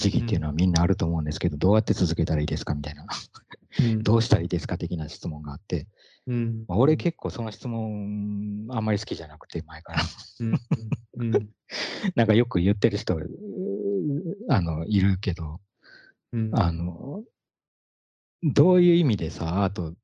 [0.00, 3.06] 時期っていうのはみんなあると思うんですけど、どうやって続けたらいいですかみたいな、
[3.80, 4.02] うん。
[4.02, 5.86] どうしたらいいですか的な質問があって、
[6.26, 6.64] うん。
[6.66, 10.02] まあ俺結構その質問あんまり好きじゃなくて、前から。
[10.40, 10.60] うん。
[11.18, 11.48] うん。
[12.16, 13.18] なんかよく言ってる人、
[14.48, 15.60] あの、いるけど、
[16.32, 16.50] うん。
[16.52, 17.22] あの、
[18.42, 19.94] どういう意味でさ、アート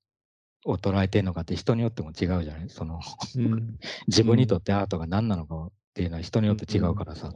[0.66, 2.68] を捉えてるのかって人によっても違うじゃない？
[2.68, 3.00] その、
[3.36, 3.78] うん。
[4.08, 7.34] 自分にとってアートが何なのかっていうのは人によって違うからさ、まあ、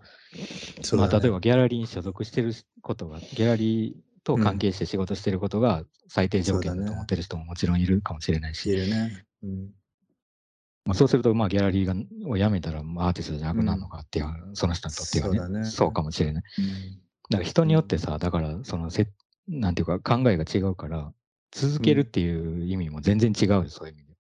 [0.83, 9.25] そうだね例えばギャラリーに所属してることが、ギャラリーと関係して仕事してることが最低条件だと思ってる人ももちろんいるかもしれないし、ね。
[9.43, 9.71] うん。
[10.85, 11.95] まあ、そうすると、まあ、ギャラリーが
[12.29, 16.43] を辞めたらまあアーティストじゃなくなるのかっていう、その人にとってはねそうだねそうかもしれない。
[17.31, 19.09] だから人によってさ、だからそのせ、
[19.49, 21.15] なんていうか考えが違うから、
[21.51, 24.11] 続けるっていう意味も全然違うよ、そういう意味で。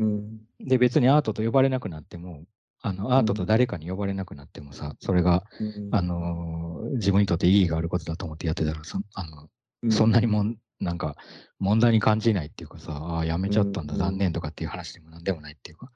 [0.00, 0.40] うん。
[0.60, 2.44] で、別にアートと呼ばれなくなっても、
[2.80, 5.88] あのアートと誰かに呼ばれなくなってもさ、それが、うん。
[5.92, 11.16] あ、のー自分にとって意義があることだと思ってやってたらそあの、そんなにもん、なんか
[11.58, 15.90] 問題に感じないっていうかさ、ああ、やめちゃったんだ、うん残念とかっていう話でもなんでもないっていうか、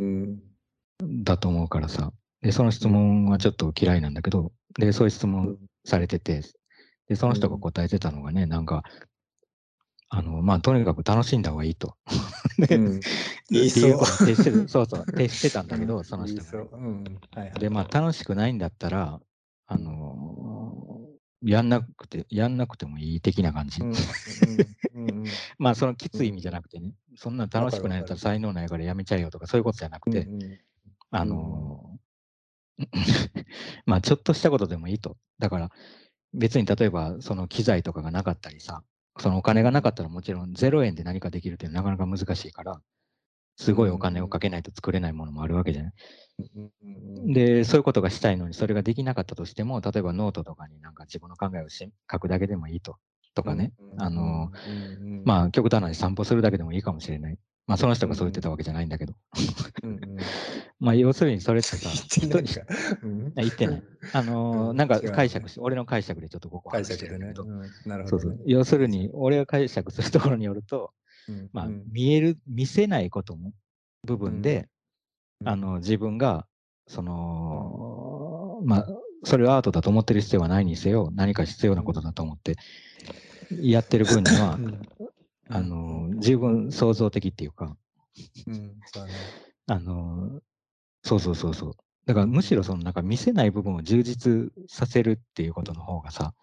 [0.00, 0.40] うん。
[1.22, 2.12] だと思うからさ、
[2.42, 6.42] で、その質問はちょっと嫌いなんだけど、で、そういう質問されてて、
[7.08, 8.82] で、その人が答えてたのがね、なんか、
[10.16, 11.96] あの、まあ、とにかく楽しんだ方がいいと。
[12.58, 13.00] で うん。
[13.50, 16.40] 言いそう徹してる そうそう、徹してたんだけど、その人。
[17.34, 17.58] はいはい。
[17.58, 19.20] で、まあ、楽しくないんだったら、
[19.66, 21.14] あのー
[21.46, 23.82] やんなくて、やんなくてもいい的な感じ。
[23.82, 23.92] うん。
[23.92, 23.98] うん。
[24.94, 25.24] うん。
[25.58, 30.58] まあ、そのきつい意味じゃなくてね、そんな楽しくないんだったら才能ないからやめちゃえよとか、そういうことじゃなくて、うん
[31.10, 32.86] あのー
[33.84, 35.18] まあ、ちょっとしたことでもいいと。
[35.38, 35.70] だから、
[36.32, 38.82] 別に例えば、その機材とかがなかったりさ、
[39.18, 42.80] そのお金がなかったらもちろん0円で何かできるっていうのはなかなか難しいから、
[43.56, 45.92] すごいお金をかけないと作れないものもあるわけじゃない？
[47.34, 52.96] で、そういうことがしたいのに、それができなかったとしても、例えばノートとかになんか自分の考えをし書くだけでもいいと。
[53.34, 53.72] とかね。
[53.98, 54.50] あの、
[55.24, 57.38] まあ、極端なに散歩するだけでもいいかもしれない。
[57.66, 59.14] まあ、その人がそう言ってたわけじゃないんだけど。
[59.82, 59.98] うんうん。
[60.80, 61.88] まあ、要するにそれってさ、
[62.20, 62.66] 言ってないか。
[63.36, 63.82] 言ってない。
[64.12, 64.76] あのーうん。
[64.76, 67.32] なんか解釈し、俺の解釈でちょっとここ解話して釈でね。
[67.36, 67.70] うん。
[67.86, 68.10] なるほどね。
[68.10, 68.40] そうそう。
[68.46, 70.92] 要するに、俺が解釈するところによると、
[71.28, 71.48] うん。
[71.52, 71.84] まあ、うん。
[71.90, 73.54] 見える、見せないことも、
[74.04, 74.68] 部分で、
[75.40, 75.48] うん。
[75.48, 76.46] あの、自分が、
[76.86, 78.86] その、まあ、
[79.24, 82.56] それをアートだと思ってる必要はないにせよ、何か必要なことだと思って、
[83.50, 84.82] やってる分にはう、ん
[85.48, 87.76] あの、十分創造的っていうか、
[88.46, 89.12] うんそうだね
[89.66, 90.40] あの、
[91.02, 91.76] そうそうそうそう。
[92.06, 96.34] だからむしろそのなんか見せない部分を充実させるっていうことの方がさ、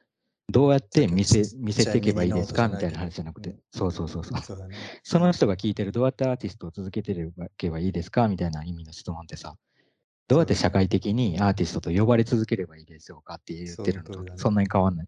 [0.49, 4.41] どうやって見せ見せていけばいいですかみたいな話じゃなくてうん、そうそうそうそう。
[4.41, 4.75] そね。
[5.03, 7.15] その人が聞いてるどうやってアーティストを続けてい
[7.57, 8.27] けばいいですか？
[8.27, 9.55] みたいな意味の質問ってさ、
[10.27, 15.07] どうやって社会的にアーティストと呼ばれ続ければいいでしょうかって言ってるのとそんなに変わんない。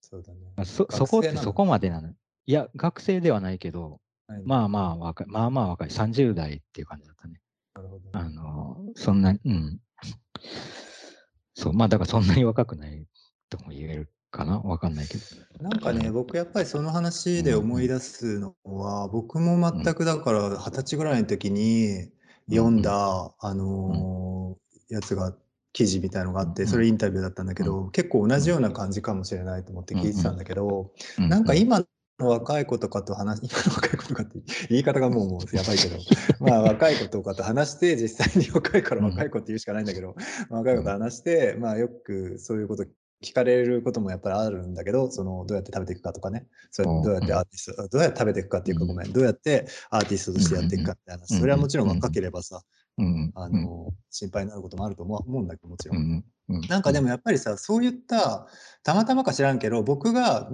[0.00, 0.40] そうだね。
[0.54, 2.12] まあそそこってそこまでなの。
[2.48, 4.42] いや、学生ではないけど、はい。
[4.42, 7.42] まあまあ若い、まあまあ若い、30代っていう感じだったね。
[7.74, 8.04] なるほど。
[8.04, 9.78] ねあの、そんな、うん。
[11.52, 13.06] そう、まあだからそんなに若くない
[13.50, 15.24] とも言えるかなわかんないけど。
[15.60, 22.10] なんかね、僕やっぱりその話で思い出すのは、僕も全くだから二十歳ぐらいの時に
[22.48, 25.36] 読んだ、あのーやつが、
[25.74, 31.86] 記事みたいのがあって、うんそれインタビューだったんだけど、結構同じような感じかもしれないと思って聞いてたんだけど、うなんか、今の
[32.26, 34.40] 若い子とかと話、 今の若い子とかって
[34.70, 35.96] 言い方がもうもうやばいけど、
[36.40, 40.16] まあ若い子とかと話して、実際に若いから若い子って言うしかないんだけど、
[40.50, 42.84] 若い子と話して、まあよくそういうこと
[43.22, 51.38] 聞かれることもやっぱりあるんだけど、そのどうやって食べていくかとかね、それどうやってアーティスト、どうやって食べていくかっていうか、ごめん、どうやってアーティストとしてやっていくかみたいな、うん。
[51.38, 52.62] それはもちろん若ければさ、
[52.98, 53.32] うん。
[53.34, 55.96] あの、心配になることもあると思うんだけど、もちろ。
[55.96, 56.24] うんん。
[56.48, 56.60] うん。
[56.68, 58.48] なんかでもやっぱりさ、そういった、
[58.82, 60.50] たまたまか知らんけど、僕が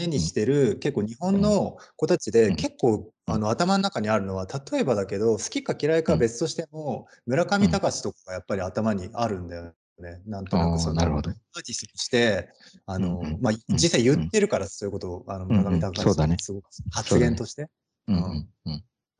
[0.00, 2.32] 目目にしてる結構日本の子たちうん。
[2.32, 10.20] で結構あの頭の中にあるのは、例えばだけど、好きか嫌いかは別としても、村上隆とかがやっぱり頭にあるんだよね。
[10.26, 11.30] なんとなあくそのあなるほど。
[11.30, 12.48] アーティストとして、
[12.86, 13.76] あのまあ、うん。
[13.76, 16.36] 実際言ってるからそういうことを、あの村上隆そうだね。
[16.40, 17.68] すごく発言として。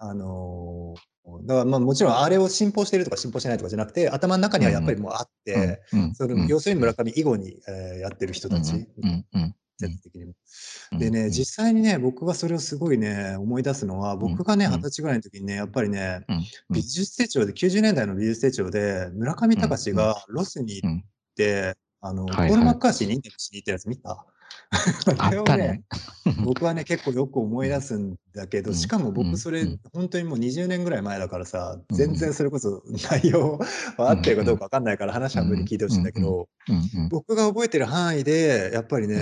[0.03, 1.01] あのー
[1.45, 6.47] だからまあもちろんあれを信奉してるとか信奉してないとかじゃなくて、頭の中にはやっぱりもうあって、うんそれうん。
[6.49, 8.89] 要するに村上以後に、えーやってる人たち、
[9.81, 10.33] 全体的にも。
[10.93, 10.99] うん。
[10.99, 11.31] でね、うん。
[11.31, 14.73] 実際にね、僕がそれをすごいね、思い出すのは、僕がね、うん。
[14.73, 16.45] 二十歳ぐらいの時にね、やっぱりね、うん。
[16.71, 20.99] 美術手帳で、90年代の美術手帳で、村上隆がロスに行うん。
[20.99, 24.11] って、あの、ポール・マッカーシーにインタビューしに行ったやつ見た？
[24.11, 24.27] あ
[25.19, 25.83] あれをね。
[26.45, 28.77] 僕はね、結構よく思い出すんだけど、うん。
[28.77, 29.15] しかもうん。
[29.15, 31.97] 僕それうん、本当にもう20年ぐらい前だからさ、うん。
[31.97, 33.59] 全然それこそ内容
[33.97, 36.49] は合ってるかどうかわかんないから話半分に聞いてほしいんだけど、
[37.11, 39.19] 僕が覚えてる範囲で、やっぱりね、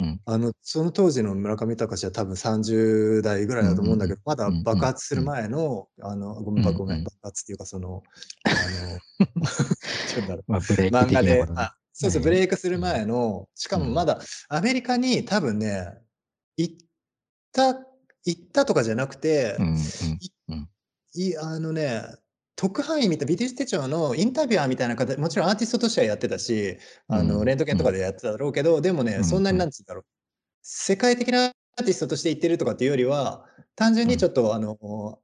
[0.00, 0.20] うん。
[0.24, 6.74] あの、その当時の村上隆は多分30代ぐらいだと思うんだけど、まだうん爆発する前の、あの、ごめん、うん。
[6.74, 8.02] ごめん、爆発っていうかその、
[8.44, 8.50] あ
[9.22, 9.26] の、
[10.08, 10.52] ちょっとだろう。
[10.52, 15.84] まあ漫画であそうそう、はいブレイクする前の、しかもまだアメリカに多分ね、
[16.56, 16.76] 行っ
[17.52, 17.74] た、
[18.24, 20.68] 行ったとかじゃなくて、うんうん
[21.14, 22.04] いあのね、
[22.58, 26.76] 特派員みたいな、ビデオ手帳のインタビュアーみたいな形、もちろんアーティストとしてはやってたし、
[27.06, 27.44] あのうん。
[27.44, 30.04] レントゲンとかでやってただろうけど、でもね、うんそんなになんつうんだろう、
[30.62, 33.44] 世界的なアーティストとして行ってるとかっていうよりは、
[33.76, 35.20] 単純にちょっと、あの、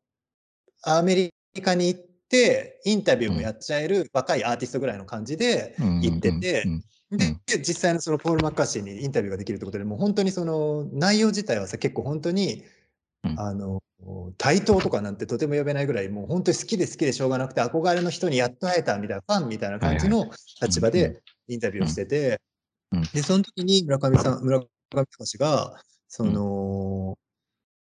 [0.85, 7.19] アメリカに行って、インタビューもやっちゃえる若いアーティストぐらいの感じでうん行っててうんうん。
[7.19, 12.65] で、実際のそのポール・マッカーシーにインタビューができるってことで、もう本当にその内容自体はさ、結構本当に、うん
[13.37, 13.83] あの、
[14.39, 20.31] 対等とかなんてとても呼べないぐらい、もう本当に好きで好きでしょうがなくて、憧れの人にやっと会えたみたいな、ファンみたいな感じの
[20.61, 22.41] 立場でインタビューをしてて
[22.95, 25.75] うん、で、その時に村上さん、村上隆が、
[26.09, 27.19] その、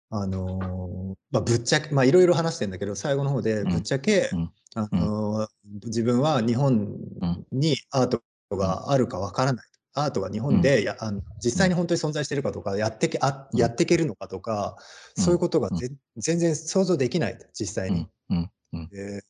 [0.09, 5.47] あの、まあ、ぶっちゃけ、まあ、いろいろ話してんだけど、最後の方で、ぶっちゃけうん、あの、
[5.85, 6.97] 自分は日本
[7.51, 8.21] にアート
[8.51, 9.65] があるかわからない。
[9.95, 13.59] アートが日本でやあの実際に本当に存在してるかとか、やってけあうん。
[13.59, 14.77] やっていけるのかとか、
[15.17, 18.07] そういうことがぜ全然想像できないと、実際に。
[18.29, 18.51] うん。
[18.73, 18.89] うん。
[18.89, 19.23] で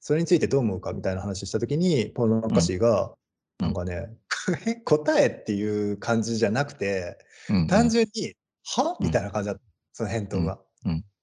[0.00, 3.14] それについてどう思うかみたいな話をしたときに、ポール・マッカーシーが、
[3.60, 3.66] うん。
[3.66, 4.08] なんかね、
[4.84, 7.16] 答えっていう感じじゃなくて、
[7.48, 7.66] うん。
[7.68, 8.34] 単純に、
[8.64, 8.96] は？
[8.98, 10.58] うんみたいな感じだった、その返答が。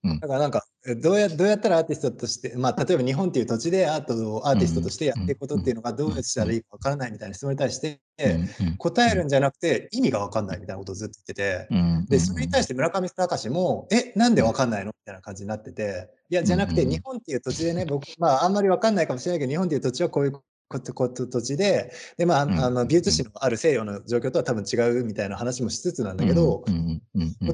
[0.04, 8.02] だからなんか、えどうやどうやったらアーティストとして、まあ、例えば日本っていう土地でアートをアーティストとしてやっていくことっていうのがどうしたらいいかわからないみたいな質問に対して、
[8.78, 14.88] 答えるんじゃなくて意味がわかんないみたいなことをずっと言ってて、うんで、それに対して村上隆も、え、なんでわかんないの？
[14.88, 16.90] みたいな感じになってて、いや、じゃなくて、うん。
[16.90, 20.34] 日本っていう土地でね、僕、まあ、あんまりわかんないかもしれないけど、日本っていう土地はこういう
[20.80, 26.18] 土地で、で、まあ、あの美術史のある西洋の状況とは多分違うみたいな話もしつつなん。
[26.18, 26.64] だけど、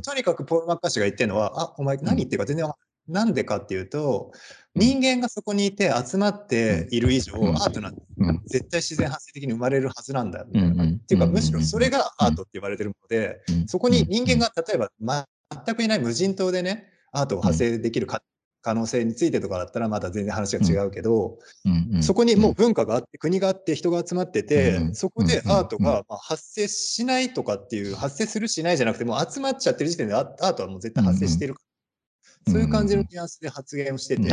[0.04, 2.90] とにかくポール・マッカーシーが言ってるのは、あ、お前何言ってるか全然わかんない。
[3.10, 4.32] なんでかっていうと、
[4.76, 7.56] 人間がそこにいて集まっている以上、うん。
[7.56, 8.41] アートなんてうん。
[8.46, 10.78] 絶対自然発生的に生まれるはずなんだよ、みうん。
[10.78, 10.94] たいな。
[10.94, 11.32] っていうか、うん。
[11.32, 13.68] むしろそれがアートって言われてるので、うん。
[13.68, 15.26] そこに人間が例えば、ま、
[15.66, 18.22] 全くいない無人島でね、アートを派生できるか、
[18.61, 21.38] 可能性についてとかだったらまだ全然話が違うけど、
[22.02, 31.56] そこにもう文化があって、国があって、人が集まってて、うんそこでアートうんがまあ発生しないとかっていう、発生するしないじゃなくて、もう集まっちゃってる時点でアアートはもう絶対発生してる
[32.48, 34.30] そういう感じのニュアンスで発言をしてて、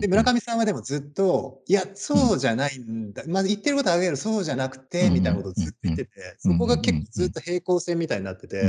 [0.00, 3.24] で、村上さんはでもずっと、いや、そうじゃないんだ。
[3.26, 8.62] まあ、言ってることはあげる、そうじゃなくて、うんみたいなことをずっと言ってて、そこが結構ずっと平行線みたいになってて、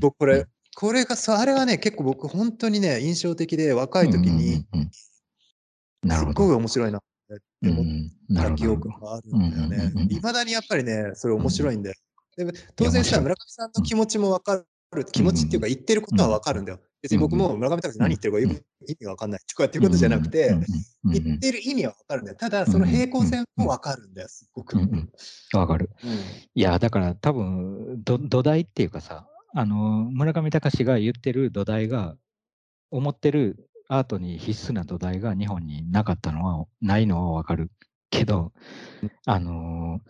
[0.00, 4.90] 僕これ、これがさ、あれはね、結構僕本当にね、印象的で、若い時に、うんうんうん
[6.04, 6.32] なすっ。
[6.34, 10.08] ごい面白いなってうん思った記憶があるんだよね。
[10.10, 11.96] いまだにやっぱりね、それ面白いんだよ。
[12.36, 12.46] で
[12.76, 14.66] 当然さ、村上さんの気持ちもわかる。
[15.10, 16.78] 気持ちっていうか、言ってることはわかるんだよ。
[17.02, 20.56] 別に僕も村上隆何言ってるか意味がわかんないとかっていうことじゃなくて、
[21.04, 22.36] 言ってる意味はわかるんだよ。
[22.38, 24.76] ただ、その平行線もわかるんだよ、すっごく。
[24.78, 25.12] うんうん
[25.52, 25.90] わかる。
[26.54, 29.26] いや、だから多分ど土台っていうかさ、
[29.56, 29.76] あの
[30.10, 32.16] 村上隆が言ってる土台が、
[32.90, 37.70] 思ってるアートに必須な土台が日本になかったのは、ないのはわかる
[38.10, 38.52] けど、
[39.26, 40.00] あの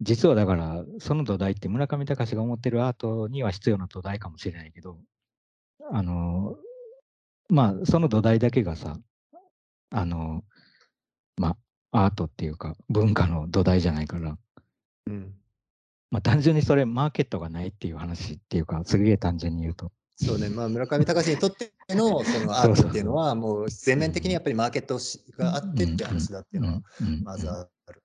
[0.00, 4.98] 実はだから、その土台って村上隆が思ってるアートには必要な土台かもしれないけど、
[5.90, 6.56] あの
[7.50, 8.98] まあ、その土台だけがさ、
[9.90, 10.44] あの
[11.36, 11.56] ま
[11.92, 14.38] あ、アートっていうか、文化の土台じゃないから、
[15.06, 15.34] うん。
[16.10, 19.92] まあ単純にそれマーケットがないっていう話っていうか、すげえ単純に言うと。
[20.16, 26.82] そうね、まあ、村上隆にとっての そのアートっていうのは、もう全面的にやっぱりマーケットしがあってって話だっていうのは、
[27.22, 28.02] まずある。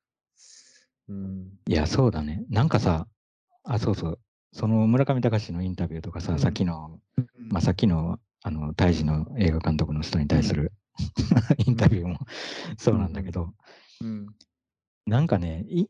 [1.10, 1.60] うん。
[1.68, 2.46] いや、そうだね。
[2.50, 3.08] なんかさ、
[3.64, 4.20] あ、そうそう。
[4.52, 7.00] その村上隆のインタビューとかさ、うんさっきの、
[7.38, 10.72] まあ、さっきの、あの、大治の映画監督の人に対する、
[11.68, 12.20] インタビューも
[12.78, 13.54] そうなんだけど、
[14.02, 14.28] うん。
[15.06, 15.88] なんかね、い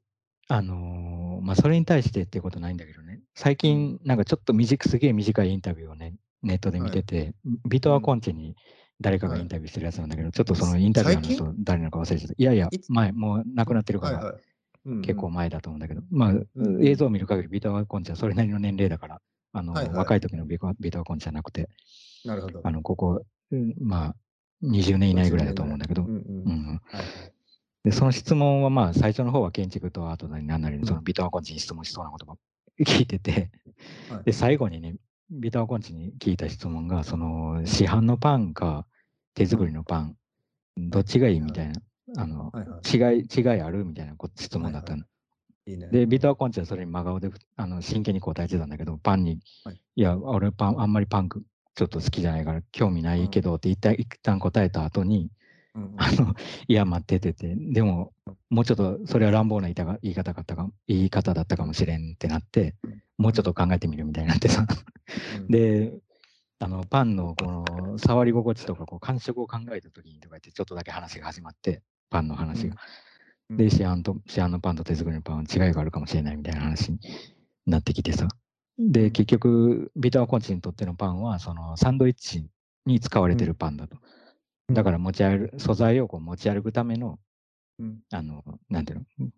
[0.51, 7.33] あのーまあ、それに対してっていうことないんだけどね、最近、なんかちょっと短く、すげえ短いインタビューをね、ネットで見てて、
[7.67, 8.55] ビトアコンチに
[8.99, 12.33] 誰かがインタビューしてるやつなんだけど、ちょっとそのインタビューの最人、誰なのか忘れちゃった。
[12.35, 14.35] いやいや前、もう亡くなってるから、はいはい。
[14.85, 15.01] うんうん。
[15.03, 16.47] 結構前だと思うんだけど、まあ、ん
[16.83, 19.21] 映像を見る限りビトアコンチはそれなりの年齢だから、
[19.53, 19.95] あの、はいはい。
[19.97, 21.69] 若い時のビトビトアコンチじゃなくて、
[22.25, 22.61] なるほど。
[22.63, 24.15] あの、ここ、うんまあ、
[24.63, 26.23] 20年以内ぐらいだと思うんだけど、うんうん。
[26.45, 26.65] うん。
[26.65, 27.38] はいはい
[27.83, 32.35] で、その質問はまあ、最初の方は建築とアートなり何なりにそのビトアコンチに質問しそうなことが
[32.85, 33.51] 聞いてて、
[34.09, 34.23] はい。
[34.25, 34.95] で、最後にね、
[35.31, 38.85] ビトアコンチに聞いた質問が、その、市販のパンか
[39.33, 40.15] 手作りのパン、
[40.77, 41.81] どっちがいいみたいな、
[42.17, 43.15] あの、はいはい。
[43.15, 45.05] 違い、違いあるみたいなこ質問だったの。
[45.65, 45.87] いいね。
[45.87, 49.81] で、ビトアコンチはそれに真顔であの真剣に答えてたんだけど、パンに、はい。
[49.95, 51.43] い、や、俺パン、あんまりパンク
[51.75, 55.29] ちょっと好きじゃないから興味ないけどって一旦一旦答えた後に、
[55.97, 56.33] あの、
[56.67, 58.13] いや、待っててて、でも、
[58.49, 64.65] もうちょっとそれは乱暴な言いたが言い方だったか言い方だったかもしれんってなってうん、もうちょっと考えてみるみたいになってさ。
[65.37, 65.93] うんで、
[66.59, 72.75] あの、パンのこの触り心地とかこう感触を考えた時にとか言って、ちょっとだけ話が始まって、パンの話が。
[72.75, 72.77] うん
[73.57, 76.99] で、市販と、市販のパンと手作りのパンは違いがあるかもしれないみたいな話に
[77.65, 78.27] なってきてさ。
[78.77, 82.45] で、結局、ビターコンチにとってのパンは、そのサンドイッチ
[82.85, 83.95] に使われてるパンだと。
[83.95, 84.18] うん
[84.71, 87.19] だから持ち歩素材をこう持ち歩くための、
[87.79, 87.99] うん。
[88.11, 89.29] あの、なんていうの、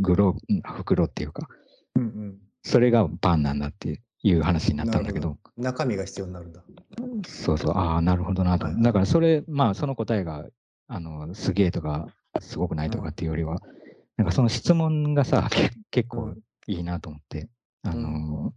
[0.00, 1.48] グロー袋っていうか、
[1.96, 2.38] うんうん。
[2.62, 6.62] それがパンなんだっていう話になったんだけど、なるほ中身が必要になるんだ。
[7.26, 8.68] そうそう、ああ、なるほどなと。
[8.82, 10.46] だからそれ、まあその答えが、
[10.88, 12.08] あの、すげえとか、
[12.40, 13.60] すごくないとかっていうよりは、
[14.16, 16.34] なんかその質問がさ、 け結構
[16.66, 17.48] いいなと思って、
[17.82, 18.54] あの、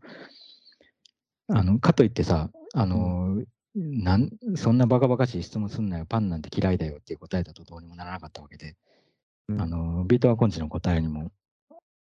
[1.48, 3.44] あの、かといってさ、あの、
[3.76, 8.76] なんそんなバカバカしい質問すんなよ、パンなんて嫌いだよっていう答えだとどうにもならなかったわけで、
[9.48, 9.62] うん。
[9.62, 11.32] あの、ビトアコンチの答えにも、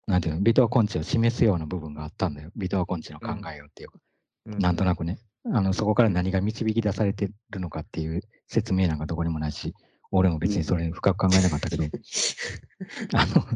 [0.07, 2.51] なんていうの、ビトアコンチを示すような部分があったんだよ。
[2.57, 3.99] ビトアコンチの考えをっていうか、
[4.47, 9.75] なんとなくね、あの、そこから何が導き出されてるのかっていう説明なんかどこにもないし、
[10.11, 11.85] 俺も別にそれ深く考えなかったけど、
[13.15, 13.47] あの、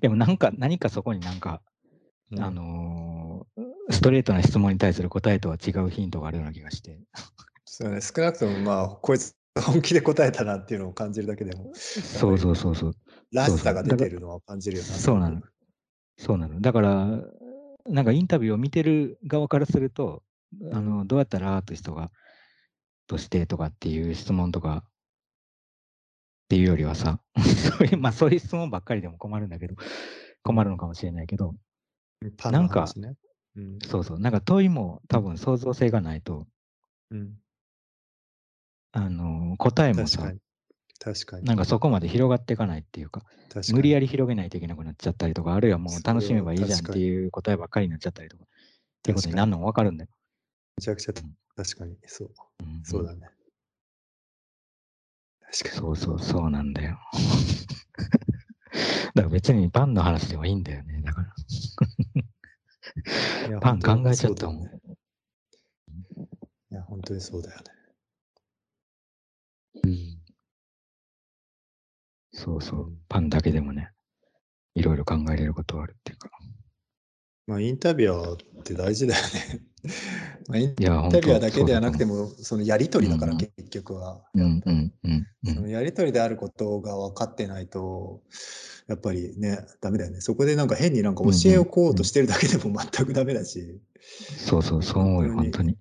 [0.00, 1.62] でもなんか、何かそこになんか、
[2.32, 2.42] うん。
[2.42, 7.00] あのーストレートな質問に対する答えとは違うヒントがあるような気がして、
[7.64, 12.94] そうね、少なくともまあ、こいつ本気で答えたなっていうのを感じるだけでも、そうそうそうそう、
[13.32, 14.88] らしさが出てるのは感じるよな。
[14.88, 15.42] そうなの。
[16.18, 16.60] そうなの。
[16.60, 17.06] だから、
[17.86, 20.22] なんかインタビューを見てる側からすると、
[20.72, 22.10] あの、どうやったらアーティストが、
[23.06, 24.88] としてとかっていう質問とか、っ
[26.50, 27.20] ていうよりはさ、
[27.78, 29.74] そういう、まあそういう質問ばっかりでも困るんだけど、
[30.42, 31.54] 困るのかもしれないけど、
[32.36, 32.86] パンのなんか。
[33.56, 36.46] うんそうそう、なんか問いも多分創造性がないと、
[37.10, 37.34] うん
[38.92, 40.18] あの、答えもさ
[40.98, 41.46] 確か、に。
[41.46, 43.22] なんかそこまで広がっていかないっていうか、
[43.72, 48.46] 無理やり広げないといけなくなっちゃったりとか、あるいはもう楽しめばいいじゃんっていう答えばっかりになっちゃったりとか、っ
[49.02, 50.10] ていうことになるのもわかるんだよ。
[50.76, 51.96] めちゃくちゃ確かに。
[52.06, 52.30] そう。
[52.62, 53.30] うんそうだね。
[55.40, 55.80] 確かに。
[55.80, 56.98] そうそう、そうなんだよ。
[59.14, 61.02] だから別にパンの話ではいいんだよね。
[61.02, 61.34] だから。
[63.60, 64.68] パン考えちゃったもんい
[66.70, 67.64] や、本当にそうだよね。
[72.32, 73.90] そうそう、パンだけでもね、
[74.74, 76.30] いろいろ考えれることはあるっていうか。
[77.50, 79.60] まあ、インタビュアーって大事だよね。
[80.46, 82.26] まあ、インタビュアーだけではなくても。
[82.26, 84.22] も、そのやりとりだから、うん結局は。
[84.34, 85.54] うんうんうんうん。
[85.54, 88.22] そのやりとりであることが分かってないと、
[88.86, 90.20] やっぱりね、ダメだよね。
[90.20, 93.80] そこでなんか変になんか教えをこうとしてるだけでも全くダメだし。
[94.46, 95.76] そうそう、そう思うよ、本当に。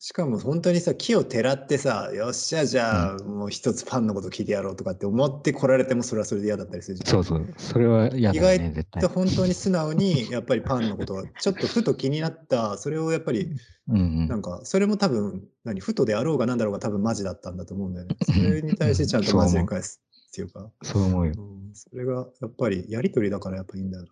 [0.00, 7.10] しかも本当にさ、木をてらってさ、よっしゃ、じゃあもう一つパンのこと聞いてやろうとかって思って来られてもそれはそれで嫌だったりするじゃん。
[7.10, 9.08] そうそう、それは嫌だよね、絶対で。
[9.08, 13.50] 本当に素直にやっぱりパンのことが ちょっとふと気になった、それをやっぱり
[13.88, 18.16] うんうんなんかそれも多分何ふとであろうがなんだろうが多分マジだったんだと思うんだよね。
[18.24, 21.32] それに対してちゃんとマジで返すっていうか、そう思うよ。
[21.36, 24.10] うん、それがやっぱりやりとりだからやっぱいいんだよな。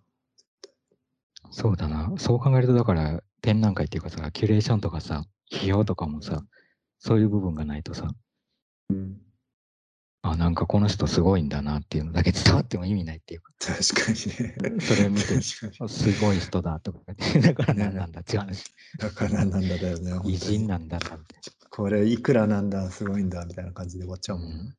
[1.53, 2.13] そうだな。
[2.19, 6.43] そう考えると、だから、展覧会っていうかさ、キュレーションとかさ、批評とかもさ、
[6.99, 8.11] そういう部分がないとさ、
[8.91, 9.27] うん
[10.29, 14.81] あ、なんかこの人すごいんだなっていうのだけ伝わっても意味ないっていうか、確かにね。
[14.81, 15.41] それを見て。
[15.41, 18.65] すごい人だとか言って、だから何なんだっていう話、
[18.99, 20.13] だからなんだだよね。
[20.25, 21.37] 偉人なんだなって。
[21.71, 24.55] これいくらなんだ、すごいんだ、みたいな感じで終わっちゃうもんね。
[24.57, 24.77] うん